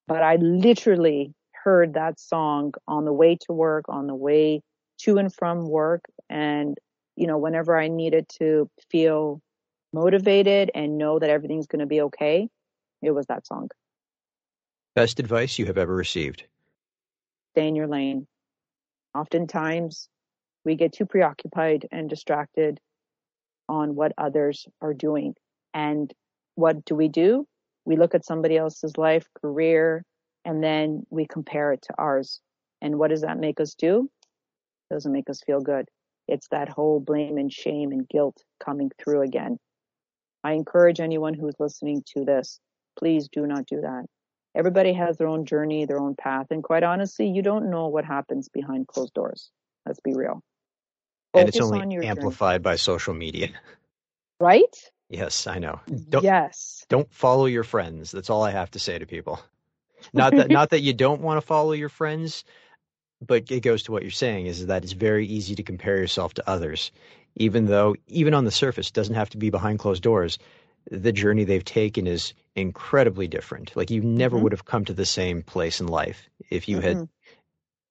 But 0.07 0.23
I 0.23 0.37
literally 0.37 1.33
heard 1.65 1.95
that 1.95 2.21
song 2.21 2.75
on 2.87 3.07
the 3.07 3.13
way 3.13 3.39
to 3.47 3.53
work, 3.53 3.87
on 3.89 4.07
the 4.07 4.15
way 4.15 4.61
to 5.01 5.17
and 5.17 5.35
from 5.35 5.69
work. 5.69 6.05
And, 6.29 6.77
you 7.17 7.27
know, 7.27 7.39
whenever 7.39 7.81
I 7.81 7.89
needed 7.89 8.29
to 8.41 8.71
feel 8.91 9.41
motivated 9.93 10.71
and 10.75 10.99
know 10.99 11.19
that 11.19 11.31
everything's 11.31 11.67
going 11.67 11.81
to 11.81 11.87
be 11.87 12.03
okay, 12.03 12.49
it 13.03 13.11
was 13.13 13.27
that 13.27 13.47
song. 13.47 13.71
Best 14.95 15.19
advice 15.19 15.59
you 15.59 15.67
have 15.67 15.79
ever 15.79 15.95
received? 15.95 16.45
Stay 17.55 17.69
in 17.69 17.75
your 17.75 17.87
lane. 17.87 18.27
Oftentimes, 19.17 20.11
we 20.67 20.75
get 20.75 20.93
too 20.93 21.07
preoccupied 21.07 21.87
and 21.91 22.11
distracted 22.11 22.79
on 23.67 23.95
what 23.95 24.13
others 24.19 24.67
are 24.83 24.93
doing. 24.93 25.35
And 25.73 26.13
what 26.55 26.85
do 26.85 26.95
we 26.95 27.09
do? 27.09 27.47
We 27.87 27.97
look 27.97 28.15
at 28.15 28.27
somebody 28.27 28.59
else's 28.59 28.99
life, 28.99 29.27
career, 29.41 30.05
and 30.45 30.63
then 30.63 31.07
we 31.09 31.27
compare 31.27 31.73
it 31.73 31.81
to 31.83 31.95
ours. 31.97 32.41
And 32.83 32.99
what 32.99 33.09
does 33.09 33.23
that 33.23 33.39
make 33.39 33.59
us 33.59 33.75
do? 33.75 34.11
It 34.91 34.95
doesn't 34.95 35.13
make 35.13 35.31
us 35.31 35.41
feel 35.47 35.61
good. 35.61 35.87
It's 36.29 36.49
that 36.49 36.69
whole 36.69 37.01
blame 37.01 37.39
and 37.39 37.51
shame 37.51 37.93
and 37.93 38.07
guilt 38.07 38.37
coming 38.63 38.91
through 39.03 39.23
again. 39.23 39.59
I 40.45 40.53
encourage 40.53 41.01
anyone 41.01 41.33
who's 41.33 41.57
listening 41.59 42.03
to 42.15 42.25
this, 42.25 42.61
please 42.99 43.29
do 43.33 43.47
not 43.47 43.65
do 43.67 43.81
that. 43.81 44.05
Everybody 44.57 44.95
has 44.95 45.19
their 45.19 45.29
own 45.29 45.45
journey, 45.45 45.85
their 45.85 46.01
own 46.01 46.15
path. 46.17 46.47
And 46.51 46.65
quite 46.65 46.83
honestly, 46.83 47.29
you 47.29 47.43
don't 47.43 47.71
know 47.71 47.89
what 47.89 48.05
happens 48.05 48.49
behind 48.49 48.89
closed 48.89 49.13
doors. 49.13 49.51
Let's 49.85 50.01
be 50.01 50.15
real. 50.15 50.43
Focus 51.33 51.41
and 51.41 51.49
it's 51.49 51.61
only 51.61 52.07
amplified 52.07 52.63
journey. 52.63 52.63
by 52.63 52.77
social 52.77 53.13
media. 53.13 53.51
Right? 54.41 54.75
Yes, 55.09 55.47
I 55.47 55.59
know. 55.59 55.81
Don't, 56.09 56.25
yes. 56.25 56.85
Don't 56.89 57.13
follow 57.13 57.47
your 57.47 57.65
friends. 57.65 58.11
That's 58.11 58.31
all 58.31 58.43
I 58.43 58.51
have 58.51 58.71
to 58.73 58.79
say 58.79 58.99
to 58.99 59.07
people. 59.07 59.41
Not 60.13 60.35
that 60.37 60.51
not 60.51 60.71
that 60.71 60.81
you 60.81 60.93
don't 60.93 61.21
want 61.21 61.39
to 61.39 61.47
follow 61.47 61.73
your 61.73 61.89
friends, 61.89 62.45
but 63.25 63.51
it 63.51 63.61
goes 63.61 63.85
to 63.85 63.93
what 63.93 64.03
you're 64.03 64.11
saying 64.11 64.47
is 64.47 64.67
that 64.67 64.85
it's 64.85 64.93
very 64.93 65.27
easy 65.27 65.55
to 65.55 65.63
compare 65.63 65.97
yourself 65.97 66.35
to 66.35 66.49
others, 66.49 66.93
even 67.37 67.67
though 67.67 67.95
even 68.09 68.35
on 68.35 68.45
the 68.45 68.51
surface 68.51 68.91
doesn't 68.91 69.15
have 69.15 69.31
to 69.31 69.39
be 69.39 69.51
behind 69.51 69.79
closed 69.79 70.03
doors. 70.03 70.39
The 70.91 71.13
journey 71.13 71.45
they've 71.45 71.65
taken 71.65 72.07
is 72.07 72.33
incredibly 72.55 73.29
different. 73.29 73.75
Like 73.77 73.91
you 73.91 74.03
never 74.03 74.37
mm-hmm. 74.37 74.45
would 74.45 74.53
have 74.53 74.65
come 74.65 74.85
to 74.87 74.95
the 74.95 75.07
same 75.07 75.43
place 75.43 75.81
in 75.81 75.87
life 75.87 76.29
if 76.51 76.69
you 76.69 76.79
mm-hmm. 76.79 76.99
had 76.99 77.09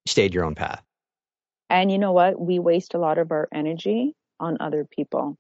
stayed 0.07 0.33
your 0.33 0.45
own 0.45 0.55
path. 0.55 0.81
And 1.69 1.91
you 1.91 1.97
know 1.97 2.11
what? 2.11 2.39
We 2.39 2.59
waste 2.59 2.93
a 2.93 2.99
lot 2.99 3.17
of 3.17 3.31
our 3.31 3.47
energy 3.53 4.13
on 4.39 4.57
other 4.59 4.85
people 4.85 5.37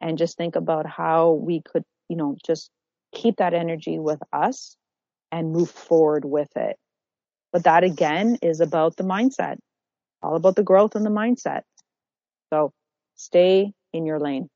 and 0.00 0.18
just 0.18 0.36
think 0.36 0.56
about 0.56 0.86
how 0.86 1.32
we 1.32 1.62
could, 1.62 1.84
you 2.08 2.16
know, 2.16 2.36
just 2.44 2.70
keep 3.12 3.36
that 3.36 3.54
energy 3.54 3.98
with 3.98 4.20
us 4.32 4.76
and 5.30 5.52
move 5.52 5.70
forward 5.70 6.24
with 6.24 6.54
it. 6.56 6.76
But 7.52 7.64
that 7.64 7.84
again 7.84 8.38
is 8.42 8.60
about 8.60 8.96
the 8.96 9.04
mindset, 9.04 9.58
all 10.22 10.36
about 10.36 10.56
the 10.56 10.62
growth 10.62 10.94
and 10.94 11.04
the 11.04 11.10
mindset. 11.10 11.62
So 12.52 12.72
stay 13.16 13.72
in 13.92 14.06
your 14.06 14.18
lane. 14.18 14.48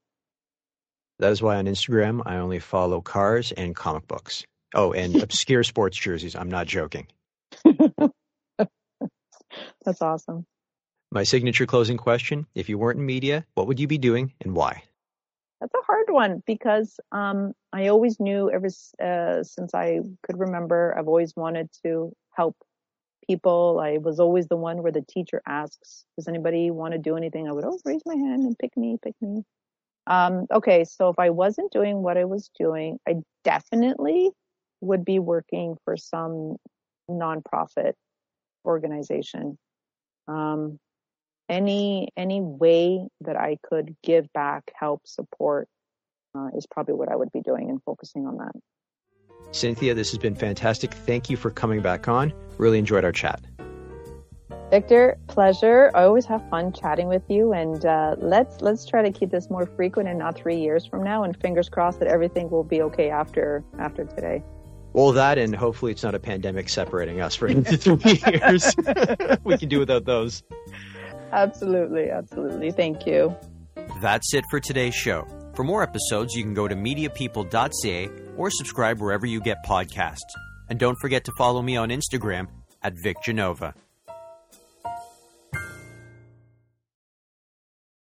That 1.18 1.32
is 1.32 1.40
why 1.40 1.56
on 1.56 1.64
Instagram, 1.66 2.22
I 2.26 2.36
only 2.36 2.58
follow 2.58 3.00
cars 3.00 3.52
and 3.52 3.74
comic 3.74 4.06
books. 4.06 4.44
Oh, 4.74 4.92
and 4.92 5.16
obscure 5.22 5.64
sports 5.64 5.96
jerseys. 5.96 6.36
I'm 6.36 6.50
not 6.50 6.66
joking. 6.66 7.06
That's 9.84 10.02
awesome. 10.02 10.44
My 11.10 11.22
signature 11.22 11.66
closing 11.66 11.96
question 11.96 12.46
If 12.54 12.68
you 12.68 12.76
weren't 12.78 12.98
in 12.98 13.06
media, 13.06 13.46
what 13.54 13.66
would 13.68 13.80
you 13.80 13.86
be 13.86 13.98
doing 13.98 14.32
and 14.42 14.54
why? 14.54 14.82
That's 15.60 15.72
a 15.74 15.86
hard 15.86 16.06
one 16.08 16.42
because 16.46 17.00
um, 17.12 17.54
I 17.72 17.86
always 17.86 18.20
knew 18.20 18.50
ever 18.50 18.68
uh, 19.02 19.42
since 19.42 19.74
I 19.74 20.00
could 20.22 20.38
remember, 20.38 20.94
I've 20.98 21.08
always 21.08 21.34
wanted 21.34 21.70
to 21.84 22.12
help 22.32 22.56
people. 23.26 23.80
I 23.82 23.96
was 23.96 24.20
always 24.20 24.48
the 24.48 24.56
one 24.56 24.82
where 24.82 24.92
the 24.92 25.04
teacher 25.08 25.40
asks, 25.46 26.04
"Does 26.18 26.28
anybody 26.28 26.70
want 26.70 26.92
to 26.92 26.98
do 26.98 27.16
anything?" 27.16 27.48
I 27.48 27.52
would 27.52 27.64
always 27.64 27.80
raise 27.86 28.02
my 28.04 28.14
hand 28.14 28.44
and 28.44 28.58
pick 28.58 28.76
me, 28.76 28.98
pick 29.02 29.14
me. 29.22 29.44
Um, 30.06 30.46
okay, 30.52 30.84
so 30.84 31.08
if 31.08 31.18
I 31.18 31.30
wasn't 31.30 31.72
doing 31.72 32.02
what 32.02 32.16
I 32.16 32.24
was 32.24 32.50
doing, 32.58 32.98
I 33.08 33.16
definitely 33.44 34.30
would 34.80 35.04
be 35.04 35.18
working 35.18 35.76
for 35.84 35.96
some 35.96 36.56
nonprofit 37.10 37.92
organization. 38.64 39.58
Um, 40.28 40.78
any 41.48 42.08
any 42.16 42.40
way 42.40 43.06
that 43.20 43.36
I 43.36 43.58
could 43.62 43.94
give 44.02 44.32
back, 44.32 44.64
help, 44.78 45.02
support 45.06 45.68
uh, 46.36 46.48
is 46.56 46.66
probably 46.66 46.94
what 46.94 47.10
I 47.10 47.16
would 47.16 47.30
be 47.32 47.40
doing 47.40 47.70
and 47.70 47.80
focusing 47.84 48.26
on 48.26 48.38
that. 48.38 48.52
Cynthia, 49.52 49.94
this 49.94 50.10
has 50.10 50.18
been 50.18 50.34
fantastic. 50.34 50.92
Thank 50.92 51.30
you 51.30 51.36
for 51.36 51.50
coming 51.50 51.80
back 51.80 52.08
on. 52.08 52.32
Really 52.58 52.78
enjoyed 52.78 53.04
our 53.04 53.12
chat. 53.12 53.40
Victor, 54.70 55.18
pleasure. 55.26 55.90
I 55.94 56.04
always 56.04 56.24
have 56.26 56.48
fun 56.50 56.72
chatting 56.72 57.08
with 57.08 57.22
you, 57.28 57.52
and 57.52 57.84
uh, 57.84 58.16
let's 58.18 58.60
let's 58.60 58.84
try 58.84 59.02
to 59.02 59.10
keep 59.10 59.30
this 59.30 59.50
more 59.50 59.66
frequent 59.66 60.08
and 60.08 60.18
not 60.18 60.36
three 60.36 60.56
years 60.56 60.86
from 60.86 61.02
now. 61.02 61.24
And 61.24 61.36
fingers 61.40 61.68
crossed 61.68 61.98
that 62.00 62.08
everything 62.08 62.50
will 62.50 62.64
be 62.64 62.82
okay 62.82 63.10
after 63.10 63.64
after 63.78 64.04
today. 64.04 64.42
Well, 64.92 65.12
that 65.12 65.36
and 65.38 65.54
hopefully 65.54 65.92
it's 65.92 66.02
not 66.02 66.14
a 66.14 66.18
pandemic 66.18 66.68
separating 66.68 67.20
us 67.20 67.34
for 67.34 67.52
three 67.62 68.20
years. 68.26 68.74
we 69.44 69.58
can 69.58 69.68
do 69.68 69.78
without 69.78 70.04
those. 70.04 70.42
Absolutely, 71.32 72.10
absolutely. 72.10 72.70
Thank 72.70 73.06
you. 73.06 73.36
That's 74.00 74.32
it 74.32 74.44
for 74.50 74.58
today's 74.58 74.94
show. 74.94 75.26
For 75.54 75.64
more 75.64 75.82
episodes, 75.82 76.34
you 76.34 76.42
can 76.42 76.54
go 76.54 76.68
to 76.68 76.74
mediapeople.ca 76.74 78.08
or 78.36 78.50
subscribe 78.50 79.00
wherever 79.00 79.26
you 79.26 79.40
get 79.40 79.58
podcasts. 79.66 80.18
And 80.68 80.78
don't 80.78 80.98
forget 81.00 81.24
to 81.24 81.32
follow 81.36 81.62
me 81.62 81.76
on 81.76 81.90
Instagram 81.90 82.46
at 82.82 82.94
Vic 83.02 83.16
Genova. 83.24 83.74